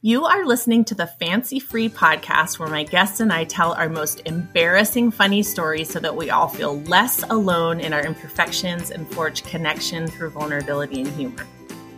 You 0.00 0.26
are 0.26 0.46
listening 0.46 0.84
to 0.84 0.94
the 0.94 1.08
Fancy 1.08 1.58
Free 1.58 1.88
podcast 1.88 2.60
where 2.60 2.68
my 2.68 2.84
guests 2.84 3.18
and 3.18 3.32
I 3.32 3.42
tell 3.42 3.72
our 3.72 3.88
most 3.88 4.22
embarrassing 4.26 5.10
funny 5.10 5.42
stories 5.42 5.90
so 5.90 5.98
that 5.98 6.14
we 6.14 6.30
all 6.30 6.46
feel 6.46 6.78
less 6.82 7.24
alone 7.24 7.80
in 7.80 7.92
our 7.92 8.06
imperfections 8.06 8.92
and 8.92 9.12
forge 9.12 9.42
connection 9.42 10.06
through 10.06 10.30
vulnerability 10.30 11.00
and 11.00 11.10
humor. 11.10 11.44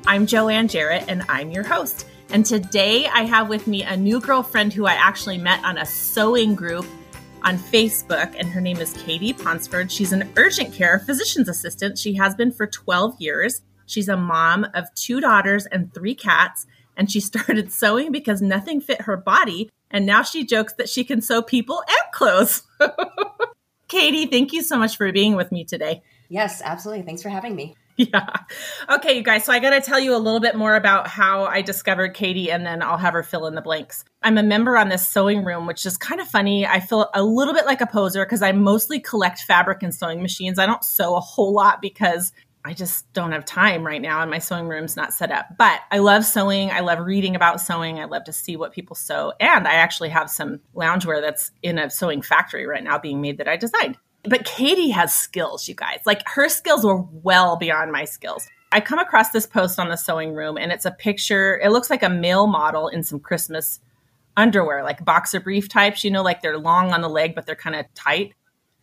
I'm 0.07 0.27
Joanne 0.27 0.67
Jarrett 0.67 1.05
and 1.09 1.27
I'm 1.29 1.51
your 1.51 1.63
host. 1.63 2.07
And 2.31 2.47
today 2.47 3.07
I 3.07 3.25
have 3.25 3.51
with 3.51 3.67
me 3.67 3.82
a 3.82 3.98
new 3.98 4.19
girlfriend 4.19 4.73
who 4.73 4.87
I 4.87 4.95
actually 4.95 5.37
met 5.37 5.62
on 5.62 5.77
a 5.77 5.85
sewing 5.85 6.55
group 6.55 6.87
on 7.43 7.59
Facebook, 7.59 8.35
and 8.39 8.48
her 8.48 8.62
name 8.62 8.79
is 8.79 8.95
Katie 8.95 9.35
Ponsford. 9.35 9.91
She's 9.91 10.14
an 10.14 10.32
urgent 10.39 10.73
care 10.73 11.01
physician's 11.01 11.51
assistant. 11.51 11.98
She 11.98 12.14
has 12.14 12.35
been 12.35 12.51
for 12.51 12.67
12 12.67 13.21
years. 13.21 13.61
She's 13.85 14.09
a 14.09 14.17
mom 14.17 14.67
of 14.73 14.87
two 14.95 15.21
daughters 15.21 15.67
and 15.67 15.93
three 15.93 16.14
cats 16.14 16.64
and 16.96 17.11
she 17.11 17.20
started 17.20 17.72
sewing 17.72 18.12
because 18.12 18.43
nothing 18.43 18.80
fit 18.80 19.02
her 19.02 19.16
body. 19.16 19.70
And 19.91 20.06
now 20.06 20.23
she 20.23 20.45
jokes 20.45 20.74
that 20.74 20.88
she 20.88 21.05
can 21.05 21.20
sew 21.20 21.42
people 21.42 21.82
and 21.87 22.12
clothes. 22.12 22.62
Katie, 23.88 24.27
thank 24.27 24.52
you 24.52 24.62
so 24.62 24.78
much 24.78 24.96
for 24.96 25.10
being 25.10 25.34
with 25.34 25.51
me 25.51 25.65
today. 25.65 26.02
Yes, 26.29 26.62
absolutely. 26.65 27.02
Thanks 27.02 27.23
for 27.23 27.29
having 27.29 27.55
me. 27.55 27.77
Yeah. 27.96 28.29
Okay, 28.88 29.18
you 29.18 29.23
guys. 29.23 29.45
So 29.45 29.52
I 29.52 29.59
got 29.59 29.70
to 29.70 29.80
tell 29.82 30.01
you 30.01 30.16
a 30.16 30.18
little 30.18 30.41
bit 30.41 30.56
more 30.56 30.74
about 30.74 31.06
how 31.06 31.45
I 31.45 31.60
discovered 31.60 32.15
Katie 32.15 32.51
and 32.51 32.65
then 32.65 32.82
I'll 32.82 32.96
have 32.96 33.12
her 33.12 33.23
fill 33.23 33.46
in 33.46 33.54
the 33.54 33.60
blanks. 33.60 34.04
I'm 34.23 34.38
a 34.38 34.43
member 34.43 34.79
on 34.79 34.88
this 34.88 35.07
sewing 35.07 35.45
room, 35.45 35.66
which 35.66 35.84
is 35.84 35.98
kind 35.98 36.18
of 36.18 36.27
funny. 36.27 36.66
I 36.66 36.80
feel 36.80 37.10
a 37.12 37.23
little 37.23 37.52
bit 37.52 37.66
like 37.66 37.82
a 37.82 37.87
poser 37.87 38.24
because 38.24 38.41
I 38.41 38.52
mostly 38.52 39.01
collect 39.01 39.41
fabric 39.41 39.82
and 39.82 39.95
sewing 39.95 40.23
machines. 40.23 40.59
I 40.59 40.65
don't 40.65 40.82
sew 40.82 41.15
a 41.15 41.20
whole 41.20 41.52
lot 41.52 41.82
because 41.82 42.32
I 42.64 42.74
just 42.74 43.10
don't 43.14 43.32
have 43.32 43.46
time 43.46 43.87
right 43.87 44.02
now 44.02 44.20
and 44.20 44.30
my 44.30 44.38
sewing 44.38 44.68
room's 44.68 44.96
not 44.96 45.14
set 45.14 45.30
up. 45.32 45.56
But 45.56 45.80
I 45.91 45.98
love 45.98 46.24
sewing. 46.24 46.70
I 46.70 46.80
love 46.80 46.98
reading 46.98 47.34
about 47.34 47.60
sewing. 47.60 47.98
I 47.98 48.05
love 48.05 48.24
to 48.24 48.32
see 48.32 48.56
what 48.56 48.73
people 48.73 48.95
sew. 48.95 49.32
And 49.41 49.66
I 49.66 49.74
actually 49.74 50.10
have 50.10 50.30
some 50.30 50.60
loungewear 50.77 51.23
that's 51.23 51.52
in 51.62 51.79
a 51.79 51.88
sewing 51.88 52.20
factory 52.20 52.66
right 52.66 52.85
now 52.85 52.98
being 52.98 53.20
made 53.20 53.38
that 53.38 53.48
I 53.48 53.57
designed. 53.57 53.96
But 54.24 54.45
Katie 54.45 54.90
has 54.90 55.15
skills, 55.15 55.68
you 55.68 55.74
guys. 55.74 56.01
Like 56.04 56.23
her 56.26 56.51
skills 56.51 56.85
were 56.85 57.01
well 57.01 57.57
beyond 57.57 57.93
my 57.93 58.04
skills. 58.04 58.46
I 58.73 58.80
come 58.80 58.98
across 58.98 59.30
this 59.30 59.46
post 59.46 59.79
on 59.79 59.88
the 59.88 59.96
sewing 59.96 60.35
room 60.35 60.59
and 60.59 60.70
it's 60.70 60.85
a 60.85 60.90
picture. 60.90 61.59
It 61.59 61.70
looks 61.70 61.88
like 61.88 62.02
a 62.02 62.10
male 62.10 62.46
model 62.46 62.88
in 62.88 63.02
some 63.02 63.20
Christmas 63.20 63.80
underwear, 64.37 64.84
like 64.84 65.04
boxer 65.04 65.41
brief 65.41 65.69
types, 65.69 66.04
you 66.04 66.10
know, 66.10 66.22
like 66.22 66.42
they're 66.42 66.59
long 66.59 66.92
on 66.92 67.00
the 67.00 67.09
leg, 67.09 67.34
but 67.34 67.47
they're 67.47 67.56
kind 67.56 67.75
of 67.75 67.87
tight. 67.94 68.34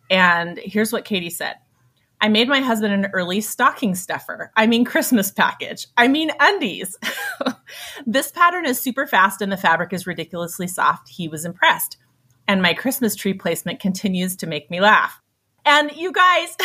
And 0.09 0.57
here's 0.57 0.91
what 0.91 1.05
Katie 1.05 1.29
said 1.29 1.55
I 2.19 2.29
made 2.29 2.47
my 2.47 2.61
husband 2.61 2.93
an 2.93 3.11
early 3.13 3.41
stocking 3.41 3.93
stuffer. 3.93 4.51
I 4.55 4.65
mean, 4.65 4.85
Christmas 4.85 5.31
package. 5.31 5.87
I 5.95 6.07
mean, 6.07 6.31
undies. 6.39 6.97
this 8.07 8.31
pattern 8.31 8.65
is 8.65 8.79
super 8.79 9.05
fast 9.05 9.41
and 9.41 9.51
the 9.51 9.57
fabric 9.57 9.93
is 9.93 10.07
ridiculously 10.07 10.67
soft. 10.67 11.09
He 11.09 11.27
was 11.27 11.45
impressed. 11.45 11.97
And 12.47 12.61
my 12.61 12.73
Christmas 12.73 13.15
tree 13.15 13.33
placement 13.33 13.79
continues 13.79 14.37
to 14.37 14.47
make 14.47 14.71
me 14.71 14.81
laugh. 14.81 15.21
And 15.65 15.91
you 15.91 16.11
guys, 16.11 16.55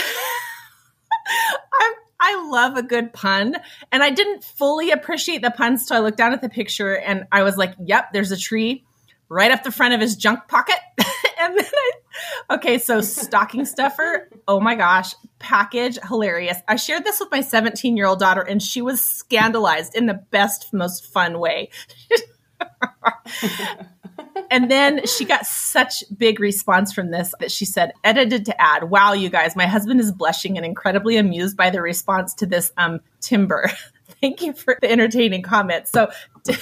I'm, 1.80 1.92
I 2.20 2.48
love 2.50 2.76
a 2.76 2.82
good 2.82 3.12
pun. 3.12 3.56
And 3.90 4.02
I 4.02 4.10
didn't 4.10 4.44
fully 4.44 4.90
appreciate 4.90 5.42
the 5.42 5.50
puns 5.50 5.86
till 5.86 5.98
I 5.98 6.00
looked 6.00 6.18
down 6.18 6.32
at 6.32 6.40
the 6.40 6.48
picture 6.48 6.96
and 6.96 7.24
I 7.30 7.42
was 7.42 7.56
like, 7.56 7.74
yep, 7.84 8.12
there's 8.12 8.30
a 8.30 8.36
tree 8.36 8.84
right 9.28 9.50
up 9.50 9.64
the 9.64 9.72
front 9.72 9.92
of 9.92 10.00
his 10.00 10.16
junk 10.16 10.46
pocket. 10.48 10.78
and 11.40 11.58
then 11.58 11.66
I, 11.66 11.90
okay, 12.50 12.78
so 12.78 13.00
stocking 13.00 13.64
stuffer. 13.64 14.28
Oh 14.46 14.60
my 14.60 14.74
gosh, 14.74 15.14
package 15.38 15.98
hilarious. 16.08 16.58
I 16.68 16.76
shared 16.76 17.04
this 17.04 17.20
with 17.20 17.30
my 17.30 17.40
17 17.40 17.96
year 17.96 18.06
old 18.06 18.18
daughter, 18.18 18.42
and 18.42 18.62
she 18.62 18.82
was 18.82 19.02
scandalized 19.02 19.94
in 19.94 20.06
the 20.06 20.14
best, 20.14 20.72
most 20.72 21.06
fun 21.06 21.38
way. 21.38 21.70
and 24.50 24.70
then 24.70 25.06
she 25.06 25.24
got 25.24 25.46
such 25.46 26.04
big 26.16 26.40
response 26.40 26.92
from 26.92 27.10
this 27.10 27.34
that 27.40 27.50
she 27.50 27.64
said, 27.64 27.92
edited 28.04 28.44
to 28.46 28.60
add, 28.60 28.84
wow, 28.84 29.12
you 29.12 29.28
guys, 29.28 29.56
my 29.56 29.66
husband 29.66 30.00
is 30.00 30.12
blushing 30.12 30.56
and 30.56 30.66
incredibly 30.66 31.16
amused 31.16 31.56
by 31.56 31.70
the 31.70 31.80
response 31.80 32.34
to 32.34 32.46
this 32.46 32.72
um 32.76 33.00
timber. 33.20 33.70
Thank 34.20 34.42
you 34.42 34.52
for 34.52 34.78
the 34.80 34.90
entertaining 34.90 35.42
comments 35.42 35.90
So 35.90 36.10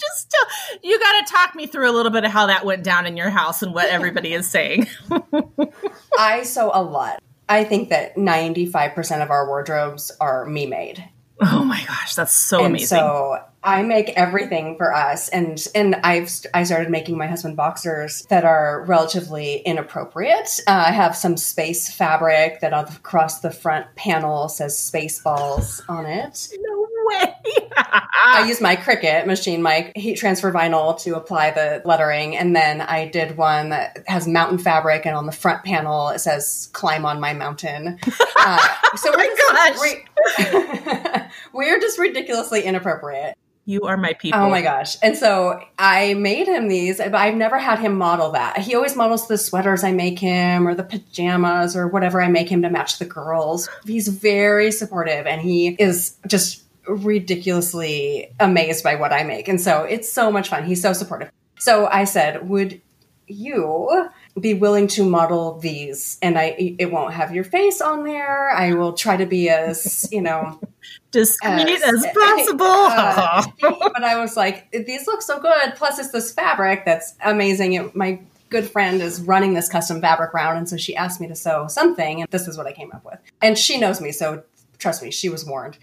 just 0.00 0.30
tell, 0.30 0.80
you 0.82 0.98
got 0.98 1.26
to 1.26 1.32
talk 1.32 1.54
me 1.54 1.66
through 1.66 1.90
a 1.90 1.92
little 1.92 2.12
bit 2.12 2.24
of 2.24 2.30
how 2.30 2.46
that 2.46 2.64
went 2.64 2.82
down 2.82 3.06
in 3.06 3.16
your 3.16 3.30
house 3.30 3.62
and 3.62 3.74
what 3.74 3.88
everybody 3.88 4.32
is 4.32 4.48
saying. 4.48 4.86
I 6.18 6.42
sew 6.42 6.70
a 6.72 6.82
lot. 6.82 7.22
I 7.48 7.64
think 7.64 7.88
that 7.88 8.16
95% 8.16 9.22
of 9.22 9.30
our 9.30 9.46
wardrobes 9.46 10.12
are 10.20 10.46
me 10.46 10.66
made. 10.66 11.04
Oh 11.42 11.64
my 11.64 11.82
gosh, 11.86 12.14
that's 12.14 12.32
so 12.32 12.58
and 12.58 12.68
amazing. 12.68 12.98
So 12.98 13.42
I 13.62 13.82
make 13.82 14.10
everything 14.10 14.76
for 14.76 14.94
us 14.94 15.28
and 15.30 15.62
and 15.74 15.96
I've 15.96 16.30
I 16.52 16.64
started 16.64 16.90
making 16.90 17.16
my 17.16 17.26
husband 17.26 17.56
boxers 17.56 18.26
that 18.26 18.44
are 18.44 18.84
relatively 18.86 19.56
inappropriate. 19.56 20.60
Uh, 20.66 20.84
I 20.88 20.92
have 20.92 21.16
some 21.16 21.36
space 21.36 21.92
fabric 21.92 22.60
that 22.60 22.72
across 22.72 23.40
the 23.40 23.50
front 23.50 23.86
panel 23.96 24.48
says 24.48 24.76
spaceballs 24.76 25.82
on 25.88 26.04
it. 26.04 26.48
No 26.58 26.79
way. 27.10 27.34
I 27.76 28.46
use 28.46 28.60
my 28.60 28.76
Cricut 28.76 29.26
machine, 29.26 29.62
my 29.62 29.92
heat 29.96 30.16
transfer 30.16 30.52
vinyl 30.52 31.00
to 31.02 31.16
apply 31.16 31.50
the 31.50 31.82
lettering. 31.84 32.36
And 32.36 32.54
then 32.54 32.80
I 32.80 33.06
did 33.06 33.36
one 33.36 33.70
that 33.70 34.04
has 34.06 34.26
mountain 34.26 34.58
fabric, 34.58 35.06
and 35.06 35.16
on 35.16 35.26
the 35.26 35.32
front 35.32 35.64
panel 35.64 36.08
it 36.10 36.20
says 36.20 36.70
"Climb 36.72 37.04
on 37.04 37.20
my 37.20 37.32
mountain." 37.34 37.98
Uh, 38.42 38.58
so 38.96 39.10
we're, 39.14 39.26
oh 39.28 40.00
just, 40.38 41.22
we're 41.52 41.78
just 41.78 41.98
ridiculously 41.98 42.62
inappropriate. 42.62 43.36
You 43.66 43.82
are 43.82 43.96
my 43.96 44.14
people. 44.14 44.40
Oh 44.40 44.50
my 44.50 44.62
gosh. 44.62 44.96
And 45.02 45.16
so 45.16 45.60
I 45.78 46.14
made 46.14 46.48
him 46.48 46.68
these, 46.68 46.96
but 46.96 47.14
I've 47.14 47.36
never 47.36 47.58
had 47.58 47.78
him 47.78 47.96
model 47.96 48.32
that. 48.32 48.58
He 48.58 48.74
always 48.74 48.96
models 48.96 49.28
the 49.28 49.38
sweaters 49.38 49.84
I 49.84 49.92
make 49.92 50.18
him 50.18 50.66
or 50.66 50.74
the 50.74 50.82
pajamas 50.82 51.76
or 51.76 51.86
whatever 51.86 52.20
I 52.20 52.28
make 52.28 52.48
him 52.48 52.62
to 52.62 52.70
match 52.70 52.98
the 52.98 53.04
girls. 53.04 53.68
He's 53.84 54.08
very 54.08 54.72
supportive 54.72 55.26
and 55.26 55.40
he 55.40 55.68
is 55.68 56.16
just 56.26 56.64
ridiculously 56.86 58.34
amazed 58.40 58.84
by 58.84 58.94
what 58.96 59.12
I 59.12 59.22
make. 59.24 59.48
And 59.48 59.60
so 59.60 59.84
it's 59.84 60.12
so 60.12 60.30
much 60.30 60.48
fun. 60.48 60.64
He's 60.64 60.82
so 60.82 60.92
supportive. 60.92 61.30
So 61.58 61.86
I 61.86 62.04
said, 62.04 62.48
Would 62.48 62.80
you 63.26 64.08
be 64.40 64.54
willing 64.54 64.86
to 64.88 65.08
model 65.08 65.58
these? 65.58 66.18
And 66.22 66.38
I 66.38 66.76
it 66.78 66.90
won't 66.90 67.14
have 67.14 67.34
your 67.34 67.44
face 67.44 67.80
on 67.80 68.04
there. 68.04 68.50
I 68.50 68.74
will 68.74 68.92
try 68.92 69.16
to 69.16 69.26
be 69.26 69.48
as, 69.48 70.08
you 70.10 70.22
know, 70.22 70.60
discreet 71.10 71.68
as, 71.68 71.82
as 72.04 72.06
possible. 72.14 72.66
Uh, 72.66 73.44
but 73.60 74.04
I 74.04 74.20
was 74.20 74.36
like, 74.36 74.70
these 74.72 75.06
look 75.06 75.22
so 75.22 75.40
good. 75.40 75.74
Plus, 75.76 75.98
it's 75.98 76.10
this 76.10 76.32
fabric 76.32 76.84
that's 76.84 77.14
amazing. 77.22 77.74
It, 77.74 77.94
my 77.94 78.20
good 78.48 78.68
friend 78.68 79.00
is 79.00 79.20
running 79.20 79.54
this 79.54 79.68
custom 79.68 80.00
fabric 80.00 80.34
round, 80.34 80.58
and 80.58 80.68
so 80.68 80.76
she 80.76 80.94
asked 80.96 81.20
me 81.20 81.28
to 81.28 81.36
sew 81.36 81.68
something, 81.68 82.20
and 82.20 82.30
this 82.30 82.48
is 82.48 82.58
what 82.58 82.66
I 82.66 82.72
came 82.72 82.90
up 82.92 83.04
with. 83.04 83.18
And 83.40 83.56
she 83.56 83.78
knows 83.78 84.00
me, 84.00 84.10
so 84.10 84.42
trust 84.78 85.02
me, 85.02 85.10
she 85.10 85.28
was 85.28 85.46
warned. 85.46 85.78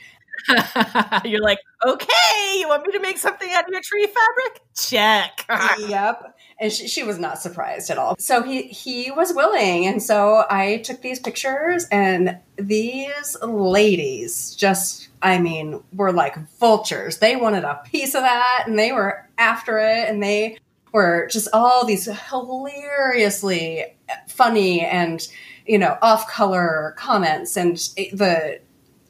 You're 1.25 1.42
like, 1.42 1.59
okay, 1.86 2.58
you 2.59 2.68
want 2.68 2.86
me 2.86 2.94
to 2.94 3.00
make 3.00 3.18
something 3.18 3.50
out 3.52 3.66
of 3.66 3.70
your 3.72 3.81
tree 3.81 4.08
fabric? 4.08 4.62
Check. 4.75 5.46
yep. 5.90 6.38
And 6.59 6.72
she, 6.72 6.88
she, 6.88 7.03
was 7.03 7.20
not 7.20 7.40
surprised 7.40 7.90
at 7.90 7.98
all. 7.98 8.16
So 8.18 8.42
he 8.42 8.64
he 8.64 9.12
was 9.12 9.34
willing, 9.34 9.86
and 9.86 10.02
so 10.02 10.44
I 10.50 10.78
took 10.78 11.02
these 11.02 11.20
pictures, 11.20 11.86
and 11.92 12.40
these 12.56 13.38
ladies 13.44 14.56
just, 14.56 15.09
I 15.22 15.38
mean, 15.38 15.84
were 15.94 16.12
like 16.12 16.36
vultures. 16.59 17.20
They 17.20 17.36
wanted 17.36 17.64
a 17.64 17.81
piece 17.86 18.16
of 18.16 18.22
that, 18.22 18.64
and 18.66 18.78
they 18.78 18.92
were 18.92 19.28
after 19.38 19.78
it, 19.78 20.09
and 20.09 20.22
they 20.22 20.58
were 20.92 21.28
just 21.31 21.47
all 21.53 21.86
these 21.86 22.06
hilariously 22.30 23.86
funny 24.28 24.81
and 24.81 25.28
you 25.68 25.78
know 25.78 25.97
off 26.02 26.28
color 26.28 26.96
comments, 26.97 27.56
and 27.56 27.78
the 28.14 28.59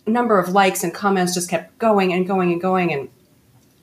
number 0.08 0.40
of 0.40 0.50
likes 0.50 0.84
and 0.84 0.94
comments 0.94 1.34
just 1.34 1.50
kept 1.50 1.78
going 1.78 2.14
and 2.14 2.28
going 2.28 2.52
and 2.52 2.62
going. 2.62 2.94
And 2.94 3.10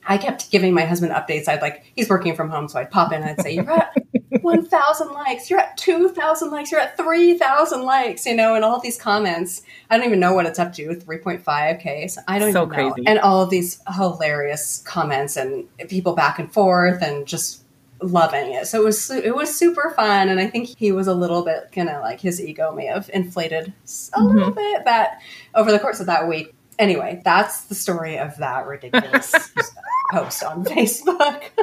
I 0.07 0.17
kept 0.17 0.51
giving 0.51 0.73
my 0.73 0.85
husband 0.85 1.11
updates. 1.11 1.47
I'd 1.47 1.61
like, 1.61 1.91
he's 1.95 2.09
working 2.09 2.35
from 2.35 2.49
home, 2.49 2.67
so 2.67 2.79
I'd 2.79 2.91
pop 2.91 3.11
in 3.11 3.21
and 3.21 3.31
I'd 3.31 3.41
say, 3.41 3.53
You're 3.55 3.69
at 3.71 3.95
1,000 4.41 5.11
likes, 5.11 5.49
you're 5.49 5.59
at 5.59 5.77
2,000 5.77 6.51
likes, 6.51 6.71
you're 6.71 6.81
at 6.81 6.97
3,000 6.97 7.81
likes, 7.81 8.25
you 8.25 8.35
know, 8.35 8.55
and 8.55 8.63
all 8.63 8.79
these 8.79 8.97
comments. 8.97 9.63
I 9.89 9.97
don't 9.97 10.05
even 10.05 10.19
know 10.19 10.33
what 10.33 10.45
it's 10.45 10.59
up 10.59 10.73
to 10.73 10.89
3.5K. 10.89 12.11
So 12.11 12.21
I 12.27 12.39
don't 12.39 12.53
so 12.53 12.63
even 12.63 12.77
know. 12.77 12.91
Crazy. 12.91 13.07
And 13.07 13.19
all 13.19 13.41
of 13.41 13.49
these 13.49 13.81
hilarious 13.95 14.83
comments 14.85 15.37
and 15.37 15.67
people 15.89 16.13
back 16.13 16.37
and 16.37 16.51
forth 16.51 17.01
and 17.01 17.25
just 17.25 17.64
loving 18.01 18.53
it. 18.53 18.67
So 18.67 18.81
it 18.81 18.85
was 18.85 19.09
it 19.09 19.35
was 19.35 19.55
super 19.55 19.91
fun, 19.95 20.29
and 20.29 20.39
I 20.39 20.47
think 20.47 20.77
he 20.77 20.91
was 20.91 21.07
a 21.07 21.13
little 21.13 21.43
bit 21.43 21.71
kind 21.71 21.89
of 21.89 22.01
like 22.01 22.19
his 22.19 22.41
ego 22.41 22.71
may 22.71 22.85
have 22.85 23.09
inflated 23.13 23.67
a 23.67 23.87
mm-hmm. 23.87 24.27
little 24.27 24.51
bit 24.51 24.85
that 24.85 25.21
over 25.53 25.71
the 25.71 25.79
course 25.79 25.99
of 25.99 26.07
that 26.07 26.27
week. 26.27 26.53
Anyway, 26.77 27.21
that's 27.23 27.65
the 27.65 27.75
story 27.75 28.17
of 28.17 28.35
that 28.37 28.67
ridiculous 28.67 29.33
post 30.11 30.43
on 30.43 30.65
Facebook. 30.65 31.43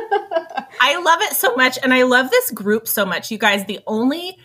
I 0.81 1.01
love 1.03 1.21
it 1.23 1.35
so 1.35 1.55
much, 1.55 1.79
and 1.83 1.93
I 1.93 2.05
love 2.05 2.31
this 2.31 2.51
group 2.51 2.89
so 2.89 3.05
much. 3.05 3.31
You 3.31 3.39
guys, 3.39 3.67
the 3.67 3.81
only 3.87 4.39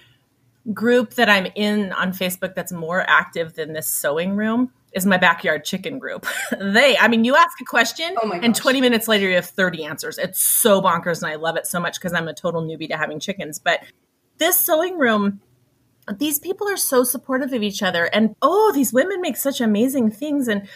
group 0.73 1.13
that 1.13 1.29
I'm 1.29 1.47
in 1.55 1.93
on 1.93 2.11
Facebook 2.11 2.53
that's 2.53 2.73
more 2.73 3.01
active 3.07 3.53
than 3.53 3.71
this 3.71 3.87
sewing 3.87 4.35
room 4.35 4.73
is 4.97 5.05
my 5.05 5.17
backyard 5.17 5.63
chicken 5.63 5.99
group. 5.99 6.25
they, 6.59 6.97
I 6.97 7.07
mean, 7.07 7.23
you 7.23 7.35
ask 7.35 7.61
a 7.61 7.65
question 7.65 8.15
Oh 8.21 8.31
and 8.31 8.53
20 8.53 8.81
minutes 8.81 9.07
later 9.07 9.29
you 9.29 9.35
have 9.35 9.45
30 9.45 9.85
answers. 9.85 10.17
It's 10.17 10.41
so 10.43 10.81
bonkers 10.81 11.21
and 11.23 11.31
I 11.31 11.35
love 11.35 11.55
it 11.55 11.65
so 11.65 11.79
much 11.79 11.95
because 11.99 12.11
I'm 12.13 12.27
a 12.27 12.33
total 12.33 12.61
newbie 12.61 12.89
to 12.89 12.97
having 12.97 13.19
chickens. 13.19 13.59
But 13.59 13.81
this 14.37 14.57
sewing 14.57 14.97
room, 14.97 15.39
these 16.17 16.39
people 16.39 16.67
are 16.69 16.77
so 16.77 17.03
supportive 17.03 17.53
of 17.53 17.63
each 17.63 17.81
other. 17.81 18.05
And 18.05 18.35
oh, 18.41 18.71
these 18.73 18.91
women 18.91 19.21
make 19.21 19.37
such 19.37 19.61
amazing 19.61 20.11
things. 20.11 20.47
And 20.47 20.67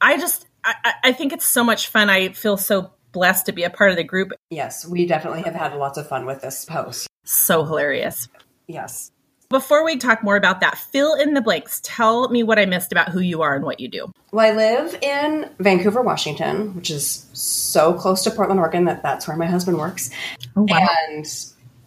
I 0.00 0.18
just, 0.18 0.46
I, 0.64 0.74
I- 0.84 0.94
I 1.04 1.12
think 1.12 1.32
it's 1.32 1.46
so 1.46 1.62
much 1.62 1.88
fun. 1.88 2.10
I 2.10 2.30
feel 2.30 2.56
so 2.56 2.92
blessed 3.12 3.46
to 3.46 3.52
be 3.52 3.62
a 3.64 3.70
part 3.70 3.90
of 3.90 3.96
the 3.96 4.04
group. 4.04 4.32
Yes, 4.50 4.86
we 4.86 5.06
definitely 5.06 5.42
have 5.42 5.54
had 5.54 5.74
lots 5.76 5.96
of 5.98 6.08
fun 6.08 6.26
with 6.26 6.40
this 6.42 6.64
post. 6.64 7.08
So 7.24 7.64
hilarious. 7.64 8.28
Yes. 8.66 9.10
Before 9.50 9.82
we 9.82 9.96
talk 9.96 10.22
more 10.22 10.36
about 10.36 10.60
that, 10.60 10.76
fill 10.76 11.14
in 11.14 11.32
the 11.32 11.40
blanks. 11.40 11.80
Tell 11.82 12.28
me 12.28 12.42
what 12.42 12.58
I 12.58 12.66
missed 12.66 12.92
about 12.92 13.08
who 13.08 13.20
you 13.20 13.40
are 13.40 13.56
and 13.56 13.64
what 13.64 13.80
you 13.80 13.88
do. 13.88 14.12
Well, 14.30 14.44
I 14.44 14.54
live 14.54 14.98
in 15.00 15.48
Vancouver, 15.58 16.02
Washington, 16.02 16.74
which 16.74 16.90
is 16.90 17.24
so 17.32 17.94
close 17.94 18.22
to 18.24 18.30
Portland, 18.30 18.60
Oregon 18.60 18.84
that 18.84 19.02
that's 19.02 19.26
where 19.26 19.38
my 19.38 19.46
husband 19.46 19.78
works. 19.78 20.10
Oh, 20.54 20.66
wow. 20.68 20.86
And 21.08 21.26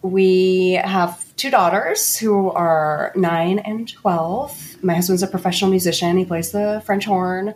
we 0.02 0.72
have 0.82 1.24
two 1.36 1.52
daughters 1.52 2.16
who 2.16 2.50
are 2.50 3.12
nine 3.14 3.60
and 3.60 3.88
12. 3.88 4.82
My 4.82 4.94
husband's 4.94 5.22
a 5.22 5.28
professional 5.28 5.70
musician, 5.70 6.16
he 6.16 6.24
plays 6.24 6.50
the 6.50 6.82
French 6.84 7.04
horn. 7.04 7.54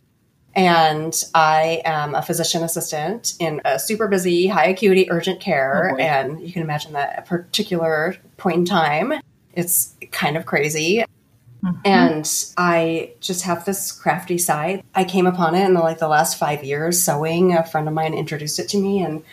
And 0.54 1.20
I 1.34 1.82
am 1.84 2.14
a 2.14 2.22
physician 2.22 2.62
assistant 2.62 3.34
in 3.40 3.60
a 3.64 3.80
super 3.80 4.06
busy, 4.06 4.46
high 4.46 4.68
acuity 4.68 5.10
urgent 5.10 5.40
care. 5.40 5.90
Oh, 5.94 5.96
and 5.96 6.40
you 6.40 6.52
can 6.52 6.62
imagine 6.62 6.92
that 6.92 7.10
at 7.10 7.18
a 7.18 7.22
particular 7.22 8.16
point 8.36 8.58
in 8.58 8.64
time, 8.64 9.12
it's 9.56 9.94
kind 10.12 10.36
of 10.36 10.46
crazy. 10.46 11.04
Mm-hmm. 11.64 11.80
And 11.84 12.44
I 12.56 13.12
just 13.20 13.42
have 13.42 13.64
this 13.64 13.90
crafty 13.90 14.38
side. 14.38 14.84
I 14.94 15.04
came 15.04 15.26
upon 15.26 15.54
it 15.54 15.64
in 15.64 15.74
the, 15.74 15.80
like 15.80 15.98
the 15.98 16.08
last 16.08 16.38
five 16.38 16.62
years 16.62 17.02
sewing. 17.02 17.54
A 17.54 17.64
friend 17.64 17.88
of 17.88 17.94
mine 17.94 18.14
introduced 18.14 18.58
it 18.58 18.68
to 18.68 18.78
me, 18.78 19.02
and 19.02 19.24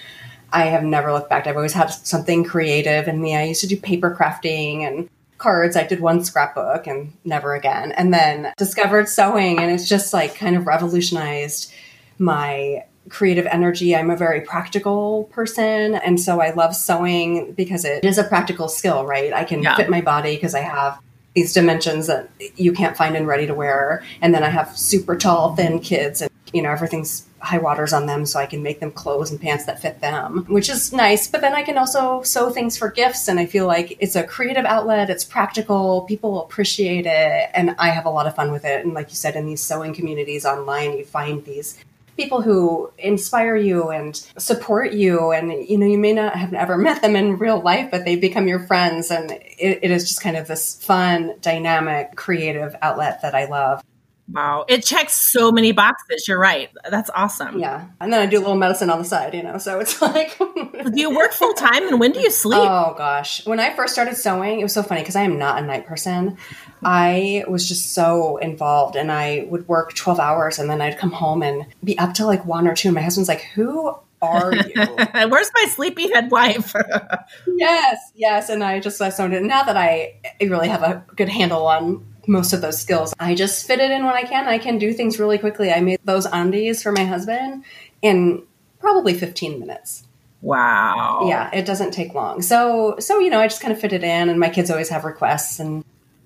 I 0.51 0.65
have 0.65 0.83
never 0.83 1.11
looked 1.11 1.29
back. 1.29 1.45
I've 1.45 1.57
always 1.57 1.73
had 1.73 1.87
something 1.87 2.43
creative 2.43 3.07
in 3.07 3.21
me. 3.21 3.35
I 3.35 3.43
used 3.43 3.61
to 3.61 3.67
do 3.67 3.77
paper 3.77 4.15
crafting 4.17 4.87
and 4.87 5.09
cards. 5.37 5.75
I 5.75 5.85
did 5.85 5.99
one 5.99 6.23
scrapbook 6.23 6.87
and 6.87 7.11
never 7.25 7.53
again. 7.53 7.91
And 7.91 8.13
then 8.13 8.53
discovered 8.57 9.09
sewing, 9.09 9.59
and 9.59 9.69
it's 9.69 9.89
just 9.89 10.13
like 10.13 10.35
kind 10.35 10.55
of 10.55 10.65
revolutionized 10.65 11.73
my 12.17 12.85
creative 13.13 13.45
energy. 13.45 13.95
I'm 13.95 14.09
a 14.09 14.17
very 14.17 14.41
practical 14.41 15.25
person, 15.25 15.95
and 15.95 16.19
so 16.19 16.41
I 16.41 16.51
love 16.51 16.75
sewing 16.75 17.53
because 17.53 17.85
it 17.85 18.03
is 18.03 18.17
a 18.17 18.23
practical 18.23 18.67
skill, 18.67 19.05
right? 19.05 19.31
I 19.31 19.43
can 19.43 19.61
Yeah. 19.61 19.75
fit 19.75 19.89
my 19.89 20.01
body 20.01 20.35
because 20.35 20.55
I 20.55 20.61
have 20.61 20.99
these 21.35 21.53
dimensions 21.53 22.07
that 22.07 22.29
you 22.55 22.73
can't 22.73 22.97
find 22.97 23.15
in 23.15 23.25
ready 23.25 23.47
to 23.47 23.53
wear. 23.53 24.03
And 24.21 24.33
then 24.35 24.43
I 24.43 24.49
have 24.49 24.77
super 24.77 25.15
tall, 25.15 25.55
thin 25.55 25.79
kids, 25.79 26.21
and 26.21 26.29
you 26.51 26.61
know, 26.61 26.71
everything's 26.71 27.23
high 27.39 27.57
waters 27.57 27.93
on 27.93 28.05
them, 28.05 28.25
so 28.25 28.39
I 28.39 28.45
can 28.45 28.61
make 28.63 28.79
them 28.79 28.91
clothes 28.91 29.31
and 29.31 29.41
pants 29.41 29.65
that 29.65 29.81
fit 29.81 29.99
them, 30.01 30.45
which 30.47 30.69
is 30.69 30.93
nice. 30.93 31.27
But 31.27 31.41
then 31.41 31.53
I 31.53 31.63
can 31.63 31.77
also 31.77 32.21
sew 32.23 32.49
things 32.51 32.77
for 32.77 32.89
gifts, 32.89 33.27
and 33.27 33.39
I 33.39 33.45
feel 33.45 33.67
like 33.67 33.97
it's 33.99 34.15
a 34.15 34.23
creative 34.23 34.65
outlet, 34.65 35.09
it's 35.09 35.23
practical, 35.23 36.01
people 36.01 36.41
appreciate 36.43 37.05
it, 37.05 37.49
and 37.53 37.75
I 37.79 37.89
have 37.89 38.05
a 38.05 38.09
lot 38.09 38.27
of 38.27 38.35
fun 38.35 38.51
with 38.51 38.65
it. 38.65 38.85
And 38.85 38.93
like 38.93 39.09
you 39.09 39.15
said, 39.15 39.35
in 39.35 39.45
these 39.45 39.61
sewing 39.61 39.93
communities 39.93 40.45
online, 40.45 40.97
you 40.97 41.05
find 41.05 41.43
these 41.43 41.77
people 42.17 42.41
who 42.41 42.91
inspire 42.97 43.55
you 43.55 43.89
and 43.89 44.15
support 44.37 44.93
you 44.93 45.31
and 45.31 45.51
you 45.67 45.77
know 45.77 45.85
you 45.85 45.97
may 45.97 46.13
not 46.13 46.35
have 46.35 46.53
ever 46.53 46.77
met 46.87 47.01
them 47.01 47.15
in 47.15 47.37
real 47.37 47.59
life 47.61 47.89
but 47.91 48.05
they 48.05 48.15
become 48.15 48.47
your 48.47 48.59
friends 48.59 49.11
and 49.11 49.31
it, 49.31 49.79
it 49.83 49.91
is 49.91 50.07
just 50.07 50.21
kind 50.21 50.37
of 50.37 50.47
this 50.47 50.81
fun 50.83 51.33
dynamic 51.41 52.15
creative 52.15 52.75
outlet 52.81 53.21
that 53.21 53.35
i 53.35 53.45
love 53.45 53.81
Wow. 54.31 54.63
It 54.69 54.85
checks 54.85 55.31
so 55.33 55.51
many 55.51 55.73
boxes. 55.73 56.29
You're 56.29 56.39
right. 56.39 56.69
That's 56.89 57.09
awesome. 57.13 57.59
yeah 57.59 57.87
and 57.99 58.11
then 58.11 58.21
i 58.21 58.25
do 58.25 58.37
a 58.37 58.39
little 58.39 58.55
medicine 58.55 58.89
on 58.89 58.97
the 58.99 59.03
side 59.05 59.33
you 59.33 59.43
know 59.43 59.57
so 59.57 59.81
it's 59.81 60.01
like 60.01 60.37
Do 60.83 60.99
you 60.99 61.15
work 61.15 61.31
full 61.31 61.53
time 61.53 61.87
and 61.87 61.99
when 61.99 62.11
do 62.11 62.19
you 62.19 62.29
sleep? 62.29 62.59
Oh 62.59 62.93
gosh. 62.97 63.45
When 63.45 63.59
I 63.59 63.73
first 63.73 63.93
started 63.93 64.15
sewing, 64.15 64.59
it 64.59 64.63
was 64.63 64.73
so 64.73 64.83
funny 64.83 65.01
because 65.01 65.15
I 65.15 65.21
am 65.23 65.37
not 65.37 65.61
a 65.61 65.65
night 65.65 65.85
person. 65.85 66.37
I 66.85 67.43
was 67.47 67.67
just 67.67 67.93
so 67.93 68.37
involved 68.37 68.95
and 68.95 69.11
I 69.11 69.45
would 69.49 69.67
work 69.67 69.93
12 69.93 70.19
hours 70.19 70.59
and 70.59 70.69
then 70.69 70.81
I'd 70.81 70.97
come 70.97 71.11
home 71.11 71.43
and 71.43 71.65
be 71.83 71.97
up 71.99 72.13
till 72.13 72.27
like 72.27 72.45
one 72.45 72.67
or 72.67 72.75
two. 72.75 72.89
And 72.89 72.95
my 72.95 73.01
husband's 73.01 73.29
like, 73.29 73.41
Who 73.55 73.95
are 74.21 74.55
you? 74.55 74.73
Where's 75.29 75.51
my 75.53 75.65
sleepyhead 75.69 76.31
wife? 76.31 76.73
yes, 77.47 78.11
yes. 78.15 78.49
And 78.49 78.63
I 78.63 78.79
just 78.79 79.01
I 79.01 79.09
sewed 79.09 79.33
it. 79.33 79.43
Now 79.43 79.63
that 79.63 79.77
I 79.77 80.15
I 80.41 80.45
really 80.45 80.69
have 80.69 80.83
a 80.83 81.03
good 81.15 81.29
handle 81.29 81.67
on 81.67 82.05
most 82.25 82.53
of 82.53 82.61
those 82.61 82.79
skills, 82.81 83.13
I 83.19 83.35
just 83.35 83.67
fit 83.67 83.79
it 83.79 83.91
in 83.91 84.05
when 84.05 84.15
I 84.15 84.23
can. 84.23 84.47
I 84.47 84.57
can 84.57 84.77
do 84.77 84.93
things 84.93 85.19
really 85.19 85.37
quickly. 85.37 85.71
I 85.73 85.81
made 85.81 85.99
those 86.05 86.25
undies 86.25 86.81
for 86.81 86.91
my 86.93 87.03
husband 87.03 87.65
in 88.01 88.43
probably 88.79 89.13
15 89.13 89.59
minutes. 89.59 90.03
wow. 90.41 91.25
Yeah, 91.27 91.49
it 91.53 91.65
doesn't 91.65 91.91
take 91.91 92.13
long. 92.13 92.41
So, 92.41 92.95
so 92.99 93.19
you 93.19 93.29
know, 93.29 93.39
I 93.39 93.47
just 93.47 93.61
kind 93.61 93.73
of 93.73 93.79
fit 93.79 93.93
it 93.93 94.03
in, 94.03 94.29
and 94.29 94.39
my 94.39 94.49
kids 94.49 94.69
always 94.71 94.89
have 94.89 95.03
requests, 95.05 95.59
and 95.59 95.83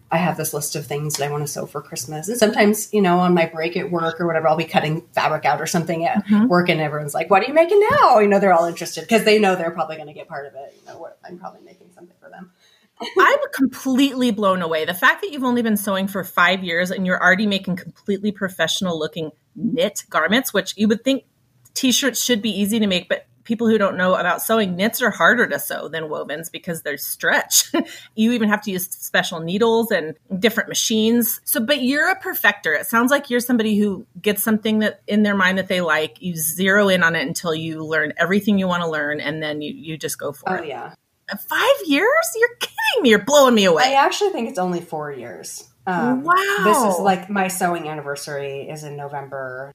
I 0.10 0.18
have 0.18 0.38
this 0.38 0.54
list 0.54 0.76
of 0.76 0.86
things 0.86 1.16
that 1.16 1.28
I 1.28 1.32
want 1.32 1.46
to 1.46 1.52
sew 1.52 1.66
for 1.66 1.82
Christmas. 1.82 2.30
And 2.30 2.38
sometimes, 2.38 2.94
you 2.94 3.02
know, 3.02 3.20
on 3.20 3.34
my 3.34 3.46
break 3.46 3.76
at 3.76 3.92
work 3.92 4.22
or 4.22 4.28
whatever, 4.28 4.48
I'll 4.48 4.56
be 4.56 4.64
cutting 4.64 5.02
fabric 5.12 5.44
out 5.44 5.60
or 5.60 5.66
something 5.66 6.06
at 6.06 6.26
mm-hmm. 6.26 6.48
work, 6.48 6.70
and 6.70 6.80
everyone's 6.80 7.14
like, 7.14 7.30
"What 7.30 7.44
are 7.44 7.48
you 7.48 7.54
making 7.54 7.86
now?" 7.92 8.20
You 8.20 8.28
know, 8.28 8.40
they're 8.40 8.54
all 8.54 8.66
interested 8.66 9.02
because 9.02 9.26
they 9.26 9.38
know 9.38 9.56
they're 9.56 9.72
probably 9.72 9.98
going 9.98 10.08
to 10.08 10.14
get 10.14 10.28
part 10.28 10.46
of 10.46 10.54
it. 10.56 10.76
You 10.80 10.94
know, 10.94 11.00
what 11.00 11.20
I'm 11.26 11.38
probably 11.38 11.62
making 11.66 11.92
something 11.94 12.16
for 12.22 12.30
them. 12.30 12.52
I'm 13.20 13.40
completely 13.54 14.32
blown 14.32 14.62
away. 14.62 14.86
The 14.86 14.94
fact 14.94 15.22
that 15.22 15.32
you've 15.32 15.44
only 15.44 15.62
been 15.62 15.78
sewing 15.78 16.08
for 16.08 16.24
five 16.24 16.64
years 16.64 16.90
and 16.90 17.06
you're 17.06 17.22
already 17.22 17.46
making 17.46 17.76
completely 17.76 18.32
professional 18.32 18.98
looking 18.98 19.32
knit 19.56 20.04
garments, 20.10 20.54
which 20.54 20.74
you 20.78 20.88
would 20.88 21.04
think 21.04 21.26
t 21.74 21.92
shirts 21.92 22.24
should 22.24 22.42
be 22.42 22.50
easy 22.50 22.80
to 22.80 22.88
make, 22.88 23.08
but 23.08 23.27
people 23.48 23.68
who 23.68 23.78
don't 23.78 23.98
know 23.98 24.14
about 24.14 24.42
sewing, 24.42 24.76
knits 24.76 25.02
are 25.02 25.10
harder 25.10 25.48
to 25.48 25.58
sew 25.58 25.88
than 25.88 26.04
wovens 26.04 26.52
because 26.52 26.82
they're 26.84 26.98
stretch. 26.98 27.72
you 28.16 28.34
even 28.34 28.50
have 28.50 28.62
to 28.64 28.72
use 28.72 28.88
special 28.90 29.40
needles 29.40 29.90
and 29.90 30.16
different 30.38 30.68
machines. 30.70 31.40
So, 31.46 31.60
but 31.62 31.82
you're 31.82 32.10
a 32.12 32.20
perfecter. 32.20 32.74
It 32.74 32.86
sounds 32.86 33.10
like 33.10 33.30
you're 33.30 33.40
somebody 33.40 33.78
who 33.80 34.06
gets 34.22 34.44
something 34.44 34.80
that 34.80 35.02
in 35.08 35.24
their 35.24 35.36
mind 35.36 35.58
that 35.58 35.70
they 35.70 35.82
like, 35.82 36.22
you 36.22 36.36
zero 36.36 36.90
in 36.90 37.02
on 37.02 37.16
it 37.16 37.26
until 37.26 37.56
you 37.56 37.84
learn 37.84 38.14
everything 38.18 38.60
you 38.60 38.68
want 38.68 38.84
to 38.84 38.90
learn, 38.90 39.20
and 39.22 39.42
then 39.42 39.62
you, 39.62 39.74
you 39.74 39.98
just 39.98 40.20
go 40.20 40.34
for 40.34 40.50
Oh 40.50 40.54
it. 40.56 40.60
Oh, 40.60 40.64
yeah, 40.64 40.94
Five 41.30 41.78
years? 41.86 42.26
You're 42.36 42.56
kidding 42.60 43.02
me. 43.04 43.10
You're 43.10 43.24
blowing 43.26 43.56
me 43.56 43.66
away. 43.66 43.84
I 43.86 43.94
actually 44.06 44.32
think 44.32 44.50
it's 44.50 44.60
only 44.60 44.82
four 44.82 45.12
years. 45.12 45.68
Um, 45.86 46.24
Wow. 46.24 46.34
This 46.66 46.78
is 46.96 47.00
like 47.00 47.30
my 47.30 47.48
sewing 47.48 47.88
anniversary 47.88 48.70
is 48.70 48.84
in 48.84 48.98
November. 48.98 49.74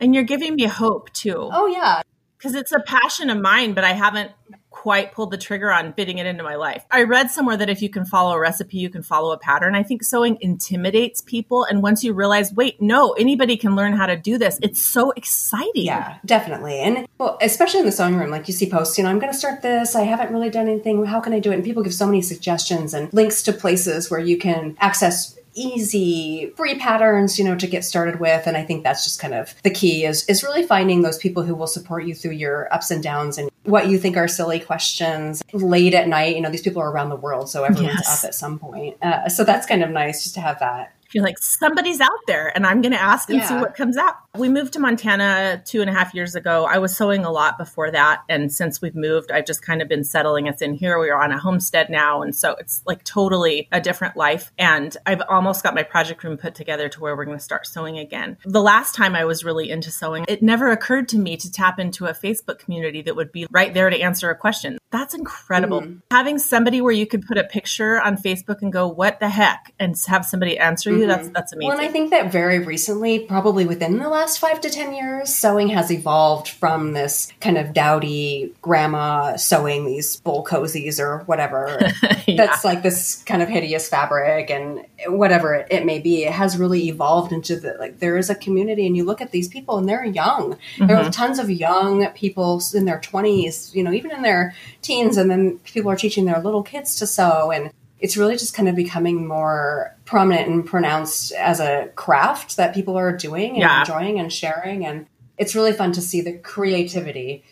and 0.00 0.12
you're 0.14 0.24
giving 0.24 0.56
me 0.56 0.64
hope 0.64 1.12
too. 1.12 1.36
Oh 1.52 1.66
yeah, 1.68 2.02
Because 2.42 2.56
it's 2.56 2.72
a 2.72 2.80
passion 2.80 3.30
of 3.30 3.40
mine, 3.40 3.72
but 3.72 3.84
I 3.84 3.92
haven't 3.92 4.32
quite 4.70 5.12
pulled 5.12 5.30
the 5.30 5.38
trigger 5.38 5.70
on 5.70 5.92
fitting 5.92 6.18
it 6.18 6.26
into 6.26 6.42
my 6.42 6.56
life. 6.56 6.84
I 6.90 7.04
read 7.04 7.30
somewhere 7.30 7.56
that 7.56 7.70
if 7.70 7.80
you 7.80 7.88
can 7.88 8.04
follow 8.04 8.32
a 8.32 8.40
recipe, 8.40 8.78
you 8.78 8.90
can 8.90 9.04
follow 9.04 9.30
a 9.30 9.38
pattern. 9.38 9.76
I 9.76 9.84
think 9.84 10.02
sewing 10.02 10.38
intimidates 10.40 11.20
people. 11.20 11.62
And 11.62 11.84
once 11.84 12.02
you 12.02 12.12
realize, 12.12 12.52
wait, 12.52 12.82
no, 12.82 13.12
anybody 13.12 13.56
can 13.56 13.76
learn 13.76 13.92
how 13.92 14.06
to 14.06 14.16
do 14.16 14.38
this, 14.38 14.58
it's 14.60 14.80
so 14.80 15.12
exciting. 15.12 15.84
Yeah, 15.84 16.18
definitely. 16.24 16.80
And 16.80 17.06
well, 17.18 17.38
especially 17.40 17.78
in 17.78 17.86
the 17.86 17.92
sewing 17.92 18.16
room, 18.16 18.30
like 18.30 18.48
you 18.48 18.54
see 18.54 18.68
posts, 18.68 18.98
you 18.98 19.04
know, 19.04 19.10
I'm 19.10 19.20
going 19.20 19.32
to 19.32 19.38
start 19.38 19.62
this. 19.62 19.94
I 19.94 20.02
haven't 20.02 20.32
really 20.32 20.50
done 20.50 20.66
anything. 20.66 21.04
How 21.04 21.20
can 21.20 21.32
I 21.32 21.38
do 21.38 21.52
it? 21.52 21.54
And 21.54 21.64
people 21.64 21.84
give 21.84 21.94
so 21.94 22.06
many 22.06 22.22
suggestions 22.22 22.92
and 22.92 23.12
links 23.14 23.44
to 23.44 23.52
places 23.52 24.10
where 24.10 24.18
you 24.18 24.36
can 24.36 24.76
access 24.80 25.38
easy 25.54 26.52
free 26.56 26.78
patterns 26.78 27.38
you 27.38 27.44
know 27.44 27.56
to 27.56 27.66
get 27.66 27.84
started 27.84 28.20
with. 28.20 28.46
And 28.46 28.56
i 28.56 28.62
think 28.64 28.82
that's 28.84 29.04
just 29.04 29.20
kind 29.20 29.34
of 29.34 29.54
the 29.62 29.70
key 29.70 30.04
is 30.04 30.24
is 30.28 30.42
really 30.42 30.62
finding 30.66 31.02
those 31.02 31.18
people 31.18 31.42
who 31.42 31.54
will 31.54 31.66
support 31.66 32.04
you 32.04 32.14
through 32.14 32.32
your 32.32 32.72
ups 32.72 32.90
and 32.90 33.02
downs 33.02 33.38
and 33.38 33.50
what 33.64 33.88
you 33.88 33.98
think 33.98 34.16
are 34.16 34.26
silly 34.28 34.58
questions 34.58 35.42
late 35.52 35.94
at 35.94 36.08
night. 36.08 36.34
You 36.36 36.42
know 36.42 36.50
these 36.50 36.62
people 36.62 36.82
are 36.82 36.90
around 36.90 37.10
the 37.10 37.16
world 37.16 37.48
so 37.50 37.64
everyone's 37.64 37.94
Yes. 38.04 38.24
up 38.24 38.28
at 38.28 38.34
some 38.34 38.58
point. 38.58 38.96
Uh, 39.02 39.28
so 39.28 39.44
that's 39.44 39.66
kind 39.66 39.82
of 39.82 39.90
nice 39.90 40.22
just 40.22 40.34
to 40.34 40.40
have 40.40 40.58
that 40.60 40.92
feel 41.12 41.22
like 41.22 41.38
somebody's 41.38 42.00
out 42.00 42.10
there 42.26 42.50
and 42.54 42.66
I'm 42.66 42.80
going 42.80 42.92
to 42.92 43.00
ask 43.00 43.28
and 43.28 43.42
see 43.44 43.54
what 43.54 43.76
comes 43.76 43.96
out. 43.96 44.14
We 44.36 44.48
moved 44.48 44.72
to 44.72 44.78
Montana 44.80 45.62
two 45.66 45.82
and 45.82 45.90
a 45.90 45.92
half 45.92 46.14
years 46.14 46.34
ago. 46.34 46.64
I 46.64 46.78
was 46.78 46.96
sewing 46.96 47.24
a 47.24 47.30
lot 47.30 47.58
before 47.58 47.90
that. 47.90 48.22
And 48.30 48.50
since 48.50 48.80
we've 48.80 48.94
moved, 48.94 49.30
I've 49.30 49.44
just 49.44 49.62
kind 49.62 49.82
of 49.82 49.88
been 49.88 50.04
settling 50.04 50.48
us 50.48 50.62
in 50.62 50.72
here. 50.72 50.98
We 50.98 51.10
are 51.10 51.22
on 51.22 51.32
a 51.32 51.38
homestead 51.38 51.90
now. 51.90 52.22
And 52.22 52.34
so 52.34 52.54
it's 52.58 52.82
like 52.86 53.04
totally 53.04 53.68
a 53.70 53.80
different 53.80 54.16
life. 54.16 54.50
And 54.58 54.96
I've 55.04 55.22
almost 55.28 55.62
got 55.62 55.74
my 55.74 55.82
project 55.82 56.24
room 56.24 56.38
put 56.38 56.54
together 56.54 56.88
to 56.88 57.00
where 57.00 57.14
we're 57.14 57.26
going 57.26 57.38
to 57.38 57.44
start 57.44 57.66
sewing 57.66 57.98
again. 57.98 58.38
The 58.46 58.62
last 58.62 58.94
time 58.94 59.14
I 59.14 59.26
was 59.26 59.44
really 59.44 59.70
into 59.70 59.90
sewing, 59.90 60.24
it 60.28 60.42
never 60.42 60.70
occurred 60.70 61.08
to 61.10 61.18
me 61.18 61.36
to 61.36 61.52
tap 61.52 61.78
into 61.78 62.06
a 62.06 62.14
Facebook 62.14 62.58
community 62.58 63.02
that 63.02 63.16
would 63.16 63.32
be 63.32 63.46
right 63.50 63.74
there 63.74 63.90
to 63.90 64.00
answer 64.00 64.30
a 64.30 64.34
question. 64.34 64.78
That's 64.92 65.14
incredible. 65.14 65.80
Mhm. 65.80 66.02
Having 66.10 66.38
somebody 66.38 66.82
where 66.82 66.92
you 66.92 67.06
could 67.06 67.22
put 67.26 67.38
a 67.38 67.44
picture 67.44 67.98
on 68.00 68.16
Facebook 68.18 68.60
and 68.60 68.70
go, 68.72 68.86
"What 68.86 69.20
the 69.20 69.28
heck?" 69.30 69.72
and 69.80 69.96
have 70.06 70.26
somebody 70.26 70.58
answer 70.58 70.92
you. 70.92 71.06
That's 71.06 71.30
that's 71.30 71.52
amazing. 71.54 71.68
Well, 71.68 71.78
and 71.78 71.88
I 71.88 71.90
think 71.90 72.10
that 72.10 72.30
very 72.30 72.58
recently, 72.58 73.20
probably 73.20 73.64
within 73.64 73.98
the 73.98 74.08
last 74.10 74.38
five 74.38 74.60
to 74.60 74.70
10 74.70 74.92
years, 74.94 75.34
sewing 75.34 75.68
has 75.68 75.90
evolved 75.90 76.48
from 76.48 76.92
this 76.92 77.32
kind 77.40 77.56
of 77.56 77.72
dowdy 77.72 78.52
grandma 78.60 79.36
sewing 79.36 79.86
these 79.86 80.16
bowl 80.16 80.44
cozies 80.44 81.00
or 81.00 81.20
whatever. 81.26 81.78
Yeah. 82.24 82.46
That's 82.46 82.64
like 82.64 82.82
this 82.82 83.16
kind 83.24 83.42
of 83.42 83.48
hideous 83.48 83.88
fabric 83.88 84.48
and 84.48 84.86
whatever 85.08 85.54
it, 85.54 85.66
it 85.70 85.84
may 85.84 85.98
be. 85.98 86.22
It 86.24 86.32
has 86.32 86.56
really 86.56 86.86
evolved 86.88 87.32
into 87.32 87.56
the 87.56 87.74
like, 87.80 87.98
there 87.98 88.16
is 88.16 88.30
a 88.30 88.36
community, 88.36 88.86
and 88.86 88.96
you 88.96 89.04
look 89.04 89.20
at 89.20 89.32
these 89.32 89.48
people 89.48 89.76
and 89.76 89.88
they're 89.88 90.04
young. 90.04 90.56
There 90.78 90.96
are 90.96 91.10
tons 91.10 91.40
of 91.40 91.50
young 91.50 92.06
people 92.14 92.62
in 92.74 92.84
their 92.84 93.00
20s, 93.00 93.74
you 93.74 93.82
know, 93.82 93.92
even 93.92 94.12
in 94.12 94.22
their 94.22 94.54
teens, 94.82 95.16
and 95.16 95.30
then 95.30 95.58
people 95.60 95.90
are 95.90 95.96
teaching 95.96 96.24
their 96.26 96.40
little 96.40 96.62
kids 96.62 96.96
to 96.96 97.06
sew. 97.06 97.50
And 97.50 97.70
it's 98.00 98.16
really 98.16 98.36
just 98.36 98.52
kind 98.54 98.68
of 98.68 98.74
becoming 98.76 99.26
more 99.26 99.96
prominent 100.04 100.48
and 100.48 100.66
pronounced 100.66 101.32
as 101.32 101.60
a 101.60 101.88
craft 101.94 102.56
that 102.56 102.74
people 102.74 102.98
are 102.98 103.16
doing 103.16 103.50
and 103.52 103.58
Yeah. 103.60 103.80
enjoying 103.80 104.18
and 104.18 104.32
sharing. 104.32 104.84
And 104.84 105.06
it's 105.38 105.54
really 105.54 105.72
fun 105.72 105.92
to 105.92 106.00
see 106.00 106.20
the 106.20 106.32
creativity. 106.38 107.44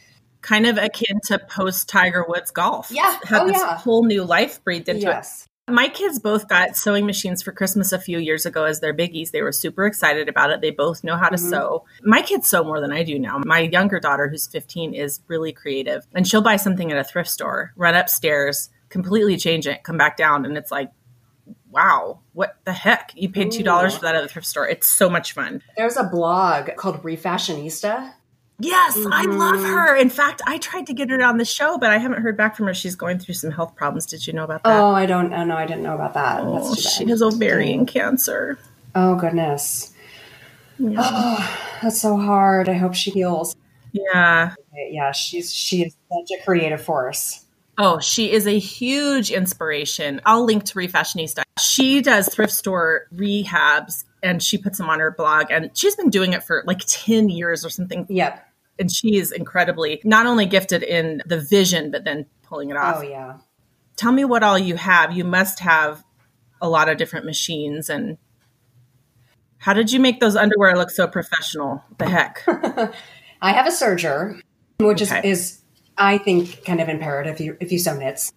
kind 0.42 0.66
of 0.66 0.78
akin 0.78 1.20
to 1.24 1.38
post 1.38 1.86
Tiger 1.86 2.24
Woods 2.26 2.50
golf. 2.50 2.90
Yeah. 2.90 3.18
had 3.26 3.42
Oh, 3.42 3.46
this 3.46 3.58
yeah. 3.58 3.76
whole 3.76 4.04
new 4.06 4.24
life 4.24 4.64
breathed 4.64 4.88
into 4.88 5.02
it. 5.02 5.10
yes. 5.10 5.46
My 5.70 5.88
kids 5.88 6.18
both 6.18 6.48
got 6.48 6.76
sewing 6.76 7.06
machines 7.06 7.42
for 7.42 7.52
Christmas 7.52 7.92
a 7.92 7.98
few 7.98 8.18
years 8.18 8.44
ago 8.46 8.64
as 8.64 8.80
their 8.80 8.94
biggies. 8.94 9.30
They 9.30 9.42
were 9.42 9.52
super 9.52 9.86
excited 9.86 10.28
about 10.28 10.50
it. 10.50 10.60
They 10.60 10.70
both 10.70 11.04
know 11.04 11.16
how 11.16 11.28
to 11.28 11.36
Mhm. 11.36 11.50
sew. 11.50 11.84
My 12.02 12.22
kids 12.22 12.48
sew 12.48 12.64
more 12.64 12.80
than 12.80 12.92
I 12.92 13.02
do 13.02 13.18
now. 13.18 13.40
My 13.44 13.60
younger 13.60 14.00
daughter, 14.00 14.28
who's 14.28 14.46
15, 14.46 14.94
is 14.94 15.20
really 15.28 15.52
creative. 15.52 16.06
And 16.14 16.26
she'll 16.26 16.42
buy 16.42 16.56
something 16.56 16.90
at 16.90 16.98
a 16.98 17.04
thrift 17.04 17.30
store, 17.30 17.72
run 17.76 17.94
upstairs, 17.94 18.70
completely 18.88 19.36
change 19.36 19.66
it, 19.66 19.82
come 19.84 19.96
back 19.96 20.16
down. 20.16 20.44
And 20.44 20.56
it's 20.58 20.70
like, 20.72 20.90
wow, 21.70 22.18
what 22.32 22.56
the 22.64 22.72
heck? 22.72 23.12
You 23.14 23.28
paid 23.28 23.52
$2 23.52 23.94
Ooh. 23.94 23.96
for 23.98 24.02
that 24.02 24.16
at 24.16 24.22
the 24.22 24.28
thrift 24.28 24.48
store. 24.48 24.68
It's 24.68 24.88
so 24.88 25.08
much 25.08 25.32
fun. 25.32 25.62
There's 25.76 25.96
a 25.96 26.04
blog 26.04 26.70
called 26.76 27.02
Refashionista. 27.02 28.12
Yes, 28.60 28.96
I 29.10 29.24
love 29.24 29.56
Mhm. 29.56 29.70
her. 29.72 29.96
In 29.96 30.10
fact, 30.10 30.42
I 30.46 30.58
tried 30.58 30.86
to 30.88 30.94
get 30.94 31.10
her 31.10 31.22
on 31.22 31.38
the 31.38 31.44
show, 31.44 31.78
but 31.78 31.90
I 31.90 31.98
haven't 31.98 32.22
heard 32.22 32.36
back 32.36 32.56
from 32.56 32.66
her. 32.66 32.74
She's 32.74 32.94
going 32.94 33.18
through 33.18 33.34
some 33.34 33.50
health 33.50 33.74
problems. 33.74 34.06
Did 34.06 34.26
you 34.26 34.32
know 34.32 34.44
about 34.44 34.62
that? 34.64 34.78
Oh, 34.78 34.90
I 34.92 35.06
don't 35.06 35.32
oh, 35.32 35.44
no, 35.44 35.56
I 35.56 35.66
didn't 35.66 35.82
know 35.82 35.94
about 35.94 36.14
that. 36.14 36.40
Oh, 36.44 36.74
she 36.74 37.06
has 37.08 37.22
ovarian 37.22 37.86
cancer. 37.86 38.58
Oh 38.94 39.14
goodness. 39.16 39.92
Yeah. 40.78 41.00
Oh, 41.02 41.58
that's 41.82 42.00
so 42.00 42.16
hard. 42.16 42.68
I 42.68 42.74
hope 42.74 42.94
she 42.94 43.10
heals. 43.10 43.56
yeah. 43.92 44.54
Yeah, 44.90 45.12
she's 45.12 45.52
she 45.52 45.82
is 45.84 45.96
such 46.10 46.38
a 46.38 46.44
creative 46.44 46.80
force. 46.82 47.44
Oh, 47.78 47.98
she 47.98 48.30
is 48.30 48.46
a 48.46 48.58
huge 48.58 49.30
inspiration. 49.30 50.20
I'll 50.26 50.44
link 50.44 50.64
to 50.64 50.74
Refashionista. 50.74 51.42
She 51.58 52.02
does 52.02 52.28
thrift 52.28 52.52
store 52.52 53.06
rehabs 53.14 54.04
and 54.22 54.42
she 54.42 54.58
puts 54.58 54.76
them 54.76 54.90
on 54.90 55.00
her 55.00 55.10
blog 55.10 55.46
and 55.50 55.70
she's 55.74 55.96
been 55.96 56.10
doing 56.10 56.34
it 56.34 56.42
for 56.44 56.62
like 56.66 56.80
10 56.86 57.30
years 57.30 57.64
or 57.64 57.70
something. 57.70 58.04
Yep. 58.10 58.46
And 58.80 58.90
she 58.90 59.16
is 59.18 59.30
incredibly 59.30 60.00
not 60.04 60.26
only 60.26 60.46
gifted 60.46 60.82
in 60.82 61.22
the 61.26 61.38
vision, 61.38 61.90
but 61.92 62.02
then 62.04 62.26
pulling 62.42 62.70
it 62.70 62.76
off. 62.76 62.96
Oh 62.98 63.02
yeah. 63.02 63.36
Tell 63.96 64.10
me 64.10 64.24
what 64.24 64.42
all 64.42 64.58
you 64.58 64.74
have. 64.76 65.12
You 65.12 65.24
must 65.24 65.60
have 65.60 66.02
a 66.62 66.68
lot 66.68 66.88
of 66.88 66.96
different 66.96 67.26
machines 67.26 67.88
and 67.90 68.16
how 69.58 69.74
did 69.74 69.92
you 69.92 70.00
make 70.00 70.20
those 70.20 70.36
underwear 70.36 70.74
look 70.76 70.90
so 70.90 71.06
professional? 71.06 71.84
The 71.98 72.08
heck? 72.08 72.42
I 73.42 73.52
have 73.52 73.66
a 73.66 73.70
serger, 73.70 74.40
which 74.78 75.02
Okay. 75.02 75.20
is 75.28 75.40
is 75.40 75.60
I 75.98 76.16
think 76.16 76.64
kind 76.64 76.80
of 76.80 76.88
imperative 76.88 77.34
if 77.34 77.40
you 77.40 77.56
if 77.60 77.70
you 77.70 77.78
sew 77.78 77.94
knits. 77.96 78.32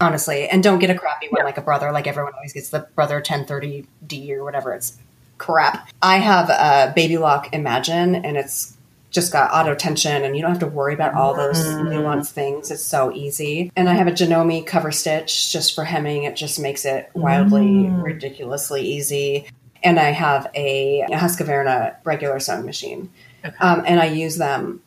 Honestly, 0.00 0.46
and 0.46 0.62
don't 0.62 0.78
get 0.78 0.90
a 0.90 0.94
crappy 0.94 1.28
one 1.30 1.40
Yeah. 1.40 1.44
like 1.44 1.56
a 1.56 1.62
brother. 1.62 1.90
Like 1.92 2.06
everyone 2.06 2.34
always 2.34 2.52
gets 2.52 2.68
the 2.68 2.80
brother 2.94 3.22
1030D 3.22 4.30
or 4.32 4.44
whatever. 4.44 4.74
It's 4.74 4.98
crap. 5.38 5.88
I 6.02 6.18
have 6.18 6.50
a 6.50 6.92
Baby 6.94 7.16
Lock 7.16 7.48
Imagine, 7.54 8.14
and 8.14 8.36
it's 8.36 8.75
just 9.10 9.32
got 9.32 9.50
auto 9.52 9.74
tension, 9.74 10.24
and 10.24 10.36
you 10.36 10.42
don't 10.42 10.50
have 10.50 10.60
to 10.60 10.66
worry 10.66 10.92
about 10.92 11.14
all 11.14 11.34
those 11.34 11.58
Mm. 11.64 11.88
nuanced 11.88 12.30
things. 12.32 12.70
It's 12.70 12.82
so 12.82 13.12
easy. 13.12 13.70
And 13.76 13.88
I 13.88 13.94
have 13.94 14.06
a 14.08 14.12
Janome 14.12 14.66
cover 14.66 14.90
stitch 14.92 15.52
just 15.52 15.74
for 15.74 15.84
hemming. 15.84 16.24
It 16.24 16.36
just 16.36 16.58
makes 16.58 16.84
it 16.84 17.10
wildly, 17.14 17.66
Mm. 17.66 18.02
ridiculously 18.02 18.82
easy. 18.82 19.46
And 19.82 19.98
I 20.00 20.10
have 20.10 20.50
a, 20.54 21.02
a 21.02 21.10
Husqvarna 21.16 21.94
regular 22.04 22.40
sewing 22.40 22.66
machine, 22.66 23.08
Okay. 23.44 23.54
um, 23.60 23.84
and 23.86 24.00
I 24.00 24.06
use 24.06 24.36
them 24.36 24.80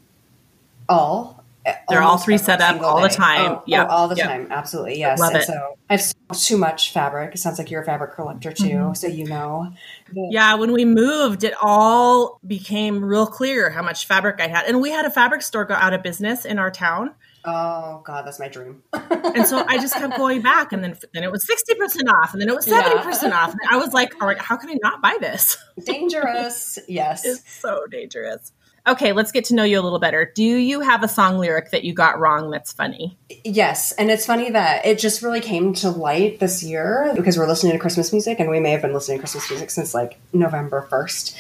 all. 0.88 1.39
They're 1.90 2.02
all 2.02 2.18
three 2.18 2.38
set 2.38 2.62
up 2.62 2.82
all 2.82 3.02
the 3.02 3.10
time. 3.10 3.52
Oh, 3.54 3.64
Yeah. 3.66 3.86
oh, 3.86 3.88
all 3.90 4.08
the 4.08 4.16
Yeah. 4.16 4.28
time. 4.28 4.48
Absolutely, 4.52 5.00
yes. 5.00 5.20
Love 5.20 5.34
and 5.34 5.42
it. 5.44 5.46
so 5.48 5.78
I 5.90 5.94
have 5.98 6.14
too 6.40 6.58
much 6.58 6.92
fabric. 6.94 7.34
It 7.36 7.38
sounds 7.40 7.58
like 7.58 7.70
you're 7.72 7.82
a 7.82 7.86
fabric 7.86 8.14
collector 8.16 8.52
too, 8.52 8.64
Mm-hmm. 8.70 8.94
so 8.94 9.08
you 9.08 9.26
know. 9.26 9.72
The- 10.14 10.28
Yeah, 10.32 10.56
when 10.56 10.72
we 10.72 10.86
moved, 10.86 11.44
it 11.44 11.54
all 11.62 12.40
became 12.46 13.04
real 13.04 13.26
clear 13.28 13.70
how 13.70 13.82
much 13.82 14.06
fabric 14.06 14.40
I 14.40 14.48
had. 14.48 14.66
And 14.66 14.82
we 14.82 14.92
had 14.92 15.06
a 15.06 15.10
fabric 15.12 15.42
store 15.42 15.66
go 15.66 15.74
out 15.76 15.94
of 15.94 16.04
business 16.04 16.46
in 16.46 16.60
our 16.60 16.72
town. 16.72 17.12
Oh 17.46 18.02
God, 18.06 18.26
that's 18.28 18.38
my 18.40 18.50
dream. 18.50 18.84
And 18.94 19.48
so 19.48 19.64
I 19.66 19.78
just 19.78 19.94
kept 19.94 20.18
going 20.18 20.42
back. 20.42 20.74
And 20.74 20.84
then, 20.84 20.98
then 21.14 21.24
it 21.24 21.32
was 21.32 21.46
60% 21.48 22.10
off. 22.12 22.34
And 22.34 22.42
then 22.42 22.50
it 22.50 22.56
was 22.56 22.68
Yeah. 22.68 22.82
70% 22.84 23.34
off. 23.34 23.52
And 23.52 23.62
I 23.72 23.78
was 23.78 23.94
like, 23.94 24.14
all 24.22 24.28
right, 24.28 24.38
how 24.38 24.58
can 24.58 24.70
I 24.70 24.76
not 24.84 25.02
buy 25.02 25.18
this? 25.22 25.58
Dangerous. 25.86 26.78
Yes. 26.90 27.24
It's 27.26 27.50
so 27.62 27.86
dangerous. 27.90 28.52
Okay, 28.90 29.14
let's 29.14 29.32
get 29.32 29.46
to 29.46 29.54
know 29.54 29.64
you 29.64 29.80
a 29.80 29.84
little 29.84 30.00
better. 30.00 30.32
Do 30.34 30.44
you 30.44 30.80
have 30.82 31.04
a 31.04 31.08
song 31.08 31.38
lyric 31.38 31.70
that 31.70 31.84
you 31.84 31.94
got 31.94 32.20
wrong 32.20 32.50
that's 32.50 32.74
funny? 32.74 33.16
Yes, 33.46 33.92
and 33.92 34.10
it's 34.10 34.26
funny 34.26 34.50
that 34.50 34.84
it 34.84 34.98
just 34.98 35.22
really 35.22 35.42
came 35.42 35.74
to 35.76 35.92
light 35.92 36.40
this 36.40 36.64
year 36.64 37.12
because 37.16 37.38
we're 37.38 37.48
listening 37.48 37.74
to 37.74 37.80
Christmas 37.80 38.12
music, 38.12 38.40
and 38.40 38.50
we 38.50 38.60
may 38.60 38.72
have 38.72 38.82
been 38.82 38.94
listening 38.94 39.20
to 39.20 39.22
Christmas 39.22 39.48
music 39.52 39.70
since 39.70 39.94
like 39.94 40.20
November 40.34 40.88
1st. 40.90 41.36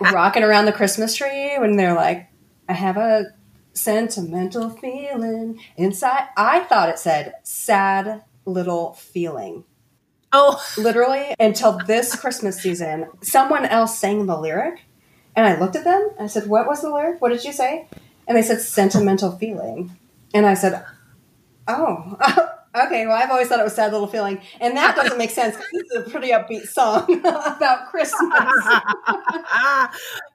Rocking 0.12 0.42
around 0.42 0.64
the 0.64 0.72
Christmas 0.72 1.14
tree 1.14 1.56
when 1.58 1.76
they're 1.76 1.94
like, 1.94 2.26
I 2.68 2.72
have 2.72 2.96
a 2.96 3.26
sentimental 3.72 4.70
feeling 4.70 5.60
inside. 5.76 6.26
I 6.36 6.60
thought 6.64 6.88
it 6.88 6.98
said 6.98 7.34
sad 7.44 8.24
little 8.44 8.94
feeling. 8.94 9.62
Oh, 10.32 10.60
Literally, 10.76 11.34
until 11.38 11.78
this 11.86 12.14
Christmas 12.16 12.60
season, 12.60 13.08
someone 13.22 13.64
else 13.64 13.96
sang 13.96 14.26
the 14.26 14.36
lyric, 14.36 14.80
and 15.36 15.46
I 15.46 15.60
looked 15.60 15.76
at 15.76 15.84
them. 15.84 16.10
I 16.18 16.26
said, 16.26 16.48
What 16.48 16.66
was 16.66 16.80
the 16.80 16.90
lyric? 16.90 17.20
What 17.20 17.28
did 17.28 17.44
you 17.44 17.52
say? 17.52 17.86
And 18.26 18.36
they 18.36 18.42
said, 18.42 18.60
Sentimental 18.60 19.32
feeling. 19.32 19.96
And 20.34 20.46
I 20.46 20.54
said, 20.54 20.84
Oh, 21.68 22.16
okay. 22.86 23.06
Well, 23.06 23.16
I've 23.16 23.30
always 23.30 23.48
thought 23.48 23.60
it 23.60 23.64
was 23.64 23.74
sad 23.74 23.92
little 23.92 24.06
feeling, 24.06 24.40
and 24.60 24.76
that 24.76 24.96
doesn't 24.96 25.18
make 25.18 25.30
sense. 25.30 25.56
This 25.56 25.82
is 25.90 26.06
a 26.06 26.10
pretty 26.10 26.30
upbeat 26.30 26.68
song 26.68 27.12
about 27.20 27.90
Christmas. 27.90 28.22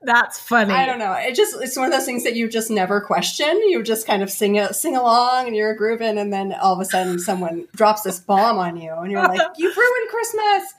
that's 0.03 0.39
funny. 0.39 0.73
I 0.73 0.85
don't 0.85 0.99
know. 0.99 1.13
It 1.13 1.35
just 1.35 1.59
it's 1.61 1.75
one 1.75 1.87
of 1.87 1.91
those 1.91 2.05
things 2.05 2.23
that 2.23 2.35
you 2.35 2.47
just 2.47 2.69
never 2.69 3.01
question. 3.01 3.59
You 3.69 3.81
just 3.81 4.05
kind 4.05 4.21
of 4.21 4.29
sing 4.29 4.55
it, 4.55 4.75
sing 4.75 4.95
along, 4.95 5.47
and 5.47 5.55
you're 5.55 5.73
grooving, 5.73 6.19
and 6.19 6.31
then 6.31 6.53
all 6.53 6.73
of 6.73 6.79
a 6.79 6.85
sudden 6.85 7.17
someone 7.17 7.67
drops 7.75 8.03
this 8.03 8.19
bomb 8.19 8.59
on 8.59 8.77
you, 8.77 8.93
and 8.93 9.11
you're 9.11 9.21
like, 9.21 9.41
"You've 9.57 9.75
ruined 9.75 10.09
Christmas." 10.09 10.73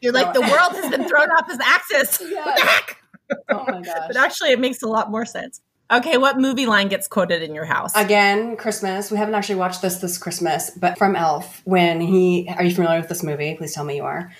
You're 0.00 0.12
like, 0.12 0.34
the 0.34 0.42
world 0.42 0.72
has 0.72 0.90
been 0.90 1.08
thrown 1.08 1.30
off 1.30 1.48
its 1.48 1.64
axis. 1.64 2.20
Yeah. 2.30 2.44
What 2.44 2.56
the 2.56 2.66
heck? 2.66 3.03
Oh 3.48 3.64
my 3.66 3.80
gosh! 3.82 4.06
But 4.08 4.16
actually, 4.16 4.52
it 4.52 4.60
makes 4.60 4.82
a 4.82 4.88
lot 4.88 5.10
more 5.10 5.24
sense. 5.24 5.60
Okay, 5.92 6.16
what 6.16 6.38
movie 6.38 6.66
line 6.66 6.88
gets 6.88 7.06
quoted 7.06 7.42
in 7.42 7.54
your 7.54 7.66
house? 7.66 7.94
Again, 7.94 8.56
Christmas. 8.56 9.10
We 9.10 9.18
haven't 9.18 9.34
actually 9.34 9.56
watched 9.56 9.82
this 9.82 9.96
this 9.96 10.16
Christmas, 10.18 10.70
but 10.70 10.96
from 10.96 11.14
Elf, 11.14 11.60
when 11.64 12.00
he 12.00 12.48
are 12.56 12.64
you 12.64 12.74
familiar 12.74 13.00
with 13.00 13.08
this 13.08 13.22
movie? 13.22 13.54
Please 13.54 13.74
tell 13.74 13.84
me 13.84 13.96
you 13.96 14.04
are. 14.04 14.32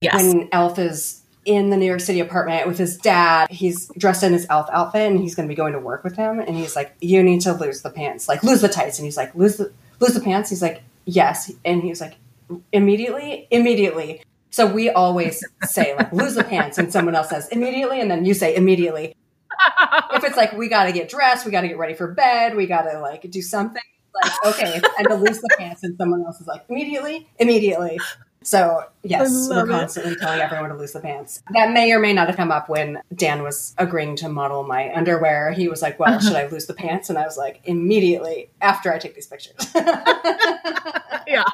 yes. 0.00 0.14
When 0.22 0.48
Elf 0.52 0.78
is 0.78 1.22
in 1.44 1.70
the 1.70 1.76
New 1.76 1.86
York 1.86 2.00
City 2.00 2.20
apartment 2.20 2.68
with 2.68 2.78
his 2.78 2.98
dad, 2.98 3.50
he's 3.50 3.90
dressed 3.98 4.22
in 4.22 4.32
his 4.32 4.46
elf 4.48 4.68
outfit 4.70 5.10
and 5.10 5.18
he's 5.18 5.34
going 5.34 5.48
to 5.48 5.52
be 5.52 5.56
going 5.56 5.72
to 5.72 5.80
work 5.80 6.04
with 6.04 6.14
him. 6.14 6.38
And 6.38 6.56
he's 6.56 6.76
like, 6.76 6.94
"You 7.00 7.22
need 7.22 7.40
to 7.40 7.52
lose 7.54 7.82
the 7.82 7.90
pants, 7.90 8.28
like 8.28 8.42
lose 8.44 8.60
the 8.60 8.68
tights." 8.68 8.98
And 8.98 9.06
he's 9.06 9.16
like, 9.16 9.34
"Lose 9.34 9.56
the 9.56 9.72
lose 9.98 10.12
the 10.14 10.20
pants." 10.20 10.50
He's 10.50 10.62
like, 10.62 10.82
"Yes." 11.06 11.50
And 11.64 11.82
he's 11.82 12.00
like, 12.02 12.16
"Immediately, 12.70 13.48
immediately." 13.50 14.22
So 14.52 14.66
we 14.66 14.90
always 14.90 15.42
say 15.64 15.96
like, 15.96 16.12
"Lose 16.12 16.34
the 16.34 16.44
pants," 16.44 16.78
and 16.78 16.92
someone 16.92 17.14
else 17.14 17.30
says 17.30 17.48
immediately, 17.48 18.00
and 18.00 18.10
then 18.10 18.24
you 18.24 18.34
say 18.34 18.54
immediately. 18.54 19.16
if 20.14 20.24
it's 20.24 20.36
like 20.36 20.52
we 20.52 20.68
got 20.68 20.84
to 20.84 20.92
get 20.92 21.08
dressed, 21.08 21.46
we 21.46 21.52
got 21.52 21.62
to 21.62 21.68
get 21.68 21.78
ready 21.78 21.94
for 21.94 22.08
bed, 22.08 22.54
we 22.54 22.66
got 22.66 22.82
to 22.82 23.00
like 23.00 23.28
do 23.30 23.42
something. 23.42 23.82
Like 24.22 24.32
okay, 24.44 24.78
time 24.80 25.06
to 25.06 25.14
lose 25.14 25.40
the 25.40 25.48
pants, 25.58 25.82
and 25.82 25.96
someone 25.96 26.22
else 26.24 26.38
is 26.38 26.46
like 26.46 26.64
immediately, 26.68 27.28
immediately. 27.38 27.98
So 28.44 28.84
yes, 29.02 29.30
we're 29.48 29.56
love 29.56 29.68
it. 29.68 29.72
constantly 29.72 30.16
telling 30.16 30.40
everyone 30.40 30.68
to 30.68 30.76
lose 30.76 30.92
the 30.92 31.00
pants. 31.00 31.42
That 31.54 31.72
may 31.72 31.92
or 31.92 31.98
may 31.98 32.12
not 32.12 32.26
have 32.26 32.36
come 32.36 32.52
up 32.52 32.68
when 32.68 33.00
Dan 33.14 33.42
was 33.42 33.74
agreeing 33.78 34.16
to 34.16 34.28
model 34.28 34.64
my 34.64 34.94
underwear. 34.94 35.52
He 35.52 35.68
was 35.68 35.80
like, 35.80 35.98
"Well, 35.98 36.20
should 36.20 36.36
I 36.36 36.46
lose 36.48 36.66
the 36.66 36.74
pants?" 36.74 37.08
And 37.08 37.18
I 37.18 37.24
was 37.24 37.38
like, 37.38 37.60
"Immediately 37.64 38.50
after 38.60 38.92
I 38.92 38.98
take 38.98 39.14
these 39.14 39.28
pictures." 39.28 39.56
yeah. 41.26 41.44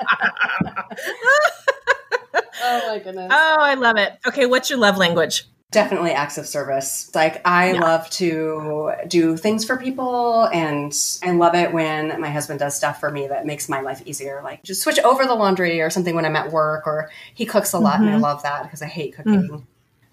Oh 2.63 2.83
my 2.89 2.99
goodness. 2.99 3.29
Oh, 3.33 3.57
I 3.61 3.75
love 3.75 3.97
it. 3.97 4.13
Okay, 4.27 4.47
what's 4.47 4.71
your 4.71 4.79
love 4.79 4.97
language? 4.97 5.45
Definitely 5.71 6.13
acts 6.13 6.39
of 6.39 6.47
service. 6.47 7.11
Like 7.15 7.47
I 7.47 7.73
Yeah. 7.73 7.81
love 7.81 8.09
to 8.11 8.93
do 9.07 9.37
things 9.37 9.67
for 9.67 9.77
people 9.77 10.45
and 10.51 10.95
I 11.23 11.33
love 11.33 11.55
it 11.55 11.73
when 11.75 12.19
my 12.21 12.31
husband 12.31 12.59
does 12.59 12.75
stuff 12.75 12.99
for 13.01 13.11
me 13.11 13.27
that 13.29 13.45
makes 13.45 13.69
my 13.69 13.83
life 13.83 14.01
easier. 14.07 14.41
Like 14.43 14.63
just 14.63 14.83
switch 14.83 14.99
over 15.01 15.27
the 15.27 15.35
laundry 15.35 15.83
or 15.83 15.91
something 15.91 16.15
when 16.15 16.25
I'm 16.25 16.37
at 16.37 16.51
work 16.53 16.87
or 16.87 17.11
he 17.35 17.45
cooks 17.45 17.75
a 17.75 17.79
lot 17.79 18.01
and 18.01 18.09
I 18.09 18.15
Mhm. 18.15 18.23
love 18.23 18.43
that 18.45 18.63
because 18.63 18.81
I 18.81 18.87
hate 18.87 19.15
cooking. 19.15 19.67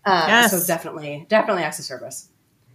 Uh, 0.04 0.26
Yes. 0.28 0.52
So 0.52 0.66
definitely, 0.68 1.26
definitely 1.30 1.64
acts 1.64 1.80
of 1.80 1.86
service. 1.86 2.28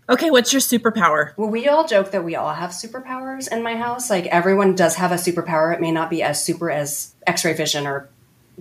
Okay, 0.08 0.30
what's 0.30 0.52
your 0.52 0.60
superpower? 0.60 1.34
Well, 1.36 1.50
we 1.50 1.68
all 1.68 1.86
joke 1.86 2.10
that 2.12 2.24
we 2.24 2.34
all 2.34 2.52
have 2.54 2.70
superpowers 2.70 3.46
in 3.52 3.62
my 3.62 3.76
house. 3.76 4.08
Like 4.10 4.26
everyone 4.26 4.74
does 4.74 4.96
have 4.96 5.12
a 5.12 5.16
superpower. 5.16 5.72
It 5.74 5.80
may 5.82 5.92
not 5.92 6.08
be 6.10 6.22
as 6.22 6.42
super 6.42 6.70
as 6.70 7.14
X-ray 7.26 7.52
vision 7.52 7.86
or 7.86 8.08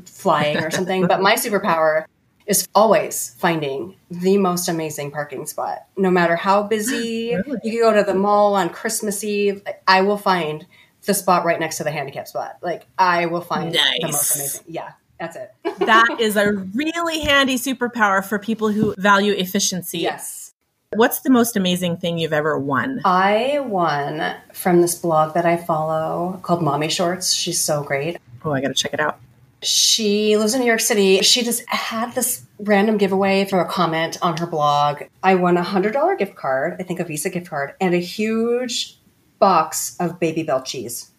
flying 0.06 0.58
or 0.58 0.72
something, 0.72 1.08
but 1.08 1.22
my 1.22 1.36
superpower 1.36 2.06
is 2.48 2.68
always 2.74 3.36
finding 3.38 3.96
the 4.10 4.38
most 4.38 4.68
amazing 4.68 5.12
parking 5.12 5.46
spot. 5.46 5.86
No 5.98 6.10
matter 6.10 6.36
how 6.36 6.64
busy, 6.64 7.36
Really? 7.46 7.60
you 7.64 7.72
can 7.72 7.80
go 7.82 7.94
to 7.94 8.04
the 8.04 8.18
mall 8.18 8.56
on 8.56 8.70
Christmas 8.70 9.24
Eve. 9.24 9.62
I 9.88 10.02
will 10.02 10.18
find 10.18 10.66
the 11.06 11.14
spot 11.14 11.46
right 11.46 11.60
next 11.60 11.78
to 11.78 11.84
the 11.84 11.92
handicap 11.92 12.28
spot. 12.28 12.58
Like 12.62 12.86
I 12.98 13.28
will 13.28 13.42
find 13.42 13.72
the 13.74 13.80
most 14.02 14.36
amazing. 14.36 14.62
Yeah, 14.68 14.92
that's 15.20 15.36
it. 15.36 15.52
That 15.80 16.18
is 16.20 16.36
a 16.36 16.52
really 16.52 17.22
handy 17.22 17.56
superpower 17.56 18.24
for 18.26 18.38
people 18.40 18.70
who 18.70 18.94
value 18.98 19.34
efficiency. 19.34 20.00
yes. 20.00 20.54
What's 20.94 21.20
the 21.22 21.30
most 21.30 21.56
amazing 21.56 21.98
thing 21.98 22.18
you've 22.18 22.34
ever 22.34 22.58
won? 22.58 23.02
I 23.06 23.60
won 23.60 24.36
from 24.54 24.82
this 24.82 24.96
blog 24.96 25.36
that 25.36 25.46
I 25.46 25.56
follow 25.56 26.40
called 26.42 26.64
Mommy 26.64 26.90
Shorts. 26.90 27.32
She's 27.32 27.62
so 27.62 27.84
great. 27.84 28.18
Oh, 28.44 28.52
I 28.52 28.60
got 28.60 28.70
to 28.70 28.74
check 28.74 28.94
it 28.96 29.00
out. 29.00 29.20
She 29.62 30.38
lives 30.38 30.54
in 30.54 30.62
New 30.62 30.68
York 30.68 30.80
City. 30.80 31.20
She 31.22 31.44
just 31.44 31.68
had 31.70 32.14
this 32.16 32.46
random 32.60 32.98
giveaway 32.98 33.46
for 33.46 33.60
a 33.60 33.66
comment 33.66 34.18
on 34.22 34.38
her 34.38 34.48
blog. 34.48 35.04
I 35.22 35.36
won 35.36 35.58
a 35.58 35.64
hundred 35.64 35.94
dollar 35.94 36.16
gift 36.16 36.36
card, 36.36 36.78
I 36.80 36.84
think 36.84 37.00
a 37.00 37.04
Visa 37.04 37.30
gift 37.30 37.50
card, 37.50 37.74
and 37.82 37.94
a 37.94 37.98
huge 38.00 38.98
box 39.40 39.98
of 40.00 40.20
Babybel 40.20 40.64
cheese. 40.66 41.12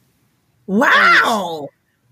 Wow. 0.66 1.68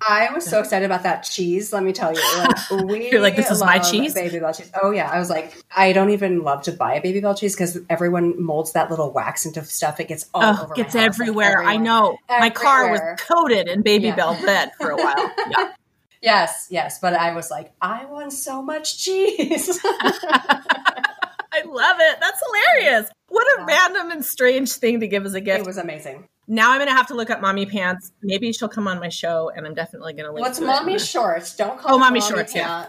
I 0.07 0.31
was 0.33 0.45
so 0.45 0.61
excited 0.61 0.87
about 0.87 1.03
that 1.03 1.23
cheese. 1.23 1.73
Let 1.73 1.83
me 1.83 1.93
tell 1.93 2.13
you, 2.15 2.21
like 2.39 2.71
we 2.89 3.11
You're 3.11 3.21
like, 3.21 3.35
"This 3.35 3.51
is 3.51 3.61
my 3.61 3.79
cheese?" 3.81 4.15
Baby 4.15 4.39
Bell 4.39 4.55
cheese. 4.55 4.71
Oh 4.81 4.93
yeah, 4.93 5.11
I 5.11 5.19
was 5.19 5.29
like, 5.29 5.53
I 5.77 5.93
don't 5.93 6.11
even 6.11 6.43
love 6.45 6.63
to 6.63 6.73
buy 6.73 6.95
a 6.95 7.01
Babybel 7.03 7.37
cheese 7.37 7.57
because 7.57 7.79
everyone 7.91 8.41
molds 8.41 8.73
that 8.75 8.91
little 8.91 9.11
wax 9.13 9.45
into 9.45 9.65
stuff. 9.65 9.99
It 9.99 10.07
gets 10.07 10.27
all 10.35 10.45
Oh, 10.45 10.63
over. 10.65 10.75
gets 10.75 10.95
my 10.95 11.01
house, 11.01 11.19
like, 11.19 11.21
everywhere. 11.29 11.63
I 11.65 11.79
know. 11.79 12.17
My 12.29 12.49
car 12.51 12.93
was 12.93 13.01
coated 13.19 13.67
in 13.67 13.83
baby 13.83 14.07
Yeah. 14.07 14.15
bell 14.15 14.35
bed 14.45 14.71
for 14.79 14.91
a 14.91 14.97
while. 14.97 15.33
Yeah. 15.51 15.73
Yes, 16.23 16.67
yes, 16.71 16.99
but 17.01 17.15
I 17.15 17.33
was 17.35 17.51
like, 17.51 17.73
I 17.81 18.05
won 18.07 18.31
so 18.31 18.61
much 18.63 18.99
cheese. 18.99 19.79
I 19.85 21.63
love 21.65 21.97
it. 22.01 22.17
That's 22.21 22.41
hilarious. 22.47 23.11
What 23.29 23.47
a 23.47 23.61
Yeah. 23.61 23.67
random 23.67 24.11
and 24.11 24.25
strange 24.25 24.73
thing 24.73 25.01
to 25.01 25.09
give 25.09 25.25
as 25.27 25.35
a 25.35 25.41
gift. 25.41 25.61
it 25.61 25.67
was 25.67 25.79
amazing. 25.79 26.29
now 26.47 26.71
I'm 26.73 26.79
going 26.79 26.89
to 26.89 26.95
have 26.95 27.07
to 27.09 27.15
look 27.15 27.31
up 27.31 27.41
Mommy 27.41 27.67
Pants. 27.67 28.13
Maybe 28.23 28.53
she'll 28.53 28.69
come 28.69 28.89
on 28.89 29.01
my 29.01 29.09
show 29.09 29.51
and 29.55 29.67
I'm 29.67 29.75
definitely 29.75 30.13
going 30.15 30.27
to 30.27 30.33
link 30.33 30.45
What's 30.47 30.59
to 30.59 30.65
it. 30.65 30.67
mommy 30.67 30.99
shorts? 30.99 31.57
Don't 31.57 31.79
call 31.79 31.93
Oh, 31.93 31.97
it 31.97 32.01
Mommy 32.01 32.21
Shorts, 32.21 32.55
yeah. 32.55 32.87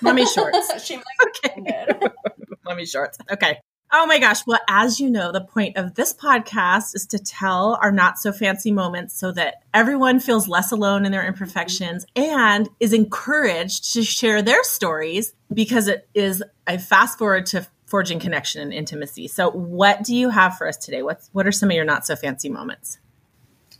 Mommy 0.00 0.26
Shorts. 0.26 0.84
she 0.84 0.96
might 0.96 1.04
Okay. 1.46 1.98
Mommy 2.64 2.86
Shorts. 2.86 3.18
Okay. 3.30 3.58
Oh 3.90 4.06
my 4.06 4.18
gosh. 4.18 4.46
Well, 4.46 4.60
as 4.68 5.00
you 5.00 5.08
know, 5.08 5.32
the 5.32 5.40
point 5.40 5.76
of 5.78 5.94
this 5.94 6.12
podcast 6.12 6.94
is 6.94 7.06
to 7.06 7.18
tell 7.18 7.78
our 7.80 7.90
not 7.90 8.18
so 8.18 8.32
fancy 8.32 8.70
moments 8.70 9.18
so 9.18 9.32
that 9.32 9.62
everyone 9.72 10.20
feels 10.20 10.46
less 10.46 10.72
alone 10.72 11.06
in 11.06 11.12
their 11.12 11.26
imperfections 11.26 12.04
and 12.14 12.68
is 12.80 12.92
encouraged 12.92 13.94
to 13.94 14.02
share 14.02 14.42
their 14.42 14.62
stories 14.62 15.32
because 15.52 15.88
it 15.88 16.06
is 16.12 16.42
a 16.66 16.78
fast 16.78 17.18
forward 17.18 17.46
to 17.46 17.66
forging 17.86 18.20
connection 18.20 18.60
and 18.60 18.74
intimacy. 18.74 19.26
So, 19.26 19.50
what 19.50 20.04
do 20.04 20.14
you 20.14 20.28
have 20.28 20.58
for 20.58 20.68
us 20.68 20.76
today? 20.76 21.02
What's 21.02 21.30
what 21.32 21.46
are 21.46 21.52
some 21.52 21.70
of 21.70 21.74
your 21.74 21.86
not 21.86 22.06
so 22.06 22.14
fancy 22.14 22.50
moments? 22.50 22.98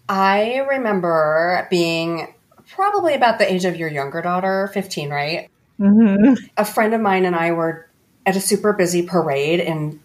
I 0.09 0.61
remember 0.71 1.67
being 1.69 2.35
probably 2.71 3.13
about 3.15 3.39
the 3.39 3.51
age 3.51 3.67
of 3.67 3.77
your 3.77 3.91
younger 3.91 4.23
daughter, 4.23 4.71
15, 4.73 5.11
right? 5.11 5.51
Mm-hmm. 5.81 6.45
a 6.57 6.65
friend 6.65 6.93
of 6.93 7.01
mine 7.01 7.25
and 7.25 7.37
I 7.37 7.53
were 7.53 7.88
at 8.29 8.37
a 8.37 8.41
super 8.43 8.75
busy 8.75 9.01
parade 9.01 9.59
in 9.59 9.99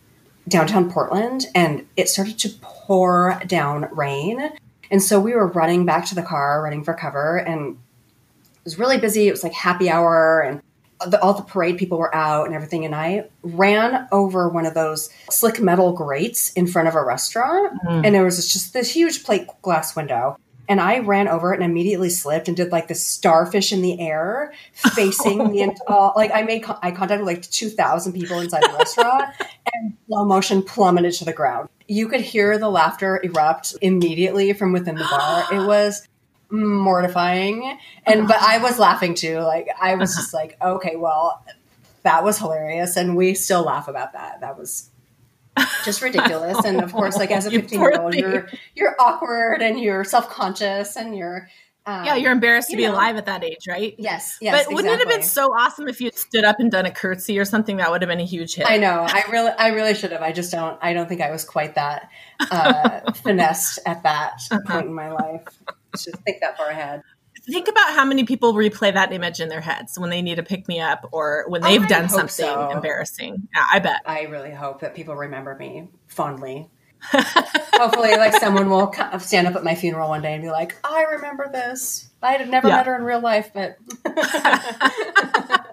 downtown 0.48 0.90
Portland 0.90 1.46
and 1.54 1.86
it 1.98 2.08
started 2.08 2.40
to 2.40 2.50
pour 2.62 3.38
down 3.48 3.90
rain. 3.92 4.50
And 4.90 5.04
so 5.04 5.20
we 5.20 5.34
were 5.34 5.48
running 5.48 5.86
back 5.86 6.06
to 6.06 6.16
the 6.16 6.22
car, 6.22 6.62
running 6.62 6.86
for 6.86 6.94
cover, 6.94 7.36
and 7.36 7.74
it 7.74 8.64
was 8.64 8.80
really 8.80 8.98
busy. 8.98 9.28
It 9.28 9.32
was 9.32 9.44
like 9.44 9.52
happy 9.52 9.90
hour 9.90 10.40
and 10.40 10.62
the, 11.06 11.22
all 11.22 11.34
the 11.34 11.44
parade 11.44 11.78
people 11.78 11.98
were 11.98 12.16
out 12.16 12.46
and 12.46 12.56
everything. 12.56 12.86
And 12.86 12.96
I 12.96 13.26
ran 13.42 14.08
over 14.14 14.48
one 14.48 14.66
of 14.66 14.74
those 14.74 15.10
slick 15.30 15.60
metal 15.60 15.92
grates 15.92 16.54
in 16.54 16.66
front 16.66 16.88
of 16.88 16.96
a 16.96 17.04
restaurant. 17.04 17.78
Mm. 17.86 18.06
And 18.06 18.16
there 18.16 18.24
was 18.24 18.48
just 18.48 18.72
this 18.72 18.90
huge 18.90 19.26
plate 19.26 19.48
glass 19.64 19.98
window. 19.98 20.38
And 20.68 20.80
I 20.80 21.00
ran 21.00 21.28
over 21.28 21.54
it 21.54 21.60
and 21.60 21.70
immediately 21.70 22.10
slipped 22.10 22.48
and 22.48 22.56
did 22.56 22.72
like 22.72 22.88
the 22.88 22.96
starfish 22.96 23.74
in 23.74 23.82
the 23.82 24.00
air 24.00 24.54
facing 24.74 25.52
the 25.52 25.62
ent- 25.64 25.82
uh, 25.88 26.12
like 26.16 26.32
I 26.34 26.44
made 26.44 26.64
co- 26.64 26.80
eye 26.82 26.92
contact 26.92 27.24
like 27.24 27.42
2,000 27.42 28.14
people 28.14 28.40
inside 28.40 28.64
the 28.64 28.74
restaurant 28.78 29.26
and 29.74 29.98
slow 30.08 30.26
motion 30.26 30.64
plummeted 30.64 31.14
to 31.16 31.26
the 31.26 31.34
ground. 31.34 31.70
You 31.88 32.08
could 32.08 32.22
hear 32.22 32.58
the 32.58 32.70
laughter 32.70 33.20
erupt 33.24 33.76
immediately 33.82 34.54
from 34.54 34.72
within 34.72 34.96
the 34.96 35.08
bar. 35.10 35.46
It 35.52 35.66
was 35.68 36.08
mortifying. 36.50 37.78
And 38.06 38.28
but 38.28 38.38
I 38.42 38.60
was 38.60 38.80
laughing 38.80 39.16
too. 39.16 39.40
Like 39.40 39.68
I 39.82 39.96
was 39.96 40.16
just 40.16 40.34
like, 40.34 40.58
okay, 40.62 40.96
well, 40.96 41.44
that 42.04 42.24
was 42.24 42.38
hilarious 42.38 42.96
and 42.96 43.18
we 43.18 43.34
still 43.34 43.64
laugh 43.64 43.88
about 43.88 44.14
that. 44.14 44.42
That 44.42 44.58
was 44.58 44.90
just 45.86 46.02
ridiculous. 46.02 46.64
And 46.66 46.82
of 46.82 46.92
course, 46.94 47.16
like 47.18 47.32
as 47.32 47.46
a 47.46 47.52
15 47.60 47.80
year 47.80 47.94
old, 48.00 48.14
you're 48.16 48.48
you're 48.76 48.96
awkward 49.00 49.62
and 49.62 49.80
you're 49.80 50.04
self 50.04 50.30
conscious 50.30 50.96
and 50.96 51.16
you're 51.18 51.48
um, 51.86 52.06
Yeah, 52.06 52.16
you're 52.16 52.32
embarrassed 52.32 52.70
to 52.70 52.78
be 52.78 52.84
know. 52.86 52.94
alive 52.94 53.18
at 53.18 53.26
that 53.26 53.44
age, 53.44 53.68
right? 53.68 53.94
yes, 53.98 54.38
yes. 54.40 54.66
but 54.66 54.74
wouldn't 54.74 54.94
it 54.94 55.00
have 55.00 55.10
been 55.10 55.22
so 55.22 55.54
awesome 55.54 55.88
if 55.90 56.00
you 56.00 56.08
had 56.08 56.16
stood 56.16 56.46
up 56.46 56.60
and 56.60 56.72
done 56.72 56.86
a 56.86 56.92
curtsy 56.92 57.38
or 57.38 57.44
something? 57.46 57.78
That 57.78 57.92
would 57.92 58.02
have 58.02 58.08
been 58.10 58.22
a 58.22 58.26
huge 58.26 58.56
hit. 58.56 58.66
I 58.70 58.78
know. 58.78 59.06
I 59.08 59.24
really, 59.32 59.52
I 59.58 59.68
really 59.70 59.94
should 59.94 60.12
have. 60.14 60.22
I 60.22 60.32
just 60.32 60.52
don't. 60.52 60.80
I 60.82 60.94
don't 60.94 61.10
think 61.10 61.20
I 61.22 61.30
was 61.30 61.44
quite 61.44 61.76
that 61.76 62.10
uh, 62.40 63.12
finessed 63.24 63.80
at 63.86 64.04
that 64.04 64.42
Uh-huh. 64.50 64.62
point 64.74 64.86
in 64.88 64.94
my 64.94 65.12
life. 65.12 65.42
Should 66.00 66.16
think 66.26 66.40
that 66.42 66.58
far 66.58 66.70
ahead. 66.70 67.04
Think 67.46 67.68
about 67.68 67.94
how 67.94 68.06
many 68.06 68.24
people 68.24 68.54
replay 68.54 68.94
that 68.94 69.12
image 69.12 69.42
in 69.42 69.50
their 69.50 69.60
heads 69.62 70.00
when 70.00 70.10
they 70.10 70.22
need 70.22 70.36
to 70.36 70.44
pick 70.44 70.68
me 70.68 70.80
up 70.80 71.10
or 71.12 71.44
when 71.50 71.62
they've 71.62 71.84
I 71.84 71.88
done 71.88 72.08
something 72.10 72.30
so. 72.46 72.70
embarrassing. 72.70 73.50
Yeah, 73.54 73.66
I 73.72 73.80
bet. 73.80 73.98
I 74.06 74.22
really 74.24 74.52
hope 74.52 74.80
that 74.80 74.96
people 74.96 75.16
remember 75.16 75.54
me 75.56 75.90
fondly. 76.08 76.70
Hopefully, 77.12 78.12
like 78.16 78.34
someone 78.36 78.70
will 78.70 78.94
stand 79.20 79.46
up 79.48 79.56
at 79.58 79.64
my 79.66 79.76
funeral 79.76 80.08
one 80.08 80.22
day 80.22 80.34
and 80.36 80.42
be 80.42 80.50
like, 80.50 80.78
"I 80.86 81.04
remember 81.12 81.50
this. 81.52 82.08
I 82.22 82.32
had 82.32 82.48
never 82.50 82.70
Yeah. 82.70 82.78
met 82.78 82.86
her 82.86 82.96
in 82.96 83.04
real 83.04 83.20
life, 83.20 83.52
but 83.54 83.78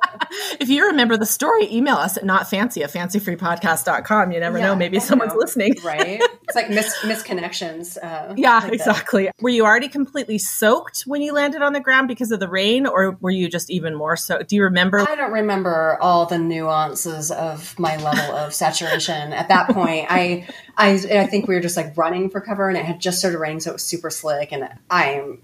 if 0.60 0.68
you 0.68 0.86
remember 0.86 1.16
the 1.16 1.26
story, 1.26 1.72
email 1.72 1.96
us 1.96 2.16
at 2.16 2.24
notfancy 2.24 2.82
at 2.82 2.90
fancyfreepodcast.com. 2.92 4.32
You 4.32 4.40
never 4.40 4.58
Yeah, 4.58 4.66
know. 4.66 4.76
Maybe 4.76 4.96
never 4.98 5.06
someone's 5.06 5.32
know. 5.32 5.38
listening. 5.38 5.74
right? 5.84 6.20
It's 6.44 6.54
like 6.54 6.70
mis- 6.70 6.96
misconnections. 7.02 7.96
Uh, 8.02 8.34
Yeah, 8.36 8.54
like 8.54 8.62
that. 8.64 8.72
exactly. 8.74 9.30
Were 9.40 9.48
you 9.50 9.64
already 9.64 9.88
completely 9.88 10.38
soaked 10.38 11.02
when 11.02 11.20
you 11.22 11.32
landed 11.32 11.62
on 11.62 11.72
the 11.72 11.80
ground 11.80 12.08
because 12.08 12.30
of 12.30 12.40
the 12.40 12.48
rain, 12.48 12.86
or 12.86 13.16
were 13.20 13.30
you 13.30 13.48
just 13.48 13.70
even 13.70 13.94
more 13.94 14.16
so? 14.16 14.42
Do 14.42 14.56
you 14.56 14.62
remember? 14.64 15.00
I 15.00 15.14
don't 15.16 15.32
remember 15.32 15.98
all 16.00 16.26
the 16.26 16.38
nuances 16.38 17.30
of 17.30 17.78
my 17.78 17.96
level 17.96 18.36
of 18.36 18.54
saturation 18.60 19.32
at 19.32 19.48
that 19.48 19.70
point. 19.70 20.06
I, 20.10 20.46
I, 20.76 20.90
I 20.92 21.26
think 21.26 21.48
we 21.48 21.54
were 21.54 21.60
just 21.60 21.76
like 21.76 21.96
running 21.96 22.30
for 22.30 22.40
cover, 22.40 22.68
and 22.68 22.76
it 22.78 22.84
had 22.84 23.00
just 23.00 23.18
started 23.18 23.38
raining, 23.38 23.60
so 23.60 23.70
it 23.70 23.74
was 23.74 23.82
super 23.82 24.10
slick. 24.10 24.52
And 24.52 24.68
I'm 24.90 25.42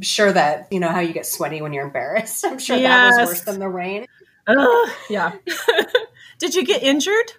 sure 0.00 0.30
that 0.32 0.68
you 0.70 0.78
know 0.80 0.88
how 0.88 1.00
you 1.00 1.12
get 1.12 1.26
sweaty 1.26 1.62
when 1.62 1.72
you're 1.72 1.86
embarrassed. 1.86 2.44
I'm 2.44 2.58
sure 2.58 2.78
that 2.78 3.16
was 3.18 3.28
worse 3.28 3.40
than 3.42 3.58
the 3.58 3.68
rain. 3.68 4.06
Ugh, 4.46 4.88
yeah. 5.10 5.32
Did 6.38 6.54
you 6.54 6.64
get 6.64 6.82
injured? 6.82 7.32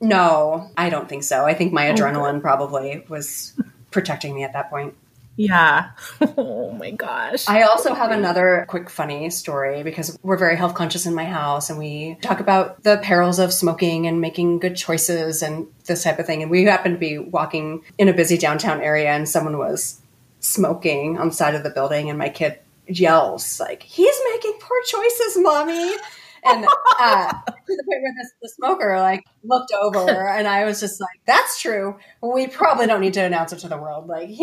No, 0.00 0.70
I 0.76 0.90
don't 0.90 1.08
think 1.08 1.22
so. 1.24 1.44
I 1.44 1.54
think 1.54 1.72
my 1.72 1.88
Oh, 1.90 1.94
adrenaline 1.94 2.40
probably 2.40 3.04
was 3.08 3.54
protecting 3.90 4.34
me 4.34 4.44
at 4.44 4.52
that 4.52 4.70
point. 4.70 4.94
Yeah. 5.36 5.90
Oh 6.38 6.70
my 6.72 6.90
gosh. 6.90 7.48
I 7.48 7.62
also 7.62 7.94
have 7.94 8.10
another 8.10 8.66
quick 8.68 8.90
funny 8.90 9.30
story 9.30 9.82
because 9.82 10.18
we're 10.22 10.36
very 10.36 10.56
health 10.56 10.74
conscious 10.74 11.06
in 11.06 11.14
my 11.14 11.24
house 11.24 11.70
and 11.70 11.78
we 11.78 12.18
talk 12.20 12.40
about 12.40 12.82
the 12.82 12.98
perils 12.98 13.38
of 13.38 13.52
smoking 13.52 14.06
and 14.06 14.20
making 14.20 14.58
good 14.58 14.76
choices 14.76 15.42
and 15.42 15.66
this 15.86 16.02
type 16.04 16.18
of 16.18 16.26
thing. 16.26 16.42
And 16.42 16.50
we 16.50 16.64
happened 16.64 16.96
to 16.96 16.98
be 16.98 17.18
walking 17.18 17.82
in 17.96 18.08
a 18.08 18.12
busy 18.12 18.36
downtown 18.36 18.82
area 18.82 19.10
and 19.10 19.26
someone 19.26 19.56
was 19.56 20.00
smoking 20.40 21.16
on 21.18 21.28
the 21.28 21.34
side 21.34 21.54
of 21.54 21.62
the 21.62 21.70
building 21.70 22.10
and 22.10 22.18
my 22.18 22.28
kid 22.28 22.58
yells 22.88 23.60
like, 23.60 23.82
he's 23.82 24.16
making 24.32 24.58
poor 24.60 24.78
choices, 24.86 25.38
mommy. 25.38 25.96
And 26.44 26.66
uh, 27.00 27.32
to 27.32 27.36
the 27.66 27.84
point 27.84 28.02
where 28.02 28.14
this, 28.16 28.32
the 28.40 28.48
smoker 28.48 28.98
like 28.98 29.24
looked 29.42 29.72
over 29.72 30.28
and 30.36 30.46
I 30.46 30.64
was 30.64 30.78
just 30.80 31.00
like, 31.00 31.20
that's 31.26 31.60
true. 31.60 31.96
We 32.22 32.46
probably 32.46 32.86
don't 32.86 33.00
need 33.00 33.14
to 33.14 33.24
announce 33.24 33.52
it 33.52 33.58
to 33.60 33.68
the 33.68 33.76
world. 33.78 34.06
Like, 34.06 34.30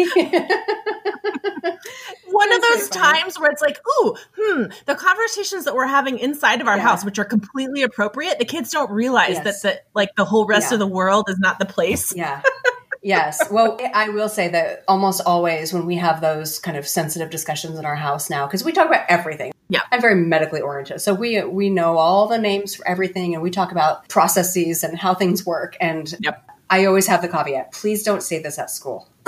one 2.26 2.52
of 2.52 2.62
those 2.62 2.90
times 2.90 3.40
where 3.40 3.52
it's 3.52 3.62
like, 3.62 3.80
ooh, 3.88 4.16
hmm, 4.38 4.64
the 4.86 4.96
conversations 4.96 5.66
that 5.66 5.76
we're 5.76 5.88
having 5.88 6.20
inside 6.20 6.60
of 6.62 6.68
our 6.68 6.78
yeah. 6.78 6.84
house, 6.84 7.06
which 7.06 7.20
are 7.20 7.26
completely 7.26 7.84
appropriate, 7.84 8.40
the 8.40 8.46
kids 8.46 8.72
don't 8.72 8.92
realize 8.92 9.36
yes. 9.36 9.62
that 9.62 9.62
the 9.62 9.82
like 9.94 10.10
the 10.16 10.26
whole 10.26 10.46
rest 10.46 10.72
yeah. 10.72 10.76
of 10.76 10.80
the 10.80 10.88
world 10.88 11.30
is 11.30 11.40
not 11.40 11.60
the 11.60 11.66
place. 11.66 12.14
Yeah. 12.16 12.42
yes. 13.04 13.42
Well, 13.52 13.80
I 13.94 14.10
will 14.10 14.30
say 14.30 14.48
that 14.50 14.84
almost 14.88 15.22
always 15.26 15.74
when 15.74 15.86
we 15.86 15.96
have 15.96 16.22
those 16.22 16.60
kind 16.60 16.78
of 16.78 16.88
sensitive 16.88 17.30
discussions 17.30 17.78
in 17.78 17.86
our 17.86 17.96
house 17.96 18.30
now, 18.30 18.46
because 18.48 18.64
we 18.64 18.72
talk 18.72 18.88
about 18.88 19.06
everything. 19.10 19.54
Yeah. 19.70 19.82
I'm 19.92 20.02
very 20.02 20.16
medically 20.16 20.62
oriented. 20.62 21.02
So 21.02 21.14
we 21.14 21.44
we 21.44 21.70
know 21.70 21.98
all 21.98 22.28
the 22.28 22.38
names 22.38 22.76
for 22.76 22.88
everything 22.88 23.34
and 23.34 23.42
we 23.42 23.50
talk 23.50 23.72
about 23.72 24.08
processes 24.10 24.84
and 24.84 24.98
how 24.98 25.14
things 25.14 25.46
work. 25.46 25.76
And 25.80 26.14
yep. 26.20 26.48
I 26.70 26.86
always 26.86 27.08
have 27.08 27.22
the 27.22 27.28
caveat, 27.28 27.72
please 27.72 28.04
don't 28.04 28.24
say 28.24 28.42
this 28.42 28.58
at 28.58 28.70
school. 28.70 29.10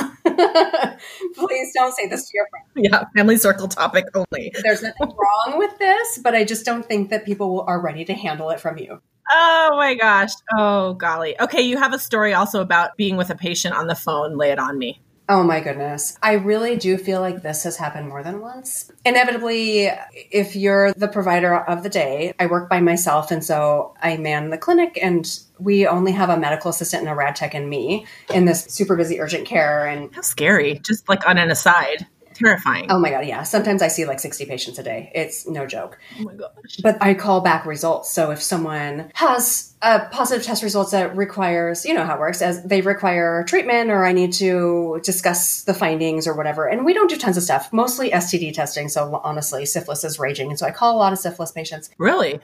Please 1.35 1.71
don't 1.73 1.93
say 1.93 2.07
this 2.07 2.27
to 2.29 2.31
your 2.33 2.47
friend. 2.49 2.65
Yeah, 2.91 3.03
family 3.15 3.37
circle 3.37 3.67
topic 3.67 4.05
only. 4.15 4.51
There's 4.63 4.81
nothing 4.81 5.13
wrong 5.15 5.57
with 5.59 5.77
this, 5.77 6.19
but 6.23 6.33
I 6.33 6.43
just 6.43 6.65
don't 6.65 6.85
think 6.85 7.09
that 7.11 7.25
people 7.25 7.63
are 7.67 7.79
ready 7.79 8.03
to 8.05 8.13
handle 8.13 8.49
it 8.49 8.59
from 8.59 8.77
you. 8.77 9.01
Oh 9.31 9.73
my 9.75 9.95
gosh. 9.95 10.31
Oh 10.57 10.93
golly. 10.93 11.39
Okay, 11.39 11.61
you 11.61 11.77
have 11.77 11.93
a 11.93 11.99
story 11.99 12.33
also 12.33 12.61
about 12.61 12.95
being 12.97 13.17
with 13.17 13.29
a 13.29 13.35
patient 13.35 13.75
on 13.75 13.87
the 13.87 13.95
phone. 13.95 14.37
Lay 14.37 14.51
it 14.51 14.59
on 14.59 14.77
me. 14.77 15.01
Oh 15.27 15.41
my 15.41 15.59
goodness. 15.59 16.19
I 16.21 16.33
really 16.33 16.75
do 16.75 16.97
feel 16.97 17.19
like 17.19 17.41
this 17.41 17.63
has 17.63 17.77
happened 17.77 18.07
more 18.07 18.21
than 18.21 18.41
once. 18.41 18.91
Inevitably, 19.03 19.89
if 20.13 20.55
you're 20.55 20.93
the 20.93 21.07
provider 21.07 21.55
of 21.55 21.81
the 21.81 21.89
day, 21.89 22.33
I 22.39 22.45
work 22.45 22.69
by 22.69 22.79
myself. 22.79 23.31
And 23.31 23.43
so 23.43 23.95
I 24.01 24.17
man 24.17 24.51
the 24.51 24.57
clinic 24.59 24.99
and 25.01 25.27
we 25.57 25.87
only 25.87 26.11
have 26.11 26.29
a 26.29 26.37
medical 26.37 26.69
assistant 26.69 27.01
and 27.01 27.09
a 27.09 27.15
rad 27.15 27.35
tech 27.35 27.55
and 27.55 27.67
me 27.67 28.05
in 28.31 28.45
this 28.45 28.65
super 28.65 28.95
busy 28.95 29.19
urgent 29.19 29.47
care. 29.47 29.87
And 29.87 30.13
how 30.13 30.21
scary. 30.21 30.79
Just 30.85 31.09
like 31.09 31.27
on 31.27 31.39
an 31.39 31.49
aside 31.49 32.05
terrifying. 32.35 32.87
Oh 32.89 32.99
my 32.99 33.09
god, 33.09 33.25
yeah. 33.25 33.43
Sometimes 33.43 33.81
I 33.81 33.87
see 33.87 34.05
like 34.05 34.19
60 34.19 34.45
patients 34.45 34.77
a 34.79 34.83
day. 34.83 35.11
It's 35.15 35.47
no 35.47 35.65
joke. 35.65 35.97
Oh 36.19 36.23
my 36.23 36.35
gosh. 36.35 36.77
But 36.81 36.97
I 37.01 37.13
call 37.13 37.41
back 37.41 37.65
results. 37.65 38.11
So 38.11 38.31
if 38.31 38.41
someone 38.41 39.11
has 39.15 39.73
a 39.81 40.07
positive 40.11 40.45
test 40.45 40.63
results 40.63 40.91
that 40.91 41.15
requires, 41.15 41.85
you 41.85 41.93
know 41.93 42.05
how 42.05 42.15
it 42.15 42.19
works, 42.19 42.41
as 42.41 42.63
they 42.63 42.81
require 42.81 43.43
treatment 43.47 43.91
or 43.91 44.05
I 44.05 44.11
need 44.11 44.33
to 44.33 44.99
discuss 45.03 45.63
the 45.63 45.73
findings 45.73 46.27
or 46.27 46.35
whatever. 46.35 46.67
And 46.67 46.85
we 46.85 46.93
don't 46.93 47.09
do 47.09 47.17
tons 47.17 47.37
of 47.37 47.43
stuff, 47.43 47.71
mostly 47.71 48.11
STD 48.11 48.53
testing. 48.53 48.89
So 48.89 49.21
honestly, 49.23 49.65
syphilis 49.65 50.03
is 50.03 50.19
raging. 50.19 50.49
And 50.49 50.59
so 50.59 50.65
I 50.65 50.71
call 50.71 50.95
a 50.95 50.99
lot 50.99 51.13
of 51.13 51.19
syphilis 51.19 51.51
patients. 51.51 51.89
Really? 51.97 52.39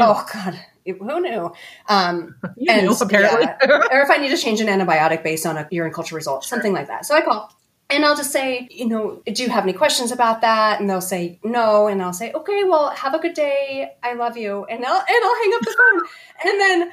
Oh 0.00 0.26
God, 0.32 0.58
who 0.84 1.20
knew? 1.20 1.52
Um, 1.88 2.34
you 2.56 2.72
and, 2.72 2.86
knew, 2.86 2.94
apparently. 3.00 3.42
Yeah, 3.42 3.86
or 3.90 4.02
if 4.02 4.10
I 4.10 4.18
need 4.18 4.30
to 4.30 4.36
change 4.36 4.60
an 4.60 4.66
antibiotic 4.66 5.22
based 5.22 5.46
on 5.46 5.56
a 5.56 5.66
urine 5.70 5.92
culture 5.92 6.14
result, 6.14 6.44
sure. 6.44 6.56
something 6.56 6.72
like 6.72 6.88
that. 6.88 7.06
So 7.06 7.14
I 7.14 7.22
call 7.22 7.52
and 7.90 8.04
I'll 8.04 8.16
just 8.16 8.32
say, 8.32 8.68
you 8.70 8.86
know, 8.86 9.22
do 9.24 9.42
you 9.42 9.48
have 9.48 9.64
any 9.64 9.72
questions 9.72 10.12
about 10.12 10.42
that? 10.42 10.78
And 10.78 10.90
they'll 10.90 11.00
say 11.00 11.40
no, 11.42 11.86
and 11.86 12.02
I'll 12.02 12.12
say, 12.12 12.32
okay, 12.32 12.64
well, 12.64 12.90
have 12.90 13.14
a 13.14 13.18
good 13.18 13.34
day. 13.34 13.92
I 14.02 14.12
love 14.14 14.36
you, 14.36 14.64
and 14.64 14.84
I'll 14.84 15.00
and 15.00 15.24
I'll 15.24 15.34
hang 15.36 15.52
up 15.54 15.60
the 15.62 15.76
phone. 15.78 16.00
and 16.44 16.60
then 16.60 16.90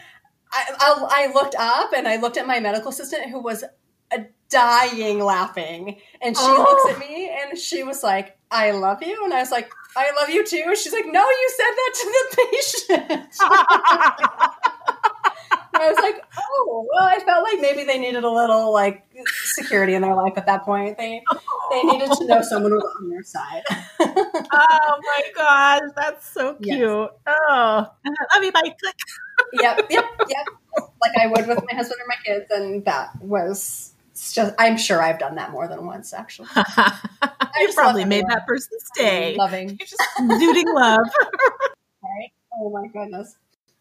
I, 0.52 0.76
I'll, 0.80 1.08
I 1.12 1.32
looked 1.34 1.56
up 1.56 1.92
and 1.94 2.08
I 2.08 2.16
looked 2.16 2.38
at 2.38 2.48
my 2.48 2.62
medical 2.62 2.90
assistant 2.90 3.30
who 3.30 3.40
was 3.40 3.66
uh, 4.14 4.20
dying 4.50 5.20
laughing, 5.20 5.98
and 6.22 6.38
she 6.38 6.44
oh. 6.46 6.66
looks 6.70 6.96
at 6.96 7.00
me 7.00 7.30
and 7.30 7.58
she 7.58 7.84
was 7.84 8.02
like, 8.02 8.38
"I 8.50 8.72
love 8.72 9.04
you," 9.04 9.22
and 9.26 9.34
I 9.34 9.40
was 9.40 9.52
like, 9.52 9.70
"I 9.98 10.12
love 10.16 10.30
you 10.30 10.46
too." 10.46 10.76
She's 10.76 10.94
like, 10.94 11.08
"No, 11.08 11.22
you 11.22 11.52
said 11.58 11.72
that 11.76 11.94
to 12.00 12.08
the 12.14 13.10
patient." 13.12 14.72
I 15.76 15.90
was 15.90 15.98
like, 16.02 16.24
oh, 16.38 16.88
well, 16.92 17.04
I 17.04 17.20
felt 17.20 17.44
like 17.44 17.60
maybe 17.60 17.84
they 17.84 17.98
needed 17.98 18.24
a 18.24 18.30
little 18.30 18.72
like 18.72 19.06
security 19.54 19.94
in 19.94 20.02
their 20.02 20.16
life 20.16 20.34
at 20.38 20.46
that 20.46 20.64
point. 20.64 20.98
They 20.98 21.22
they 21.72 21.82
needed 21.84 22.12
to 22.12 22.26
know 22.28 22.42
someone 22.42 22.72
was 22.74 22.96
on 23.00 23.10
their 23.10 23.24
side. 23.24 23.64
oh 24.00 25.00
my 25.02 25.22
gosh, 25.36 25.90
that's 25.96 26.30
so 26.30 26.54
cute. 26.56 26.80
Yes. 26.80 27.10
Oh, 27.28 27.88
love 28.34 28.44
you, 28.44 28.52
bye. 28.52 28.62
Click. 28.62 28.96
yep, 29.54 29.86
yep, 29.90 30.06
yep. 30.30 30.46
Like 31.02 31.18
I 31.20 31.28
would 31.28 31.48
with 31.48 31.60
my 31.70 31.76
husband 31.76 32.00
or 32.02 32.08
my 32.08 32.16
kids, 32.26 32.50
and 32.52 32.86
that 32.86 33.10
was 33.22 33.94
just. 34.32 34.54
I'm 34.58 34.78
sure 34.78 35.02
I've 35.02 35.20
done 35.20 35.36
that 35.36 35.52
more 35.52 35.68
than 35.68 35.86
once, 35.86 36.14
actually. 36.14 36.48
you 36.56 37.74
probably 37.74 38.06
made 38.06 38.26
that 38.30 38.48
person 38.48 38.78
stay. 38.94 39.36
Loving, 39.36 39.70
You're 39.70 39.88
just 39.88 40.02
zooting 40.20 40.74
love. 40.74 41.08
right? 42.04 42.32
Oh 42.58 42.70
my 42.70 42.88
goodness. 42.88 43.36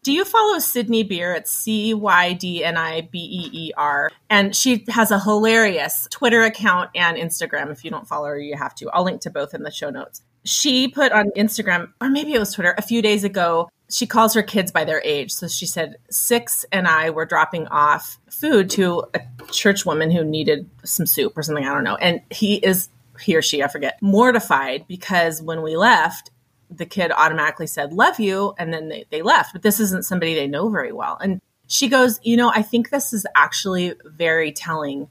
Do 0.05 0.11
you 0.11 0.23
follow 0.23 0.57
Cydni 0.57 1.09
Beer? 1.09 1.33
It's 1.33 1.49
C 1.49 1.95
Y 1.95 2.33
D 2.33 2.63
N 2.63 2.77
I 2.77 3.01
B 3.01 3.17
E 3.17 3.49
E 3.51 3.73
R. 3.75 4.11
And 4.29 4.55
she 4.55 4.85
has 4.89 5.09
a 5.09 5.19
hilarious 5.19 6.07
Twitter 6.11 6.43
account 6.43 6.91
and 6.93 7.17
Instagram. 7.17 7.71
If 7.71 7.83
you 7.83 7.89
don't 7.89 8.07
follow 8.07 8.27
her, 8.27 8.37
you 8.37 8.55
have 8.55 8.75
to. 8.75 8.89
I'll 8.91 9.03
link 9.03 9.21
to 9.21 9.31
both 9.31 9.55
in 9.55 9.63
the 9.63 9.71
show 9.71 9.89
notes. 9.89 10.21
She 10.43 10.87
put 10.89 11.11
on 11.11 11.31
Instagram, 11.35 11.91
or 11.99 12.11
maybe 12.11 12.35
it 12.35 12.39
was 12.39 12.53
Twitter, 12.53 12.75
a 12.77 12.83
few 12.83 13.01
days 13.01 13.23
ago. 13.23 13.67
She 13.89 14.05
calls 14.05 14.35
her 14.35 14.43
kids 14.43 14.71
by 14.71 14.85
their 14.85 15.01
age. 15.03 15.31
So 15.31 15.47
she 15.47 15.65
said, 15.65 15.95
Six 16.11 16.65
and 16.71 16.87
I 16.87 17.09
were 17.09 17.25
dropping 17.25 17.65
off 17.69 18.19
food 18.29 18.69
to 18.71 19.05
a 19.15 19.21
church 19.51 19.87
woman 19.87 20.11
who 20.11 20.23
needed 20.23 20.69
some 20.83 21.07
soup 21.07 21.35
or 21.35 21.41
something. 21.41 21.65
I 21.65 21.73
don't 21.73 21.83
know. 21.83 21.95
And 21.95 22.21
he 22.29 22.57
is, 22.57 22.89
he 23.19 23.35
or 23.35 23.41
she, 23.41 23.63
I 23.63 23.69
forget, 23.69 23.99
mortified 24.03 24.85
because 24.87 25.41
when 25.41 25.63
we 25.63 25.75
left, 25.75 26.29
the 26.77 26.85
kid 26.85 27.11
automatically 27.11 27.67
said, 27.67 27.93
Love 27.93 28.19
you. 28.19 28.53
And 28.57 28.73
then 28.73 28.89
they, 28.89 29.05
they 29.09 29.21
left. 29.21 29.53
But 29.53 29.61
this 29.61 29.79
isn't 29.79 30.05
somebody 30.05 30.35
they 30.35 30.47
know 30.47 30.69
very 30.69 30.91
well. 30.91 31.17
And 31.21 31.41
she 31.67 31.87
goes, 31.87 32.19
You 32.23 32.37
know, 32.37 32.51
I 32.53 32.61
think 32.61 32.89
this 32.89 33.13
is 33.13 33.25
actually 33.35 33.93
very 34.05 34.51
telling. 34.51 35.09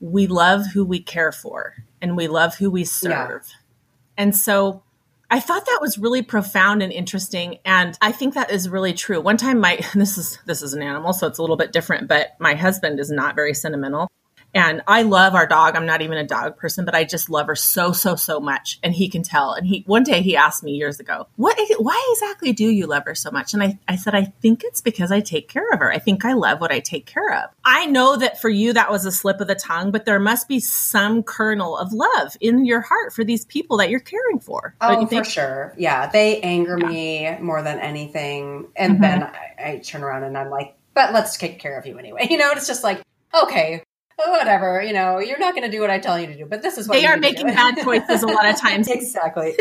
We 0.00 0.26
love 0.26 0.66
who 0.72 0.84
we 0.84 1.00
care 1.00 1.32
for 1.32 1.74
and 2.02 2.16
we 2.16 2.28
love 2.28 2.56
who 2.56 2.70
we 2.70 2.84
serve. 2.84 3.10
Yeah. 3.10 3.38
And 4.16 4.36
so 4.36 4.82
I 5.30 5.40
thought 5.40 5.66
that 5.66 5.78
was 5.80 5.98
really 5.98 6.22
profound 6.22 6.82
and 6.82 6.92
interesting 6.92 7.58
and 7.64 7.96
I 8.02 8.12
think 8.12 8.34
that 8.34 8.50
is 8.50 8.68
really 8.68 8.92
true. 8.92 9.20
One 9.20 9.36
time 9.36 9.60
my 9.60 9.80
this 9.94 10.18
is 10.18 10.38
this 10.46 10.62
is 10.62 10.74
an 10.74 10.82
animal 10.82 11.12
so 11.12 11.26
it's 11.26 11.38
a 11.38 11.42
little 11.42 11.56
bit 11.56 11.72
different 11.72 12.08
but 12.08 12.36
my 12.38 12.54
husband 12.54 13.00
is 13.00 13.10
not 13.10 13.34
very 13.34 13.54
sentimental 13.54 14.10
and 14.54 14.82
I 14.86 15.02
love 15.02 15.34
our 15.34 15.46
dog. 15.46 15.74
I'm 15.74 15.84
not 15.84 16.00
even 16.00 16.16
a 16.16 16.24
dog 16.24 16.56
person, 16.56 16.84
but 16.84 16.94
I 16.94 17.04
just 17.04 17.28
love 17.28 17.48
her 17.48 17.56
so, 17.56 17.92
so, 17.92 18.14
so 18.14 18.38
much. 18.38 18.78
And 18.82 18.94
he 18.94 19.08
can 19.08 19.24
tell. 19.24 19.52
And 19.52 19.66
he, 19.66 19.82
one 19.86 20.04
day 20.04 20.22
he 20.22 20.36
asked 20.36 20.62
me 20.62 20.72
years 20.72 21.00
ago, 21.00 21.26
what, 21.36 21.58
why 21.78 22.14
exactly 22.14 22.52
do 22.52 22.68
you 22.68 22.86
love 22.86 23.04
her 23.06 23.16
so 23.16 23.32
much? 23.32 23.52
And 23.52 23.62
I, 23.62 23.78
I 23.88 23.96
said, 23.96 24.14
I 24.14 24.26
think 24.40 24.62
it's 24.64 24.80
because 24.80 25.10
I 25.10 25.20
take 25.20 25.48
care 25.48 25.68
of 25.72 25.80
her. 25.80 25.90
I 25.90 25.98
think 25.98 26.24
I 26.24 26.34
love 26.34 26.60
what 26.60 26.70
I 26.70 26.78
take 26.78 27.04
care 27.04 27.32
of. 27.32 27.50
I 27.64 27.86
know 27.86 28.16
that 28.16 28.40
for 28.40 28.48
you, 28.48 28.72
that 28.74 28.90
was 28.90 29.04
a 29.04 29.12
slip 29.12 29.40
of 29.40 29.48
the 29.48 29.56
tongue, 29.56 29.90
but 29.90 30.04
there 30.04 30.20
must 30.20 30.46
be 30.46 30.60
some 30.60 31.24
kernel 31.24 31.76
of 31.76 31.92
love 31.92 32.36
in 32.40 32.64
your 32.64 32.80
heart 32.80 33.12
for 33.12 33.24
these 33.24 33.44
people 33.44 33.78
that 33.78 33.90
you're 33.90 34.00
caring 34.00 34.38
for. 34.38 34.76
Oh, 34.80 35.04
for 35.06 35.24
sure. 35.24 35.74
Yeah. 35.76 36.06
They 36.06 36.40
anger 36.42 36.78
yeah. 36.78 36.86
me 36.86 37.38
more 37.40 37.62
than 37.62 37.80
anything. 37.80 38.68
And 38.76 38.94
mm-hmm. 38.94 39.02
then 39.02 39.22
I, 39.24 39.54
I 39.58 39.78
turn 39.78 40.04
around 40.04 40.22
and 40.22 40.38
I'm 40.38 40.50
like, 40.50 40.76
but 40.94 41.12
let's 41.12 41.36
take 41.36 41.58
care 41.58 41.76
of 41.76 41.86
you 41.86 41.98
anyway. 41.98 42.28
You 42.34 42.38
know, 42.38 42.50
it's 42.52 42.66
just 42.66 42.82
like, 42.82 43.00
okay, 43.32 43.82
whatever, 44.16 44.82
you 44.82 44.92
know, 44.92 45.18
you're 45.18 45.38
not 45.38 45.54
going 45.54 45.68
to 45.68 45.70
do 45.70 45.80
what 45.80 45.90
I 45.90 45.98
tell 45.98 46.18
you 46.18 46.26
to 46.26 46.36
do, 46.36 46.46
but 46.46 46.62
this 46.62 46.78
is 46.78 46.88
what 46.88 46.94
they 46.94 47.06
are 47.06 47.16
making 47.16 47.46
bad 47.46 47.76
choices 47.82 48.22
a 48.22 48.26
lot 48.26 48.46
of 48.46 48.56
times. 48.60 48.88
exactly. 48.88 49.56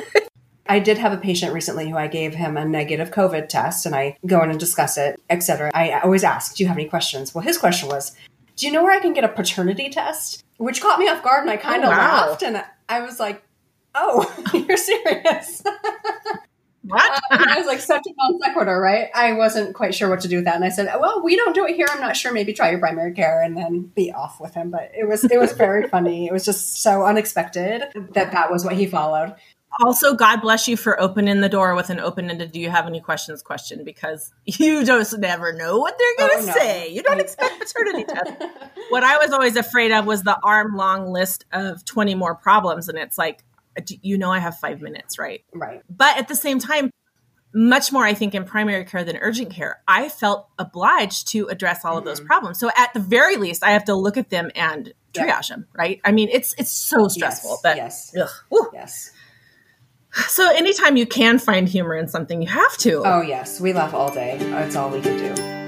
I 0.67 0.79
did 0.79 0.97
have 0.97 1.11
a 1.11 1.17
patient 1.17 1.53
recently 1.53 1.89
who 1.89 1.97
I 1.97 2.07
gave 2.07 2.35
him 2.35 2.55
a 2.55 2.65
negative 2.65 3.11
COVID 3.11 3.49
test 3.49 3.85
and 3.85 3.93
I 3.93 4.17
go 4.25 4.41
in 4.43 4.49
and 4.49 4.59
discuss 4.59 4.97
it, 4.97 5.19
etc. 5.29 5.71
I 5.73 5.99
always 5.99 6.23
ask, 6.23 6.55
do 6.55 6.63
you 6.63 6.67
have 6.67 6.77
any 6.77 6.87
questions? 6.87 7.35
Well, 7.35 7.43
his 7.43 7.57
question 7.57 7.89
was, 7.89 8.15
do 8.55 8.65
you 8.65 8.71
know 8.71 8.83
where 8.83 8.93
I 8.93 8.99
can 8.99 9.13
get 9.13 9.23
a 9.23 9.29
paternity 9.29 9.89
test? 9.89 10.43
Which 10.57 10.81
caught 10.81 10.99
me 10.99 11.07
off 11.09 11.23
guard 11.23 11.41
and 11.41 11.49
I 11.49 11.57
kind 11.57 11.83
of 11.83 11.89
oh, 11.89 11.91
wow. 11.91 12.27
laughed 12.27 12.43
and 12.43 12.63
I 12.87 13.01
was 13.01 13.19
like, 13.19 13.43
oh, 13.95 14.33
you're 14.53 14.77
serious. 14.77 15.63
What? 16.85 17.21
Uh, 17.31 17.45
I 17.49 17.57
was 17.57 17.65
like 17.65 17.79
such 17.79 18.03
a 18.05 18.13
non 18.17 18.39
sequitur, 18.41 18.79
right? 18.79 19.07
I 19.15 19.33
wasn't 19.33 19.73
quite 19.73 19.95
sure 19.95 20.09
what 20.09 20.19
to 20.21 20.27
do 20.27 20.37
with 20.37 20.45
that, 20.45 20.55
and 20.55 20.65
I 20.65 20.69
said, 20.69 20.93
"Well, 20.99 21.23
we 21.23 21.35
don't 21.37 21.55
do 21.55 21.65
it 21.65 21.75
here. 21.75 21.87
I'm 21.89 22.01
not 22.01 22.17
sure. 22.17 22.33
Maybe 22.33 22.51
try 22.53 22.71
your 22.71 22.79
primary 22.79 23.13
care 23.13 23.41
and 23.41 23.55
then 23.55 23.91
be 23.95 24.11
off 24.11 24.41
with 24.41 24.53
him." 24.53 24.69
But 24.69 24.91
it 24.93 25.07
was 25.07 25.23
it 25.23 25.39
was 25.39 25.53
very 25.53 25.87
funny. 25.89 26.27
It 26.27 26.33
was 26.33 26.43
just 26.43 26.81
so 26.81 27.03
unexpected 27.03 27.83
that 28.13 28.31
that 28.33 28.51
was 28.51 28.65
what 28.65 28.73
he 28.73 28.85
followed. 28.85 29.35
Also, 29.81 30.13
God 30.13 30.41
bless 30.41 30.67
you 30.67 30.77
for 30.77 30.99
opening 31.01 31.41
the 31.41 31.49
door 31.49 31.73
with 31.73 31.89
an 31.89 31.99
open-ended 31.99 32.51
"Do 32.51 32.59
you 32.59 32.69
have 32.69 32.85
any 32.85 32.99
questions?" 32.99 33.41
question 33.41 33.85
because 33.85 34.33
you 34.45 34.83
just 34.83 35.17
never 35.17 35.53
know 35.53 35.77
what 35.77 35.97
they're 35.97 36.27
going 36.27 36.43
to 36.45 36.51
oh, 36.51 36.53
no. 36.53 36.59
say. 36.59 36.89
You 36.89 37.01
don't 37.01 37.21
expect 37.21 37.59
paternity 37.59 38.03
test. 38.03 38.31
What 38.89 39.03
I 39.03 39.17
was 39.17 39.31
always 39.31 39.55
afraid 39.55 39.91
of 39.91 40.05
was 40.05 40.21
the 40.21 40.37
arm-long 40.43 41.11
list 41.11 41.45
of 41.53 41.85
twenty 41.85 42.13
more 42.13 42.35
problems, 42.35 42.89
and 42.89 42.97
it's 42.97 43.17
like 43.17 43.43
you 44.01 44.17
know 44.17 44.31
I 44.31 44.39
have 44.39 44.57
five 44.57 44.81
minutes, 44.81 45.17
right? 45.17 45.43
Right. 45.53 45.81
But 45.89 46.17
at 46.17 46.27
the 46.27 46.35
same 46.35 46.59
time, 46.59 46.91
much 47.53 47.91
more, 47.91 48.03
I 48.03 48.13
think, 48.13 48.33
in 48.33 48.45
primary 48.45 48.83
care 48.85 49.03
than 49.03 49.17
urgent 49.17 49.51
care, 49.51 49.81
I 49.87 50.09
felt 50.09 50.47
obliged 50.57 51.27
to 51.29 51.47
address 51.47 51.85
all 51.85 51.91
mm-hmm. 51.91 51.99
of 51.99 52.05
those 52.05 52.19
mm-hmm. 52.19 52.27
problems. 52.27 52.59
So 52.59 52.71
at 52.75 52.93
the 52.93 52.99
very 52.99 53.37
least, 53.37 53.63
I 53.63 53.71
have 53.71 53.85
to 53.85 53.95
look 53.95 54.17
at 54.17 54.29
them 54.29 54.49
and 54.55 54.93
triage 55.13 55.27
yep. 55.27 55.47
them, 55.47 55.67
right? 55.73 56.01
I 56.03 56.11
mean, 56.11 56.29
it's 56.31 56.55
it's 56.57 56.71
so 56.71 57.07
stressful. 57.07 57.51
Yes. 57.51 57.61
But 57.61 57.77
yes, 57.77 58.15
ugh, 58.51 58.67
yes. 58.73 59.11
So 60.27 60.47
anytime 60.51 60.95
you 60.95 61.07
can 61.07 61.39
find 61.39 61.67
humor 61.67 61.95
in 61.95 62.07
something, 62.07 62.41
you 62.41 62.47
have 62.47 62.77
to. 62.77 63.03
Oh 63.05 63.21
yes, 63.21 63.59
we 63.59 63.73
laugh 63.73 63.93
all 63.93 64.11
day. 64.13 64.37
That's 64.39 64.75
all 64.75 64.89
we 64.89 65.01
can 65.01 65.17
do. 65.17 65.62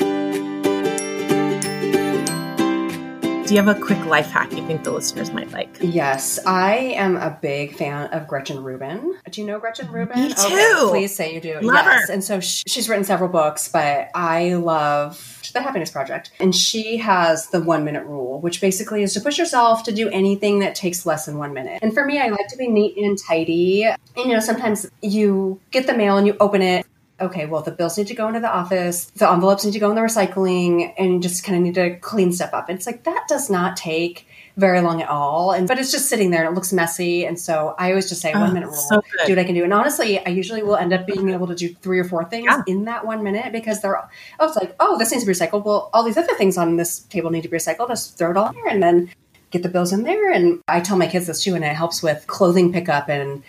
Do 3.45 3.53
you 3.53 3.61
have 3.61 3.77
a 3.77 3.79
quick 3.79 4.03
life 4.05 4.31
hack 4.31 4.51
you 4.53 4.65
think 4.65 4.83
the 4.83 4.91
listeners 4.91 5.31
might 5.31 5.51
like? 5.51 5.77
Yes, 5.79 6.39
I 6.47 6.77
am 6.77 7.15
a 7.15 7.37
big 7.39 7.75
fan 7.75 8.11
of 8.11 8.27
Gretchen 8.27 8.63
Rubin. 8.63 9.15
Do 9.29 9.39
you 9.39 9.45
know 9.45 9.59
Gretchen 9.59 9.91
Rubin? 9.91 10.19
Me 10.19 10.33
too. 10.33 10.87
please 10.89 11.15
say 11.15 11.31
you 11.31 11.39
do. 11.39 11.59
Love 11.61 11.85
yes. 11.85 12.07
her. 12.07 12.13
And 12.13 12.23
so 12.23 12.39
sh- 12.39 12.63
she's 12.65 12.89
written 12.89 13.03
several 13.03 13.29
books, 13.29 13.67
but 13.67 14.09
I 14.15 14.55
love 14.55 15.43
the 15.53 15.61
Happiness 15.61 15.91
Project. 15.91 16.31
And 16.39 16.55
she 16.55 16.97
has 16.97 17.49
the 17.49 17.61
one 17.61 17.85
minute 17.85 18.07
rule, 18.07 18.41
which 18.41 18.61
basically 18.61 19.03
is 19.03 19.13
to 19.13 19.21
push 19.21 19.37
yourself 19.37 19.83
to 19.83 19.91
do 19.91 20.09
anything 20.09 20.59
that 20.59 20.73
takes 20.73 21.05
less 21.05 21.27
than 21.27 21.37
one 21.37 21.53
minute. 21.53 21.79
And 21.83 21.93
for 21.93 22.03
me, 22.03 22.19
I 22.19 22.29
like 22.29 22.47
to 22.47 22.57
be 22.57 22.67
neat 22.67 22.97
and 22.97 23.15
tidy. 23.15 23.83
And, 23.83 23.97
you 24.17 24.33
know, 24.33 24.39
sometimes 24.39 24.89
you 25.01 25.61
get 25.69 25.85
the 25.85 25.95
mail 25.95 26.17
and 26.17 26.25
you 26.25 26.35
open 26.39 26.63
it 26.63 26.85
okay, 27.19 27.45
well, 27.45 27.61
the 27.61 27.71
bills 27.71 27.97
need 27.97 28.07
to 28.07 28.15
go 28.15 28.27
into 28.27 28.39
the 28.39 28.53
office, 28.53 29.05
the 29.15 29.29
envelopes 29.29 29.65
need 29.65 29.71
to 29.71 29.79
go 29.79 29.89
in 29.89 29.95
the 29.95 30.01
recycling, 30.01 30.93
and 30.97 31.13
you 31.13 31.19
just 31.19 31.43
kind 31.43 31.57
of 31.57 31.63
need 31.63 31.75
to 31.75 31.97
clean 31.99 32.31
stuff 32.31 32.53
up. 32.53 32.69
And 32.69 32.77
it's 32.77 32.85
like 32.85 33.03
that 33.03 33.25
does 33.27 33.49
not 33.49 33.77
take 33.77 34.27
very 34.57 34.81
long 34.81 35.01
at 35.01 35.09
all. 35.09 35.51
And 35.51 35.67
but 35.67 35.79
it's 35.79 35.91
just 35.91 36.07
sitting 36.07 36.31
there 36.31 36.41
and 36.41 36.51
it 36.51 36.55
looks 36.55 36.71
messy. 36.71 37.25
And 37.25 37.39
so 37.39 37.75
I 37.77 37.89
always 37.89 38.09
just 38.09 38.21
say 38.21 38.31
Oh, 38.33 38.39
one 38.39 38.49
ah, 38.49 38.53
minute 38.53 38.67
rule, 38.67 38.75
so 38.75 39.01
do 39.25 39.33
what 39.33 39.39
I 39.39 39.43
can 39.43 39.55
do. 39.55 39.63
And 39.63 39.73
honestly, 39.73 40.25
I 40.25 40.29
usually 40.29 40.63
will 40.63 40.77
end 40.77 40.93
up 40.93 41.05
being 41.05 41.29
able 41.29 41.47
to 41.47 41.55
do 41.55 41.73
three 41.75 41.99
or 41.99 42.03
four 42.03 42.25
things 42.25 42.45
Yeah. 42.45 42.63
in 42.67 42.85
that 42.85 43.05
one 43.05 43.23
minute 43.23 43.51
because 43.51 43.81
they're 43.81 43.97
oh, 43.97 44.47
it's 44.47 44.55
like, 44.55 44.75
oh, 44.79 44.97
this 44.97 45.11
needs 45.11 45.23
to 45.23 45.27
be 45.27 45.33
recycled. 45.33 45.65
Well, 45.65 45.89
all 45.93 46.03
these 46.03 46.17
other 46.17 46.35
things 46.35 46.57
on 46.57 46.77
this 46.77 46.99
table 46.99 47.31
need 47.31 47.43
to 47.43 47.49
be 47.49 47.57
recycled. 47.57 47.89
Just 47.89 48.17
throw 48.17 48.31
it 48.31 48.37
all 48.37 48.53
there 48.53 48.67
and 48.67 48.81
then 48.81 49.11
get 49.51 49.63
the 49.63 49.69
bills 49.69 49.91
in 49.91 50.03
there. 50.03 50.31
And 50.31 50.61
I 50.67 50.79
tell 50.79 50.97
my 50.97 51.07
kids 51.07 51.27
this 51.27 51.43
too, 51.43 51.55
and 51.55 51.63
it 51.63 51.75
helps 51.75 52.01
with 52.01 52.25
clothing 52.27 52.71
pickup 52.71 53.09
and 53.09 53.43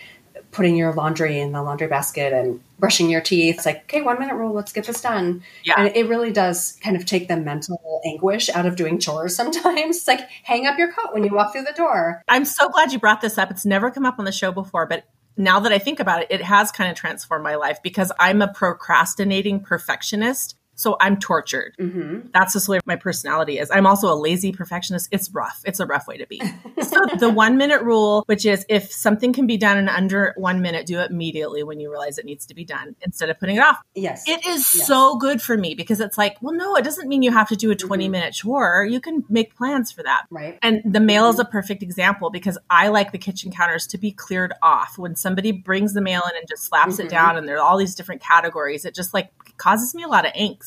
putting 0.57 0.75
your 0.75 0.91
laundry 0.91 1.39
in 1.39 1.51
the 1.51 1.61
laundry 1.61 1.87
basket 1.87 2.33
and 2.33 2.59
brushing 2.79 3.11
your 3.11 3.21
teeth. 3.21 3.57
It's 3.57 3.65
like, 3.67 3.83
okay, 3.83 4.01
one 4.01 4.19
minute 4.19 4.33
rule, 4.33 4.53
let's 4.53 4.73
get 4.73 4.85
this 4.85 5.01
done. 5.01 5.43
Yeah. 5.63 5.75
And 5.77 5.95
it 5.95 6.09
really 6.09 6.31
does 6.31 6.79
kind 6.81 6.95
of 6.95 7.05
take 7.05 7.27
the 7.27 7.37
mental 7.37 8.01
anguish 8.03 8.49
out 8.49 8.65
of 8.65 8.75
doing 8.75 8.99
chores 8.99 9.35
sometimes. 9.35 9.97
It's 9.97 10.07
like 10.07 10.27
hang 10.43 10.65
up 10.65 10.79
your 10.79 10.91
coat 10.91 11.13
when 11.13 11.23
you 11.23 11.31
walk 11.31 11.53
through 11.53 11.65
the 11.65 11.73
door. 11.73 12.23
I'm 12.27 12.43
so 12.43 12.69
glad 12.69 12.91
you 12.91 12.97
brought 12.97 13.21
this 13.21 13.37
up. 13.37 13.51
It's 13.51 13.67
never 13.67 13.91
come 13.91 14.03
up 14.03 14.17
on 14.17 14.25
the 14.25 14.31
show 14.31 14.51
before, 14.51 14.87
but 14.87 15.05
now 15.37 15.59
that 15.59 15.71
I 15.71 15.77
think 15.77 15.99
about 15.99 16.23
it, 16.23 16.27
it 16.31 16.41
has 16.41 16.71
kind 16.71 16.89
of 16.89 16.97
transformed 16.97 17.43
my 17.43 17.53
life 17.53 17.83
because 17.83 18.11
I'm 18.19 18.41
a 18.41 18.51
procrastinating 18.51 19.59
perfectionist. 19.59 20.55
So 20.77 20.95
I'm 21.01 21.17
tortured. 21.17 21.75
Mm-hmm. 21.79 22.29
That's 22.33 22.53
just 22.53 22.67
the 22.67 22.73
way 22.73 22.79
my 22.85 22.95
personality 22.95 23.57
is. 23.57 23.69
I'm 23.71 23.85
also 23.87 24.07
a 24.13 24.15
lazy 24.15 24.51
perfectionist. 24.51 25.09
It's 25.11 25.29
rough. 25.31 25.61
It's 25.65 25.79
a 25.79 25.85
rough 25.87 26.07
way 26.07 26.17
to 26.17 26.27
be. 26.27 26.39
so 26.81 27.03
the 27.19 27.29
one 27.29 27.57
minute 27.57 27.81
rule, 27.81 28.23
which 28.27 28.45
is 28.45 28.63
if 28.69 28.91
something 28.91 29.33
can 29.33 29.47
be 29.47 29.57
done 29.57 29.77
in 29.79 29.89
under 29.89 30.33
one 30.37 30.61
minute, 30.61 30.85
do 30.85 30.99
it 30.99 31.09
immediately 31.09 31.63
when 31.63 31.79
you 31.79 31.89
realize 31.89 32.19
it 32.19 32.25
needs 32.25 32.45
to 32.45 32.53
be 32.53 32.63
done 32.63 32.95
instead 33.01 33.29
of 33.29 33.39
putting 33.39 33.57
it 33.57 33.61
off. 33.61 33.79
Yes. 33.95 34.23
It 34.27 34.45
is 34.45 34.71
Yes. 34.75 34.85
so 34.87 35.17
good 35.17 35.41
for 35.41 35.57
me 35.57 35.73
because 35.73 35.99
it's 35.99 36.17
like, 36.17 36.37
well, 36.41 36.53
no, 36.53 36.75
it 36.75 36.83
doesn't 36.83 37.07
mean 37.09 37.23
you 37.23 37.31
have 37.31 37.49
to 37.49 37.55
do 37.55 37.71
a 37.71 37.75
20 37.75 38.07
Mhm. 38.07 38.11
minute 38.11 38.33
chore. 38.35 38.85
You 38.89 39.01
can 39.01 39.25
make 39.29 39.55
plans 39.55 39.91
for 39.91 40.03
that. 40.03 40.25
right. 40.29 40.59
And 40.61 40.81
the 40.85 40.99
mail 40.99 41.27
is 41.29 41.39
a 41.39 41.45
perfect 41.45 41.81
example 41.81 42.29
because 42.29 42.57
I 42.69 42.89
like 42.89 43.11
the 43.11 43.17
kitchen 43.17 43.51
counters 43.51 43.87
to 43.87 43.97
be 43.97 44.11
cleared 44.11 44.53
off. 44.61 44.97
When 44.97 45.15
somebody 45.15 45.51
brings 45.51 45.93
the 45.93 46.01
mail 46.01 46.21
in 46.29 46.35
and 46.37 46.47
just 46.47 46.65
slaps 46.65 46.99
it 46.99 47.09
down 47.09 47.35
and 47.37 47.47
there 47.47 47.57
are 47.57 47.61
all 47.63 47.77
these 47.77 47.95
different 47.95 48.21
categories, 48.21 48.85
it 48.85 48.93
just 48.93 49.13
like 49.13 49.31
causes 49.57 49.95
me 49.95 50.03
a 50.03 50.07
lot 50.07 50.25
of 50.25 50.33
angst. 50.33 50.66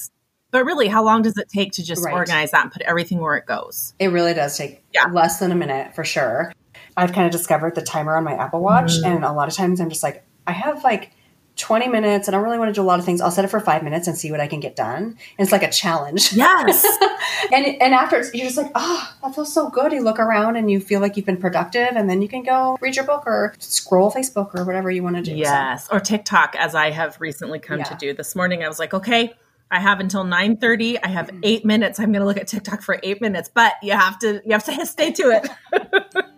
But 0.50 0.64
really, 0.64 0.88
how 0.88 1.04
long 1.04 1.22
does 1.22 1.36
it 1.36 1.48
take 1.48 1.72
to 1.72 1.84
just 1.84 2.04
Right. 2.04 2.14
organize 2.14 2.50
that 2.50 2.62
and 2.64 2.72
put 2.72 2.82
everything 2.82 3.18
where 3.18 3.36
it 3.36 3.46
goes? 3.46 3.94
It 3.98 4.08
really 4.08 4.34
does 4.34 4.56
take 4.56 4.82
Yeah. 4.92 5.04
less 5.12 5.38
than 5.38 5.52
a 5.52 5.56
minute 5.56 5.94
for 5.94 6.04
sure. 6.04 6.52
I've 6.96 7.12
kind 7.12 7.26
of 7.26 7.32
discovered 7.32 7.74
the 7.74 7.82
timer 7.82 8.16
on 8.16 8.24
my 8.24 8.34
Apple 8.34 8.60
Watch, 8.60 8.92
Mm. 9.00 9.06
and 9.16 9.24
a 9.24 9.32
lot 9.32 9.48
of 9.48 9.54
times 9.54 9.80
I'm 9.80 9.88
just 9.88 10.02
like, 10.02 10.24
I 10.46 10.52
have 10.52 10.82
like 10.82 11.12
20 11.56 11.88
minutes 11.88 12.26
and 12.26 12.34
I 12.34 12.38
don't 12.38 12.44
really 12.46 12.58
want 12.58 12.70
to 12.70 12.72
do 12.72 12.82
a 12.82 12.86
lot 12.88 12.98
of 12.98 13.04
things. 13.04 13.20
I'll 13.20 13.30
set 13.30 13.44
it 13.44 13.48
for 13.48 13.60
five 13.60 13.82
minutes 13.82 14.06
and 14.08 14.16
see 14.16 14.30
what 14.30 14.40
I 14.40 14.46
can 14.46 14.60
get 14.60 14.74
done. 14.76 15.02
And 15.02 15.16
it's 15.38 15.52
like 15.52 15.62
a 15.62 15.70
challenge. 15.70 16.32
Yes. 16.32 16.84
and 17.52 17.66
and 17.82 17.92
after 17.94 18.16
you're 18.32 18.46
just 18.46 18.56
like, 18.56 18.70
oh, 18.74 19.12
that 19.22 19.34
feels 19.34 19.52
so 19.52 19.68
good. 19.68 19.92
You 19.92 20.02
look 20.02 20.18
around 20.18 20.56
and 20.56 20.70
you 20.70 20.80
feel 20.80 21.00
like 21.00 21.16
you've 21.16 21.26
been 21.26 21.36
productive, 21.36 21.90
and 21.96 22.08
then 22.08 22.22
you 22.22 22.28
can 22.28 22.42
go 22.44 22.78
read 22.80 22.96
your 22.96 23.04
book 23.04 23.24
or 23.26 23.54
scroll 23.58 24.10
Facebook 24.10 24.54
or 24.58 24.64
whatever 24.64 24.90
you 24.90 25.02
want 25.02 25.16
to 25.16 25.22
do. 25.22 25.32
So, 25.32 25.36
yes. 25.36 25.86
Or 25.92 26.00
TikTok, 26.00 26.56
as 26.58 26.74
I 26.74 26.90
have 26.90 27.16
recently 27.20 27.58
come 27.58 27.82
to 27.82 27.94
do. 27.94 28.14
This 28.14 28.34
morning, 28.34 28.64
I 28.64 28.68
was 28.68 28.78
like, 28.78 28.94
okay. 28.94 29.34
I 29.72 29.78
have 29.80 30.00
until 30.00 30.24
9:30. 30.24 30.98
I 31.02 31.09
have 31.09 31.26
Mm-hmm. 31.28 31.40
8 31.44 31.64
minutes. 31.64 32.00
I'm 32.00 32.06
going 32.12 32.20
to 32.20 32.26
look 32.26 32.38
at 32.38 32.48
TikTok 32.48 32.83
for 32.83 32.98
8 33.02 33.20
minutes, 33.20 33.48
but 33.52 33.74
you 33.83 33.92
have 33.92 34.18
to 34.20 34.42
you 34.44 34.52
have 34.52 34.64
to 34.64 34.87
stay 34.87 35.12
to 35.12 35.22
it. 35.30 35.48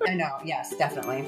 I 0.06 0.14
know. 0.14 0.38
Yes, 0.44 0.74
definitely. 0.76 1.22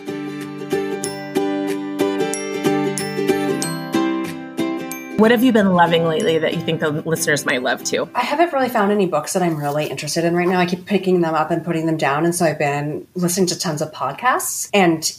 What 5.16 5.30
have 5.30 5.44
you 5.44 5.52
been 5.52 5.72
loving 5.72 6.04
lately 6.06 6.38
that 6.38 6.54
you 6.54 6.60
think 6.60 6.80
the 6.80 6.90
listeners 6.90 7.46
might 7.46 7.62
love 7.62 7.82
too? 7.84 8.10
I 8.14 8.22
haven't 8.22 8.52
really 8.52 8.68
found 8.68 8.90
any 8.90 9.06
books 9.06 9.32
that 9.32 9.42
I'm 9.44 9.56
really 9.56 9.86
interested 9.86 10.24
in 10.24 10.34
right 10.34 10.46
now. 10.46 10.58
I 10.58 10.66
keep 10.66 10.84
picking 10.86 11.20
them 11.20 11.34
up 11.34 11.50
and 11.52 11.64
putting 11.64 11.86
them 11.86 11.96
down, 11.96 12.24
and 12.24 12.34
so 12.34 12.44
I've 12.44 12.58
been 12.58 13.06
listening 13.14 13.46
to 13.46 13.58
tons 13.58 13.80
of 13.80 13.92
podcasts. 13.92 14.68
And 14.74 15.16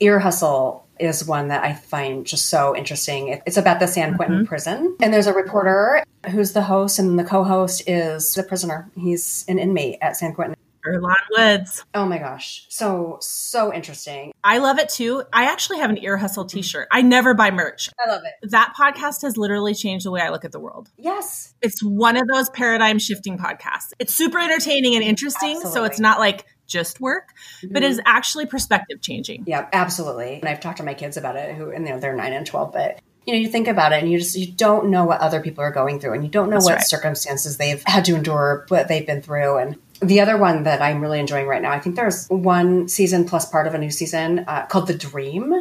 Ear 0.00 0.18
Hustle 0.18 0.87
is 1.00 1.26
one 1.26 1.48
that 1.48 1.64
I 1.64 1.74
find 1.74 2.26
just 2.26 2.46
so 2.46 2.76
interesting. 2.76 3.40
It's 3.46 3.56
about 3.56 3.80
the 3.80 3.86
San 3.86 4.16
Quentin 4.16 4.38
mm-hmm. 4.38 4.46
prison, 4.46 4.96
and 5.00 5.12
there's 5.12 5.26
a 5.26 5.34
reporter 5.34 6.02
who's 6.30 6.52
the 6.52 6.62
host, 6.62 6.98
and 6.98 7.18
the 7.18 7.24
co-host 7.24 7.88
is 7.88 8.34
the 8.34 8.42
prisoner. 8.42 8.90
He's 8.96 9.44
an 9.48 9.58
inmate 9.58 9.98
at 10.00 10.16
San 10.16 10.34
Quentin. 10.34 10.56
Earlonne 10.86 11.16
Woods. 11.30 11.84
Oh 11.94 12.06
my 12.06 12.18
gosh, 12.18 12.66
so 12.68 13.18
so 13.20 13.72
interesting. 13.72 14.32
I 14.42 14.58
love 14.58 14.78
it 14.78 14.88
too. 14.88 15.22
I 15.32 15.44
actually 15.44 15.78
have 15.78 15.90
an 15.90 15.98
ear 15.98 16.16
hustle 16.16 16.46
t-shirt. 16.46 16.88
I 16.90 17.02
never 17.02 17.34
buy 17.34 17.50
merch. 17.50 17.90
I 18.04 18.08
love 18.08 18.22
it. 18.24 18.50
That 18.50 18.74
podcast 18.78 19.22
has 19.22 19.36
literally 19.36 19.74
changed 19.74 20.06
the 20.06 20.10
way 20.10 20.20
I 20.20 20.30
look 20.30 20.44
at 20.44 20.52
the 20.52 20.60
world. 20.60 20.88
Yes, 20.96 21.54
It's 21.60 21.82
one 21.82 22.16
of 22.16 22.26
those 22.28 22.48
paradigm 22.50 22.98
shifting 22.98 23.38
podcasts. 23.38 23.92
It's 23.98 24.14
super 24.14 24.38
entertaining 24.38 24.94
and 24.94 25.04
interesting, 25.04 25.60
so 25.60 25.84
it's 25.84 26.00
not 26.00 26.18
like 26.18 26.46
just 26.68 27.00
work, 27.00 27.34
but 27.64 27.82
it 27.82 27.90
is 27.90 28.00
actually 28.06 28.46
perspective 28.46 29.00
changing. 29.00 29.42
Yeah, 29.46 29.68
absolutely. 29.72 30.34
And 30.34 30.48
I've 30.48 30.60
talked 30.60 30.76
to 30.76 30.84
my 30.84 30.94
kids 30.94 31.16
about 31.16 31.34
it, 31.34 31.56
who 31.56 31.70
and 31.70 31.84
you 31.86 31.94
know 31.94 31.98
they're 31.98 32.14
nine 32.14 32.32
and 32.32 32.46
twelve, 32.46 32.72
but 32.72 33.00
you 33.26 33.34
know 33.34 33.40
you 33.40 33.48
think 33.48 33.66
about 33.66 33.92
it 33.92 34.02
and 34.02 34.12
you 34.12 34.18
just 34.18 34.36
you 34.36 34.52
don't 34.52 34.90
know 34.90 35.04
what 35.04 35.20
other 35.20 35.40
people 35.40 35.64
are 35.64 35.72
going 35.72 35.98
through, 35.98 36.12
and 36.12 36.22
you 36.22 36.30
don't 36.30 36.50
know 36.50 36.56
That's 36.56 36.66
what 36.66 36.74
right. 36.76 36.86
circumstances 36.86 37.56
they've 37.56 37.82
had 37.84 38.04
to 38.04 38.14
endure, 38.14 38.66
what 38.68 38.86
they've 38.86 39.06
been 39.06 39.22
through, 39.22 39.56
and. 39.56 39.76
The 40.00 40.20
other 40.20 40.36
one 40.36 40.62
that 40.62 40.80
I'm 40.80 41.00
really 41.00 41.18
enjoying 41.18 41.48
right 41.48 41.60
now, 41.60 41.72
I 41.72 41.80
think 41.80 41.96
there's 41.96 42.28
one 42.28 42.86
season 42.86 43.24
plus 43.24 43.50
part 43.50 43.66
of 43.66 43.74
a 43.74 43.78
new 43.78 43.90
season 43.90 44.44
uh, 44.46 44.64
called 44.66 44.86
The 44.86 44.94
Dream. 44.94 45.52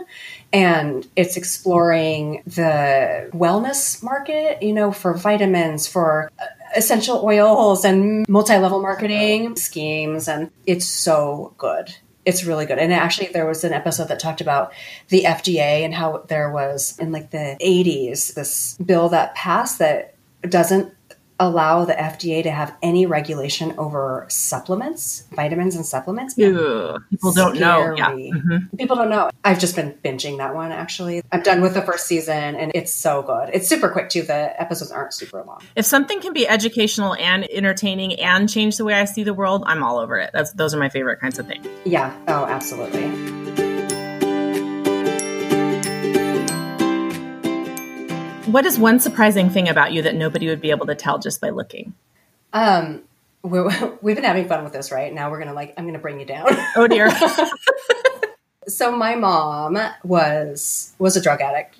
And 0.53 1.07
it's 1.15 1.37
exploring 1.37 2.43
the 2.45 3.31
wellness 3.33 4.03
market, 4.03 4.61
you 4.61 4.73
know, 4.73 4.91
for 4.91 5.17
vitamins, 5.17 5.87
for 5.87 6.31
uh, 6.39 6.45
essential 6.77 7.25
oils 7.25 7.83
and 7.83 8.27
multi-level 8.29 8.81
marketing 8.81 9.55
schemes 9.55 10.27
and 10.27 10.51
it's 10.65 10.85
so 10.85 11.53
good. 11.57 11.95
It's 12.23 12.43
really 12.43 12.65
good. 12.65 12.77
And 12.77 12.93
actually 12.93 13.27
there 13.27 13.45
was 13.45 13.63
an 13.63 13.73
episode 13.73 14.09
that 14.09 14.19
talked 14.19 14.41
about 14.41 14.71
the 15.09 15.23
fda 15.23 15.83
and 15.83 15.93
how 15.93 16.23
there 16.27 16.51
was 16.51 16.97
in 16.99 17.11
like 17.11 17.31
the 17.31 17.57
80s 17.61 18.33
this 18.35 18.77
bill 18.77 19.09
that 19.09 19.33
passed 19.35 19.79
that 19.79 20.13
doesn't 20.43 20.93
allow 21.39 21.85
the 21.85 21.93
fda 21.93 22.43
to 22.43 22.51
have 22.51 22.75
any 22.81 23.05
regulation 23.05 23.73
over 23.77 24.25
supplements 24.27 25.25
vitamins 25.31 25.75
and 25.75 25.85
supplements 25.85 26.37
Ew, 26.37 26.97
people 27.09 27.31
don't 27.31 27.59
know. 27.59 27.93
Yeah. 27.95 28.07
Scary. 28.07 28.31
Mhm. 28.35 28.77
People 28.77 28.95
don't 28.95 29.09
know. 29.09 29.29
I've 29.43 29.59
just 29.59 29.75
been 29.75 29.93
binging 30.03 30.37
that 30.37 30.55
one 30.55 30.71
actually. 30.71 31.21
I'm 31.31 31.41
done 31.41 31.61
with 31.61 31.73
the 31.73 31.81
first 31.81 32.07
season 32.07 32.55
and 32.55 32.71
it's 32.75 32.91
so 32.91 33.21
good. 33.21 33.49
It's 33.53 33.67
super 33.67 33.89
quick 33.89 34.09
too. 34.09 34.23
The 34.23 34.59
episodes 34.61 34.91
aren't 34.91 35.13
super 35.13 35.43
long. 35.43 35.61
If 35.75 35.85
something 35.85 36.19
can 36.21 36.33
be 36.33 36.47
educational 36.47 37.15
and 37.15 37.45
entertaining 37.51 38.19
and 38.19 38.49
change 38.49 38.77
the 38.77 38.85
way 38.85 38.93
I 38.93 39.05
see 39.05 39.23
the 39.23 39.33
world, 39.33 39.63
I'm 39.67 39.83
all 39.83 39.99
over 39.99 40.17
it. 40.17 40.31
That's 40.33 40.51
those 40.53 40.73
are 40.73 40.79
my 40.79 40.89
favorite 40.89 41.19
kinds 41.19 41.39
of 41.39 41.47
things. 41.47 41.67
Yeah. 41.85 42.13
Oh, 42.27 42.45
absolutely. 42.45 43.46
What 48.47 48.65
is 48.65 48.79
one 48.79 49.01
surprising 49.01 49.49
thing 49.49 49.67
about 49.67 49.91
you 49.91 50.01
that 50.03 50.15
nobody 50.15 50.47
would 50.47 50.61
be 50.61 50.69
able 50.71 50.85
to 50.85 50.95
tell 50.95 51.19
just 51.19 51.41
by 51.41 51.49
looking? 51.49 51.93
Um, 52.53 53.01
we're, 53.43 53.97
we've 54.01 54.15
been 54.15 54.23
having 54.23 54.47
fun 54.47 54.63
with 54.63 54.71
this, 54.71 54.91
right? 54.91 55.13
Now 55.13 55.29
we're 55.29 55.39
gonna 55.39 55.53
like, 55.53 55.73
I'm 55.77 55.85
gonna 55.85 55.99
bring 55.99 56.19
you 56.19 56.25
down. 56.25 56.47
Oh 56.77 56.87
dear. 56.87 57.09
so 58.67 58.95
my 58.95 59.15
mom 59.15 59.77
was 60.03 60.93
was 60.97 61.17
a 61.17 61.21
drug 61.21 61.41
addict. 61.41 61.75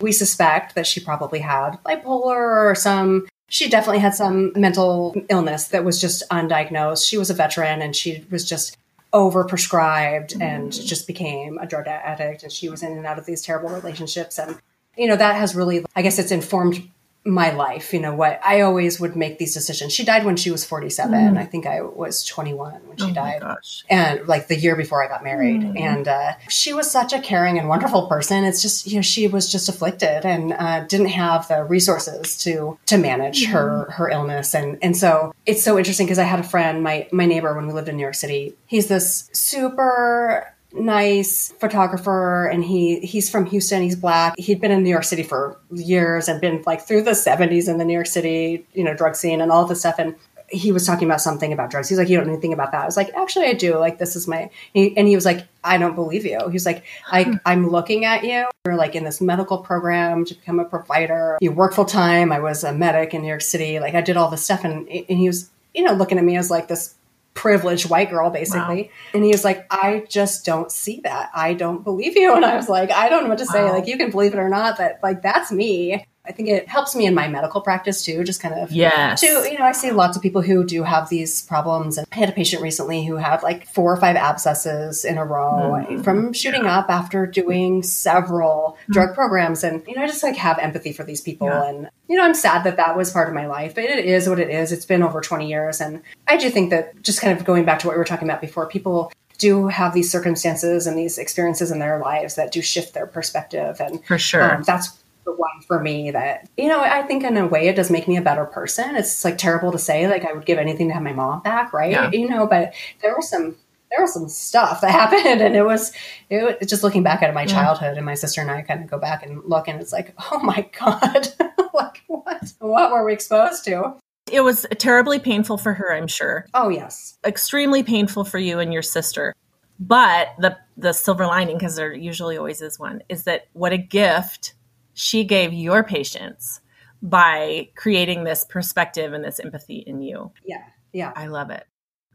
We 0.00 0.12
suspect 0.12 0.74
that 0.74 0.86
she 0.86 1.00
probably 1.00 1.40
had 1.40 1.72
bipolar 1.84 2.70
or 2.70 2.74
some. 2.74 3.28
She 3.48 3.68
definitely 3.68 3.98
had 3.98 4.14
some 4.14 4.52
mental 4.56 5.14
illness 5.28 5.68
that 5.68 5.84
was 5.84 6.00
just 6.00 6.22
undiagnosed. 6.30 7.06
She 7.06 7.18
was 7.18 7.28
a 7.28 7.34
veteran 7.34 7.82
and 7.82 7.94
she 7.94 8.24
was 8.30 8.48
just 8.48 8.78
overprescribed 9.12 10.40
and 10.40 10.72
just 10.72 11.06
became 11.06 11.58
a 11.58 11.66
drug 11.66 11.88
addict. 11.88 12.42
And 12.42 12.52
she 12.52 12.70
was 12.70 12.82
in 12.82 12.92
and 12.92 13.04
out 13.04 13.18
of 13.18 13.26
these 13.26 13.42
terrible 13.42 13.68
relationships. 13.68 14.38
And 14.38 14.56
you 14.96 15.06
know 15.06 15.16
that 15.16 15.36
has 15.36 15.54
really, 15.54 15.84
I 15.94 16.02
guess, 16.02 16.18
it's 16.18 16.32
informed 16.32 16.88
my 17.24 17.50
life, 17.50 17.92
you 17.92 18.00
know, 18.00 18.14
what 18.14 18.40
I 18.42 18.62
always 18.62 18.98
would 18.98 19.14
make 19.14 19.38
these 19.38 19.52
decisions. 19.52 19.92
She 19.92 20.04
died 20.04 20.24
when 20.24 20.36
she 20.36 20.50
was 20.50 20.64
47. 20.64 21.12
Mm. 21.12 21.38
I 21.38 21.44
think 21.44 21.66
I 21.66 21.82
was 21.82 22.24
21 22.24 22.80
when 22.86 22.96
she 22.96 23.04
oh 23.04 23.12
died. 23.12 23.42
And 23.90 24.26
like 24.26 24.48
the 24.48 24.56
year 24.56 24.74
before 24.74 25.04
I 25.04 25.08
got 25.08 25.22
married. 25.22 25.60
Mm. 25.60 25.78
And 25.78 26.08
uh, 26.08 26.32
she 26.48 26.72
was 26.72 26.90
such 26.90 27.12
a 27.12 27.20
caring 27.20 27.58
and 27.58 27.68
wonderful 27.68 28.06
person. 28.06 28.44
It's 28.44 28.62
just, 28.62 28.86
you 28.86 28.96
know, 28.96 29.02
she 29.02 29.28
was 29.28 29.52
just 29.52 29.68
afflicted 29.68 30.24
and 30.24 30.54
uh, 30.54 30.86
didn't 30.86 31.08
have 31.08 31.46
the 31.48 31.62
resources 31.62 32.38
to 32.44 32.78
to 32.86 32.96
manage 32.96 33.46
mm. 33.46 33.50
her 33.50 33.90
her 33.90 34.08
illness. 34.08 34.54
And 34.54 34.78
and 34.80 34.96
so 34.96 35.34
it's 35.44 35.62
so 35.62 35.76
interesting 35.76 36.06
because 36.06 36.18
I 36.18 36.24
had 36.24 36.40
a 36.40 36.44
friend, 36.44 36.82
my 36.82 37.06
my 37.12 37.26
neighbor 37.26 37.54
when 37.54 37.66
we 37.66 37.74
lived 37.74 37.90
in 37.90 37.96
New 37.96 38.02
York 38.02 38.14
City. 38.14 38.54
He's 38.66 38.86
this 38.86 39.28
super 39.34 40.54
nice 40.72 41.52
photographer 41.58 42.46
and 42.46 42.64
he 42.64 43.00
he's 43.00 43.28
from 43.28 43.46
Houston 43.46 43.82
he's 43.82 43.96
black. 43.96 44.34
He'd 44.38 44.60
been 44.60 44.70
in 44.70 44.82
New 44.82 44.90
York 44.90 45.04
City 45.04 45.22
for 45.22 45.58
years 45.70 46.28
and 46.28 46.40
been 46.40 46.62
like 46.66 46.82
through 46.82 47.02
the 47.02 47.12
70s 47.12 47.68
in 47.68 47.78
the 47.78 47.84
New 47.84 47.94
York 47.94 48.06
City 48.06 48.66
you 48.72 48.84
know 48.84 48.94
drug 48.94 49.16
scene 49.16 49.40
and 49.40 49.50
all 49.50 49.64
this 49.64 49.80
stuff 49.80 49.96
and 49.98 50.14
he 50.50 50.72
was 50.72 50.84
talking 50.84 51.06
about 51.06 51.20
something 51.20 51.52
about 51.52 51.70
drugs. 51.70 51.88
He's 51.88 51.98
like 51.98 52.08
you 52.08 52.16
don't 52.16 52.26
know 52.26 52.32
anything 52.32 52.52
about 52.52 52.72
that. 52.72 52.82
I 52.82 52.86
was 52.86 52.96
like 52.96 53.12
actually 53.14 53.46
I 53.46 53.54
do. 53.54 53.76
Like 53.76 53.98
this 53.98 54.16
is 54.16 54.26
my 54.26 54.50
and 54.74 55.08
he 55.08 55.14
was 55.14 55.24
like 55.24 55.46
I 55.62 55.78
don't 55.78 55.94
believe 55.94 56.24
you. 56.24 56.48
He's 56.48 56.66
like 56.66 56.84
I 57.10 57.24
hmm. 57.24 57.34
I'm 57.46 57.70
looking 57.70 58.04
at 58.04 58.24
you. 58.24 58.46
You're 58.66 58.76
like 58.76 58.94
in 58.94 59.04
this 59.04 59.20
medical 59.20 59.58
program 59.58 60.24
to 60.24 60.34
become 60.34 60.60
a 60.60 60.64
provider. 60.64 61.38
You 61.40 61.52
work 61.52 61.74
full 61.74 61.84
time 61.84 62.32
I 62.32 62.40
was 62.40 62.64
a 62.64 62.72
medic 62.72 63.14
in 63.14 63.22
New 63.22 63.28
York 63.28 63.42
City. 63.42 63.78
Like 63.78 63.94
I 63.94 64.00
did 64.00 64.16
all 64.16 64.30
this 64.30 64.44
stuff. 64.44 64.64
And 64.64 64.88
and 64.88 65.18
he 65.18 65.26
was 65.26 65.50
you 65.74 65.84
know 65.84 65.92
looking 65.92 66.18
at 66.18 66.24
me 66.24 66.36
as 66.36 66.50
like 66.50 66.68
this 66.68 66.94
privileged 67.34 67.88
white 67.88 68.10
girl 68.10 68.30
basically. 68.30 68.82
Wow. 68.82 68.88
and 69.14 69.24
he 69.24 69.30
was 69.30 69.44
like 69.44 69.66
i 69.70 70.04
just 70.08 70.44
don't 70.44 70.70
see 70.70 71.00
that. 71.04 71.30
I 71.34 71.54
don't 71.54 71.84
believe 71.84 72.16
you. 72.16 72.34
And 72.40 72.44
i 72.44 72.56
was 72.56 72.68
like 72.68 72.90
i 72.90 73.08
don't 73.08 73.24
know 73.24 73.30
what 73.30 73.38
to 73.38 73.44
wow. 73.44 73.52
say 73.52 73.70
like 73.70 73.86
you 73.86 73.96
can 73.96 74.10
believe 74.10 74.34
it 74.34 74.38
or 74.38 74.48
not 74.48 74.76
but 74.76 74.98
like 75.02 75.22
that's 75.22 75.52
me 75.52 76.04
I 76.30 76.32
think 76.32 76.48
it 76.48 76.68
helps 76.68 76.94
me 76.94 77.06
in 77.06 77.14
my 77.14 77.26
medical 77.26 77.60
practice 77.60 78.04
too, 78.04 78.22
just 78.22 78.40
kind 78.40 78.54
of 78.54 78.70
yeah. 78.70 79.16
to 79.16 79.26
you 79.26 79.58
know, 79.58 79.64
I 79.64 79.72
see 79.72 79.90
lots 79.90 80.16
of 80.16 80.22
people 80.22 80.42
who 80.42 80.62
do 80.64 80.84
have 80.84 81.08
these 81.08 81.42
problems. 81.42 81.98
And 81.98 82.06
I 82.12 82.14
had 82.14 82.28
a 82.28 82.32
patient 82.32 82.62
recently 82.62 83.04
who 83.04 83.16
had 83.16 83.42
like 83.42 83.66
four 83.66 83.92
or 83.92 83.96
five 83.96 84.14
abscesses 84.14 85.04
in 85.04 85.18
a 85.18 85.24
row 85.24 85.72
mm-hmm. 85.72 86.02
from 86.02 86.32
shooting 86.32 86.66
yeah. 86.66 86.78
up 86.78 86.88
after 86.88 87.26
doing 87.26 87.82
several 87.82 88.78
mm-hmm. 88.82 88.92
drug 88.92 89.12
programs. 89.12 89.64
And 89.64 89.82
you 89.88 89.96
know, 89.96 90.04
I 90.04 90.06
just 90.06 90.22
like 90.22 90.36
have 90.36 90.60
empathy 90.60 90.92
for 90.92 91.02
these 91.02 91.20
people. 91.20 91.48
Yeah. 91.48 91.68
And 91.68 91.90
you 92.06 92.16
know, 92.16 92.24
I'm 92.24 92.34
sad 92.34 92.62
that 92.62 92.76
that 92.76 92.96
was 92.96 93.10
part 93.10 93.28
of 93.28 93.34
my 93.34 93.48
life, 93.48 93.74
but 93.74 93.82
it 93.82 94.04
is 94.04 94.28
what 94.28 94.38
it 94.38 94.50
is. 94.50 94.70
It's 94.70 94.86
been 94.86 95.02
over 95.02 95.20
20 95.20 95.48
years, 95.48 95.80
and 95.80 96.00
I 96.28 96.36
do 96.36 96.48
think 96.48 96.70
that 96.70 97.02
just 97.02 97.20
kind 97.20 97.36
of 97.36 97.44
going 97.44 97.64
back 97.64 97.80
to 97.80 97.88
what 97.88 97.94
we 97.94 97.98
were 97.98 98.04
talking 98.04 98.28
about 98.28 98.40
before, 98.40 98.66
people 98.66 99.12
do 99.38 99.66
have 99.68 99.94
these 99.94 100.12
circumstances 100.12 100.86
and 100.86 100.96
these 100.96 101.18
experiences 101.18 101.72
in 101.72 101.80
their 101.80 101.98
lives 101.98 102.36
that 102.36 102.52
do 102.52 102.60
shift 102.60 102.94
their 102.94 103.06
perspective 103.06 103.80
and 103.80 104.04
for 104.04 104.18
sure 104.18 104.56
um, 104.56 104.62
that's 104.64 105.00
the 105.30 105.36
one 105.36 105.60
for 105.66 105.80
me 105.80 106.10
that 106.10 106.48
you 106.56 106.68
know 106.68 106.80
i 106.80 107.02
think 107.02 107.24
in 107.24 107.36
a 107.36 107.46
way 107.46 107.68
it 107.68 107.76
does 107.76 107.90
make 107.90 108.08
me 108.08 108.16
a 108.16 108.22
better 108.22 108.44
person. 108.44 108.96
It's 108.96 109.24
like 109.24 109.38
terrible 109.38 109.72
to 109.72 109.78
say 109.78 110.08
like 110.08 110.24
i 110.24 110.32
would 110.32 110.46
give 110.46 110.58
anything 110.58 110.88
to 110.88 110.94
have 110.94 111.02
my 111.02 111.12
mom 111.12 111.42
back 111.42 111.72
right? 111.72 111.92
Yeah. 111.92 112.10
you 112.12 112.28
know 112.28 112.46
but 112.46 112.74
there 113.02 113.14
was 113.14 113.28
some 113.28 113.56
there 113.90 114.00
was 114.00 114.14
some 114.14 114.28
stuff 114.28 114.80
that 114.80 114.90
happened 115.02 115.40
and 115.40 115.56
it 115.56 115.64
was 115.64 115.92
it 116.28 116.42
was 116.60 116.68
just 116.68 116.82
looking 116.82 117.02
back 117.02 117.22
at 117.22 117.32
my 117.34 117.44
mm-hmm. 117.44 117.54
childhood 117.54 117.96
and 117.96 118.06
my 118.06 118.14
sister 118.14 118.40
and 118.40 118.50
i 118.50 118.62
kind 118.62 118.82
of 118.82 118.90
go 118.90 118.98
back 118.98 119.24
and 119.24 119.42
look 119.44 119.68
and 119.68 119.80
it's 119.80 119.92
like 119.92 120.14
oh 120.30 120.40
my 120.40 120.68
god 120.78 121.28
like 121.74 122.02
what 122.06 122.52
what 122.58 122.90
were 122.90 123.04
we 123.04 123.12
exposed 123.12 123.64
to? 123.64 123.94
It 124.30 124.42
was 124.42 124.64
terribly 124.78 125.18
painful 125.18 125.58
for 125.58 125.74
her 125.74 125.92
i'm 125.92 126.06
sure. 126.06 126.46
Oh 126.54 126.68
yes. 126.68 127.18
Extremely 127.24 127.82
painful 127.82 128.24
for 128.24 128.38
you 128.38 128.58
and 128.58 128.72
your 128.72 128.82
sister. 128.82 129.34
But 129.78 130.28
the 130.38 130.56
the 130.76 130.92
silver 130.92 131.26
lining 131.26 131.56
because 131.56 131.76
there 131.76 131.92
usually 131.92 132.36
always 132.36 132.60
is 132.60 132.78
one 132.78 133.02
is 133.08 133.24
that 133.24 133.48
what 133.54 133.72
a 133.72 133.78
gift 133.78 134.54
she 134.94 135.24
gave 135.24 135.52
your 135.52 135.82
patients 135.84 136.60
by 137.02 137.68
creating 137.76 138.24
this 138.24 138.44
perspective 138.44 139.12
and 139.12 139.24
this 139.24 139.40
empathy 139.40 139.78
in 139.86 140.02
you. 140.02 140.32
Yeah. 140.44 140.64
Yeah. 140.92 141.12
I 141.14 141.26
love 141.26 141.50
it. 141.50 141.64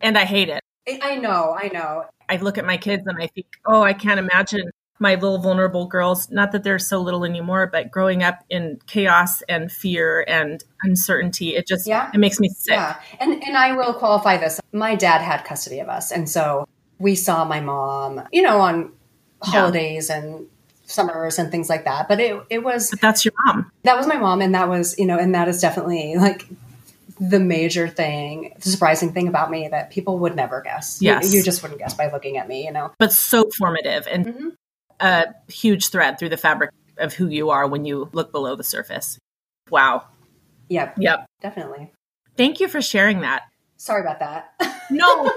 And 0.02 0.18
I 0.18 0.26
hate 0.26 0.50
it. 0.50 0.62
I 1.02 1.16
know. 1.16 1.56
I 1.58 1.70
know. 1.70 2.06
I 2.30 2.38
look 2.38 2.58
at 2.58 2.66
my 2.66 2.78
kids 2.78 3.04
and 3.08 3.18
I 3.22 3.28
think, 3.28 3.48
oh, 3.66 3.82
I 3.82 3.94
can't 3.94 4.20
imagine 4.20 4.70
my 5.00 5.16
little 5.16 5.40
vulnerable 5.40 5.88
girls, 5.88 6.30
not 6.32 6.52
that 6.54 6.64
they're 6.64 6.80
so 6.80 7.02
little 7.02 7.26
anymore, 7.26 7.68
but 7.68 7.92
growing 7.92 8.24
up 8.24 8.44
in 8.50 8.80
chaos 8.88 9.42
and 9.50 9.72
fear 9.72 10.24
and 10.28 10.64
uncertainty, 10.84 11.56
it 11.56 11.68
just 11.68 11.86
yeah. 11.86 12.10
it 12.14 12.18
makes 12.18 12.40
me 12.40 12.48
sick. 12.50 12.76
Yeah. 12.76 12.96
And 13.20 13.44
and 13.44 13.58
I 13.58 13.74
will 13.74 13.94
qualify 13.94 14.38
this. 14.38 14.62
My 14.72 14.96
dad 14.96 15.22
had 15.22 15.44
custody 15.44 15.80
of 15.80 15.90
us. 15.90 16.12
And 16.12 16.30
so 16.30 16.66
we 16.98 17.16
saw 17.16 17.44
my 17.44 17.60
mom, 17.60 18.24
you 18.32 18.42
know, 18.42 18.62
on 18.62 18.94
holidays 19.42 20.10
yeah. 20.10 20.18
and 20.18 20.48
summers 20.86 21.40
and 21.40 21.52
things 21.52 21.70
like 21.70 21.86
that. 21.86 22.08
But 22.08 22.20
it 22.20 22.42
it 22.50 22.64
was 22.64 22.92
But 22.92 23.02
that's 23.02 23.26
your 23.26 23.34
mom. 23.46 23.72
That 23.84 23.98
was 23.98 24.08
my 24.08 24.18
mom 24.18 24.42
and 24.42 24.54
that 24.56 24.70
was, 24.70 24.98
you 24.98 25.06
know, 25.06 25.18
and 25.18 25.34
that 25.36 25.48
is 25.48 25.62
definitely 25.62 26.16
like 26.16 26.48
the 27.20 27.40
major 27.40 27.88
thing, 27.88 28.54
the 28.60 28.70
surprising 28.70 29.14
thing 29.14 29.28
about 29.28 29.50
me 29.50 29.68
that 29.70 29.90
people 29.90 30.20
would 30.20 30.36
never 30.36 30.62
guess. 30.62 31.02
Yes. 31.02 31.32
You, 31.32 31.40
you 31.40 31.44
just 31.44 31.62
wouldn't 31.62 31.80
guess 31.80 31.94
by 31.94 32.12
looking 32.12 32.38
at 32.38 32.48
me, 32.48 32.66
you 32.66 32.72
know. 32.72 32.92
But 33.00 33.12
so 33.14 33.50
formative 33.58 34.08
and 34.08 34.26
mm-hmm. 34.26 34.50
a 35.00 35.28
huge 35.48 35.90
thread 35.90 36.20
through 36.20 36.30
the 36.30 36.38
fabric 36.38 36.72
of 36.98 37.14
who 37.14 37.28
you 37.28 37.50
are 37.50 37.68
when 37.68 37.86
you 37.86 38.10
look 38.14 38.32
below 38.32 38.56
the 38.56 38.64
surface. 38.64 39.18
Wow. 39.70 40.06
Yep. 40.70 40.96
Yep. 41.00 41.26
Definitely. 41.42 41.92
Thank 42.38 42.60
you 42.60 42.68
for 42.68 42.82
sharing 42.82 43.22
that. 43.22 43.44
Sorry 43.78 44.02
about 44.02 44.20
that. 44.20 44.54
No. 44.90 45.32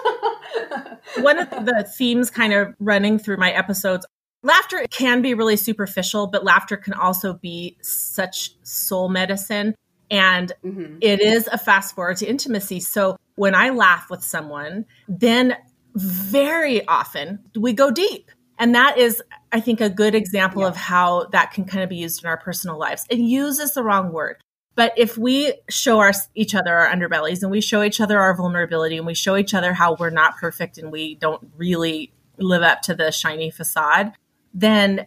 One 1.18 1.38
of 1.38 1.50
the 1.50 1.88
themes 1.96 2.30
kind 2.30 2.52
of 2.52 2.74
running 2.78 3.18
through 3.18 3.38
my 3.38 3.50
episodes 3.50 4.06
Laughter 4.42 4.84
can 4.90 5.20
be 5.20 5.34
really 5.34 5.56
superficial, 5.56 6.26
but 6.26 6.44
laughter 6.44 6.76
can 6.76 6.92
also 6.92 7.34
be 7.34 7.76
such 7.82 8.52
soul 8.62 9.08
medicine. 9.08 9.74
And 10.10 10.52
mm-hmm. 10.64 10.98
it 11.00 11.20
is 11.20 11.48
a 11.48 11.58
fast 11.58 11.94
forward 11.94 12.18
to 12.18 12.26
intimacy. 12.26 12.80
So 12.80 13.16
when 13.34 13.54
I 13.54 13.70
laugh 13.70 14.08
with 14.10 14.22
someone, 14.22 14.86
then 15.08 15.56
very 15.94 16.86
often 16.86 17.40
we 17.56 17.72
go 17.72 17.90
deep. 17.90 18.30
And 18.58 18.74
that 18.74 18.98
is, 18.98 19.22
I 19.52 19.60
think, 19.60 19.80
a 19.80 19.90
good 19.90 20.14
example 20.14 20.62
yeah. 20.62 20.68
of 20.68 20.76
how 20.76 21.26
that 21.26 21.52
can 21.52 21.64
kind 21.64 21.82
of 21.82 21.90
be 21.90 21.96
used 21.96 22.22
in 22.22 22.28
our 22.28 22.36
personal 22.36 22.78
lives. 22.78 23.06
It 23.08 23.18
uses 23.18 23.74
the 23.74 23.82
wrong 23.82 24.12
word. 24.12 24.36
But 24.74 24.92
if 24.96 25.18
we 25.18 25.54
show 25.68 25.98
our, 25.98 26.12
each 26.36 26.54
other 26.54 26.76
our 26.76 26.88
underbellies 26.88 27.42
and 27.42 27.50
we 27.50 27.60
show 27.60 27.82
each 27.82 28.00
other 28.00 28.20
our 28.20 28.34
vulnerability 28.34 28.96
and 28.96 29.06
we 29.06 29.14
show 29.14 29.36
each 29.36 29.52
other 29.52 29.72
how 29.72 29.96
we're 29.98 30.10
not 30.10 30.36
perfect 30.36 30.78
and 30.78 30.92
we 30.92 31.16
don't 31.16 31.50
really 31.56 32.12
live 32.38 32.62
up 32.62 32.82
to 32.82 32.94
the 32.94 33.10
shiny 33.10 33.50
facade, 33.50 34.12
then 34.58 35.06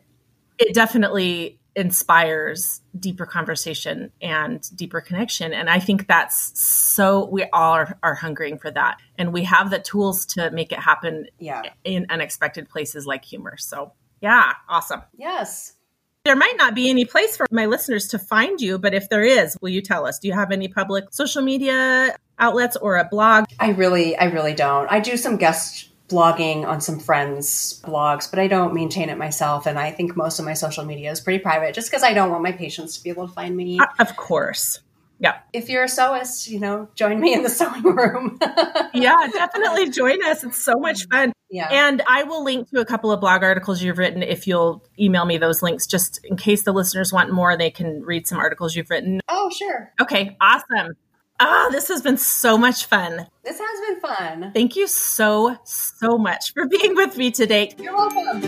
it 0.58 0.74
definitely 0.74 1.60
inspires 1.76 2.82
deeper 2.98 3.26
conversation 3.26 4.12
and 4.22 4.70
deeper 4.76 5.00
connection. 5.00 5.54
And 5.54 5.70
i 5.70 5.80
think 5.80 6.08
that's 6.08 6.60
so 6.60 7.26
we 7.28 7.46
all 7.54 7.74
are, 7.74 7.98
are 8.04 8.16
hungering 8.16 8.58
for 8.58 8.70
that. 8.72 8.98
And 9.18 9.32
we 9.32 9.44
have 9.46 9.70
the 9.70 9.80
tools 9.80 10.26
to 10.28 10.52
make 10.52 10.72
it 10.72 10.80
happen 10.80 11.28
yeah. 11.40 11.64
in 11.84 12.08
unexpected 12.10 12.70
places 12.70 13.08
like 13.08 13.24
humor. 13.24 13.56
So 13.58 13.94
yeah 14.22 14.54
awesome. 14.68 15.02
Yes. 15.18 15.74
There 16.24 16.36
might 16.36 16.54
not 16.58 16.76
be 16.76 16.90
any 16.90 17.06
place 17.06 17.36
for 17.36 17.48
my 17.50 17.66
listeners 17.66 18.10
to 18.10 18.20
find 18.20 18.60
you 18.60 18.78
but 18.78 18.94
if 18.94 19.10
there 19.10 19.24
is 19.24 19.58
will 19.62 19.70
you 19.70 19.82
tell 19.82 20.06
us? 20.06 20.20
Do 20.20 20.28
you 20.28 20.34
have 20.34 20.52
any 20.52 20.68
public 20.68 21.06
social 21.12 21.42
media 21.42 22.18
outlets 22.38 22.76
or 22.76 22.98
a 22.98 23.08
blog? 23.10 23.46
I 23.62 23.70
really 23.70 24.18
i 24.18 24.26
really 24.26 24.54
don't. 24.54 24.92
I 24.92 25.00
do 25.00 25.16
some 25.16 25.38
guest 25.38 25.91
blogging 26.12 26.66
on 26.66 26.82
some 26.82 27.00
friends' 27.00 27.82
blogs, 27.86 28.30
but 28.30 28.40
I 28.40 28.48
don't 28.48 28.74
maintain 28.74 29.10
it 29.10 29.18
myself. 29.18 29.66
And 29.66 29.80
I 29.80 29.92
think 29.92 30.16
most 30.16 30.40
of 30.40 30.46
my 30.46 30.54
social 30.54 30.86
media 30.86 31.12
is 31.12 31.22
pretty 31.22 31.40
private 31.40 31.74
just 31.74 31.90
because 31.90 32.04
I 32.04 32.14
don't 32.14 32.30
want 32.30 32.44
my 32.44 32.52
patients 32.52 32.98
to 32.98 33.04
be 33.04 33.10
able 33.10 33.28
to 33.28 33.34
find 33.34 33.56
me. 33.56 33.80
Uh, 33.80 33.86
of 34.00 34.16
course. 34.16 34.80
Yeah. 35.22 35.38
If 35.54 35.70
you're 35.70 35.84
a 35.84 35.88
sewist, 35.88 36.50
you 36.50 36.60
know, 36.60 36.90
join 36.96 37.20
me 37.20 37.34
in 37.34 37.44
the 37.44 37.50
sewing 37.60 37.84
room. 37.84 38.40
yeah, 38.94 39.28
definitely 39.32 39.92
join 39.92 40.24
us. 40.26 40.44
It's 40.44 40.58
so 40.58 40.80
much 40.80 41.08
fun. 41.10 41.32
Yeah. 41.52 41.68
And 41.70 42.02
I 42.08 42.24
will 42.24 42.44
link 42.44 42.70
to 42.72 42.80
a 42.80 42.86
couple 42.86 43.12
of 43.12 43.22
blog 43.22 43.44
articles 43.44 43.84
you've 43.84 44.00
written 44.00 44.24
if 44.24 44.48
you'll 44.48 44.84
email 45.00 45.26
me 45.26 45.38
those 45.38 45.62
links 45.62 45.86
just 45.86 46.20
in 46.24 46.38
case 46.38 46.64
the 46.64 46.72
listeners 46.72 47.14
want 47.14 47.32
more, 47.32 47.56
they 47.56 47.70
can 47.70 48.02
read 48.02 48.26
some 48.26 48.40
articles 48.40 48.76
you've 48.76 48.90
written. 48.90 49.22
Oh, 49.30 49.52
sure. 49.52 49.94
Okay, 50.02 50.36
awesome. 50.42 50.96
Ah, 51.44 51.70
this 51.72 51.88
has 51.88 52.04
been 52.04 52.18
so 52.18 52.56
much 52.56 52.86
fun. 52.86 53.26
This 53.44 53.60
has 53.60 53.90
been 53.90 54.00
fun. 54.00 54.52
Thank 54.54 54.76
you 54.76 54.86
so, 54.86 55.58
so 55.64 56.16
much 56.20 56.54
for 56.54 56.68
being 56.68 56.96
with 56.96 57.18
me 57.18 57.32
today. 57.32 57.74
You're 57.80 57.96
welcome. 57.96 58.44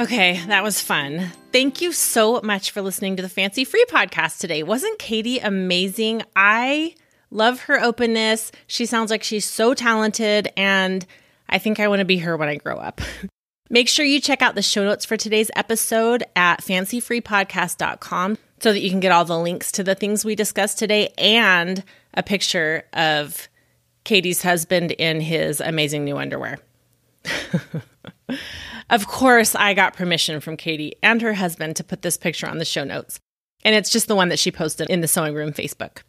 Okay, 0.00 0.40
that 0.48 0.64
was 0.64 0.80
fun. 0.80 1.30
Thank 1.52 1.80
you 1.80 1.92
so 1.92 2.40
much 2.42 2.72
for 2.72 2.82
listening 2.82 3.14
to 3.14 3.22
the 3.22 3.28
Fancy 3.28 3.64
Free 3.64 3.84
podcast 3.88 4.40
today. 4.40 4.64
Wasn't 4.64 4.98
Katie 4.98 5.38
amazing? 5.38 6.24
I 6.34 6.96
love 7.30 7.60
her 7.62 7.80
openness. 7.80 8.50
She 8.66 8.84
sounds 8.84 9.12
like 9.12 9.22
she's 9.22 9.44
so 9.44 9.74
talented, 9.74 10.48
and 10.56 11.06
I 11.48 11.58
think 11.58 11.78
I 11.78 11.86
want 11.86 12.00
to 12.00 12.04
be 12.04 12.18
her 12.18 12.36
when 12.36 12.48
I 12.48 12.56
grow 12.56 12.78
up. 12.78 13.00
Make 13.70 13.88
sure 13.88 14.04
you 14.04 14.20
check 14.20 14.42
out 14.42 14.56
the 14.56 14.62
show 14.62 14.84
notes 14.84 15.04
for 15.04 15.16
today's 15.16 15.50
episode 15.56 16.24
at 16.36 16.60
fancyfreepodcast.com 16.60 18.36
so 18.58 18.72
that 18.72 18.80
you 18.80 18.90
can 18.90 19.00
get 19.00 19.12
all 19.12 19.24
the 19.24 19.38
links 19.38 19.72
to 19.72 19.84
the 19.84 19.94
things 19.94 20.24
we 20.24 20.34
discussed 20.34 20.78
today 20.78 21.14
and 21.16 21.82
a 22.12 22.22
picture 22.22 22.84
of 22.92 23.48
Katie's 24.04 24.42
husband 24.42 24.90
in 24.90 25.20
his 25.20 25.60
amazing 25.60 26.04
new 26.04 26.18
underwear. 26.18 26.58
Of 28.90 29.06
course, 29.06 29.54
I 29.54 29.72
got 29.72 29.94
permission 29.94 30.40
from 30.40 30.56
Katie 30.56 30.96
and 31.00 31.22
her 31.22 31.34
husband 31.34 31.76
to 31.76 31.84
put 31.84 32.02
this 32.02 32.16
picture 32.16 32.48
on 32.48 32.58
the 32.58 32.64
show 32.64 32.82
notes. 32.82 33.20
And 33.64 33.76
it's 33.76 33.90
just 33.90 34.08
the 34.08 34.16
one 34.16 34.30
that 34.30 34.40
she 34.40 34.50
posted 34.50 34.90
in 34.90 35.00
the 35.00 35.06
Sewing 35.06 35.32
Room 35.32 35.52
Facebook. 35.52 36.02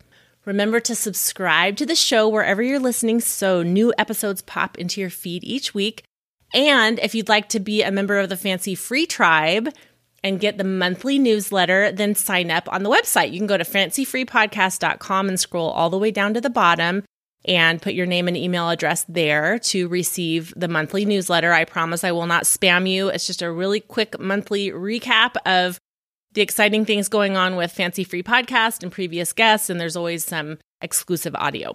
Remember 0.46 0.80
to 0.80 0.96
subscribe 0.96 1.78
to 1.78 1.86
the 1.86 1.96
show 1.96 2.28
wherever 2.28 2.64
you're 2.64 2.80
listening 2.80 3.22
so 3.22 3.62
new 3.62 3.94
episodes 4.00 4.42
pop 4.42 4.80
into 4.80 5.00
your 5.00 5.12
feed 5.12 5.44
each 5.44 5.76
week. 5.76 6.04
And 6.54 7.00
if 7.00 7.16
you'd 7.16 7.30
like 7.30 7.50
to 7.50 7.60
be 7.60 7.82
a 7.82 7.92
member 7.92 8.20
of 8.20 8.30
the 8.30 8.38
Fancy 8.38 8.76
Free 8.76 9.06
Tribe 9.06 9.70
and 10.24 10.40
get 10.40 10.58
the 10.58 10.64
monthly 10.64 11.18
newsletter, 11.18 11.92
then 11.92 12.16
sign 12.16 12.52
up 12.52 12.72
on 12.72 12.84
the 12.84 12.90
website. 12.90 13.32
You 13.32 13.40
can 13.40 13.48
go 13.48 13.58
to 13.58 13.64
fancyfreepodcast.com 13.64 15.30
and 15.30 15.40
scroll 15.40 15.70
all 15.70 15.90
the 15.90 15.98
way 15.98 16.12
down 16.12 16.34
to 16.34 16.42
the 16.42 16.50
bottom 16.50 17.04
and 17.46 17.82
put 17.82 17.94
your 17.94 18.06
name 18.06 18.28
and 18.28 18.38
email 18.38 18.70
address 18.70 19.04
there 19.10 19.58
to 19.58 19.88
receive 19.88 20.54
the 20.56 20.68
monthly 20.68 21.06
newsletter. 21.06 21.52
I 21.52 21.66
promise 21.66 22.04
I 22.04 22.12
will 22.12 22.28
not 22.28 22.44
spam 22.44 22.88
you. 22.88 23.08
It's 23.08 23.26
just 23.26 23.42
a 23.42 23.52
really 23.52 23.80
quick 23.80 24.20
monthly 24.20 24.70
recap 24.70 25.36
of 25.46 25.80
the 26.34 26.42
exciting 26.42 26.86
things 26.86 27.10
going 27.10 27.36
on 27.36 27.56
with 27.56 27.72
Fancy 27.72 28.04
Free 28.04 28.24
Podcast 28.24 28.84
and 28.84 28.92
previous 28.92 29.34
guests, 29.34 29.70
and 29.70 29.82
there's 29.82 29.98
always 29.98 30.24
some 30.24 30.60
exclusive 30.82 31.36
audio. 31.36 31.74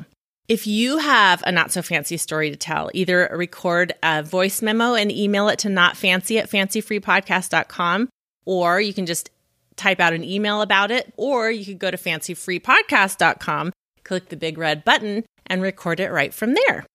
If 0.48 0.66
you 0.66 0.98
have 0.98 1.42
a 1.44 1.50
not 1.50 1.72
so 1.72 1.82
fancy 1.82 2.16
story 2.16 2.50
to 2.50 2.56
tell, 2.56 2.88
either 2.94 3.28
record 3.32 3.92
a 4.02 4.22
voice 4.22 4.62
memo 4.62 4.94
and 4.94 5.10
email 5.10 5.48
it 5.48 5.58
to 5.60 5.68
notfancy 5.68 6.38
at 6.38 6.48
fancyfreepodcast.com, 6.48 8.08
or 8.44 8.80
you 8.80 8.94
can 8.94 9.06
just 9.06 9.30
type 9.74 9.98
out 9.98 10.12
an 10.12 10.22
email 10.22 10.62
about 10.62 10.92
it, 10.92 11.12
or 11.16 11.50
you 11.50 11.64
could 11.64 11.80
go 11.80 11.90
to 11.90 11.96
fancyfreepodcast.com, 11.96 13.72
click 14.04 14.28
the 14.28 14.36
big 14.36 14.56
red 14.56 14.84
button, 14.84 15.24
and 15.46 15.62
record 15.62 15.98
it 15.98 16.12
right 16.12 16.32
from 16.32 16.54
there. 16.54 16.86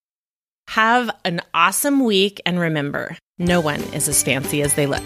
Have 0.70 1.12
an 1.26 1.41
awesome 1.54 2.06
week, 2.06 2.39
and 2.45 2.58
remember, 2.58 3.18
no 3.38 3.60
one 3.60 3.82
is 3.93 4.08
as 4.08 4.24
fancy 4.24 4.62
as 4.62 4.76
they 4.76 4.88
look. 4.88 5.04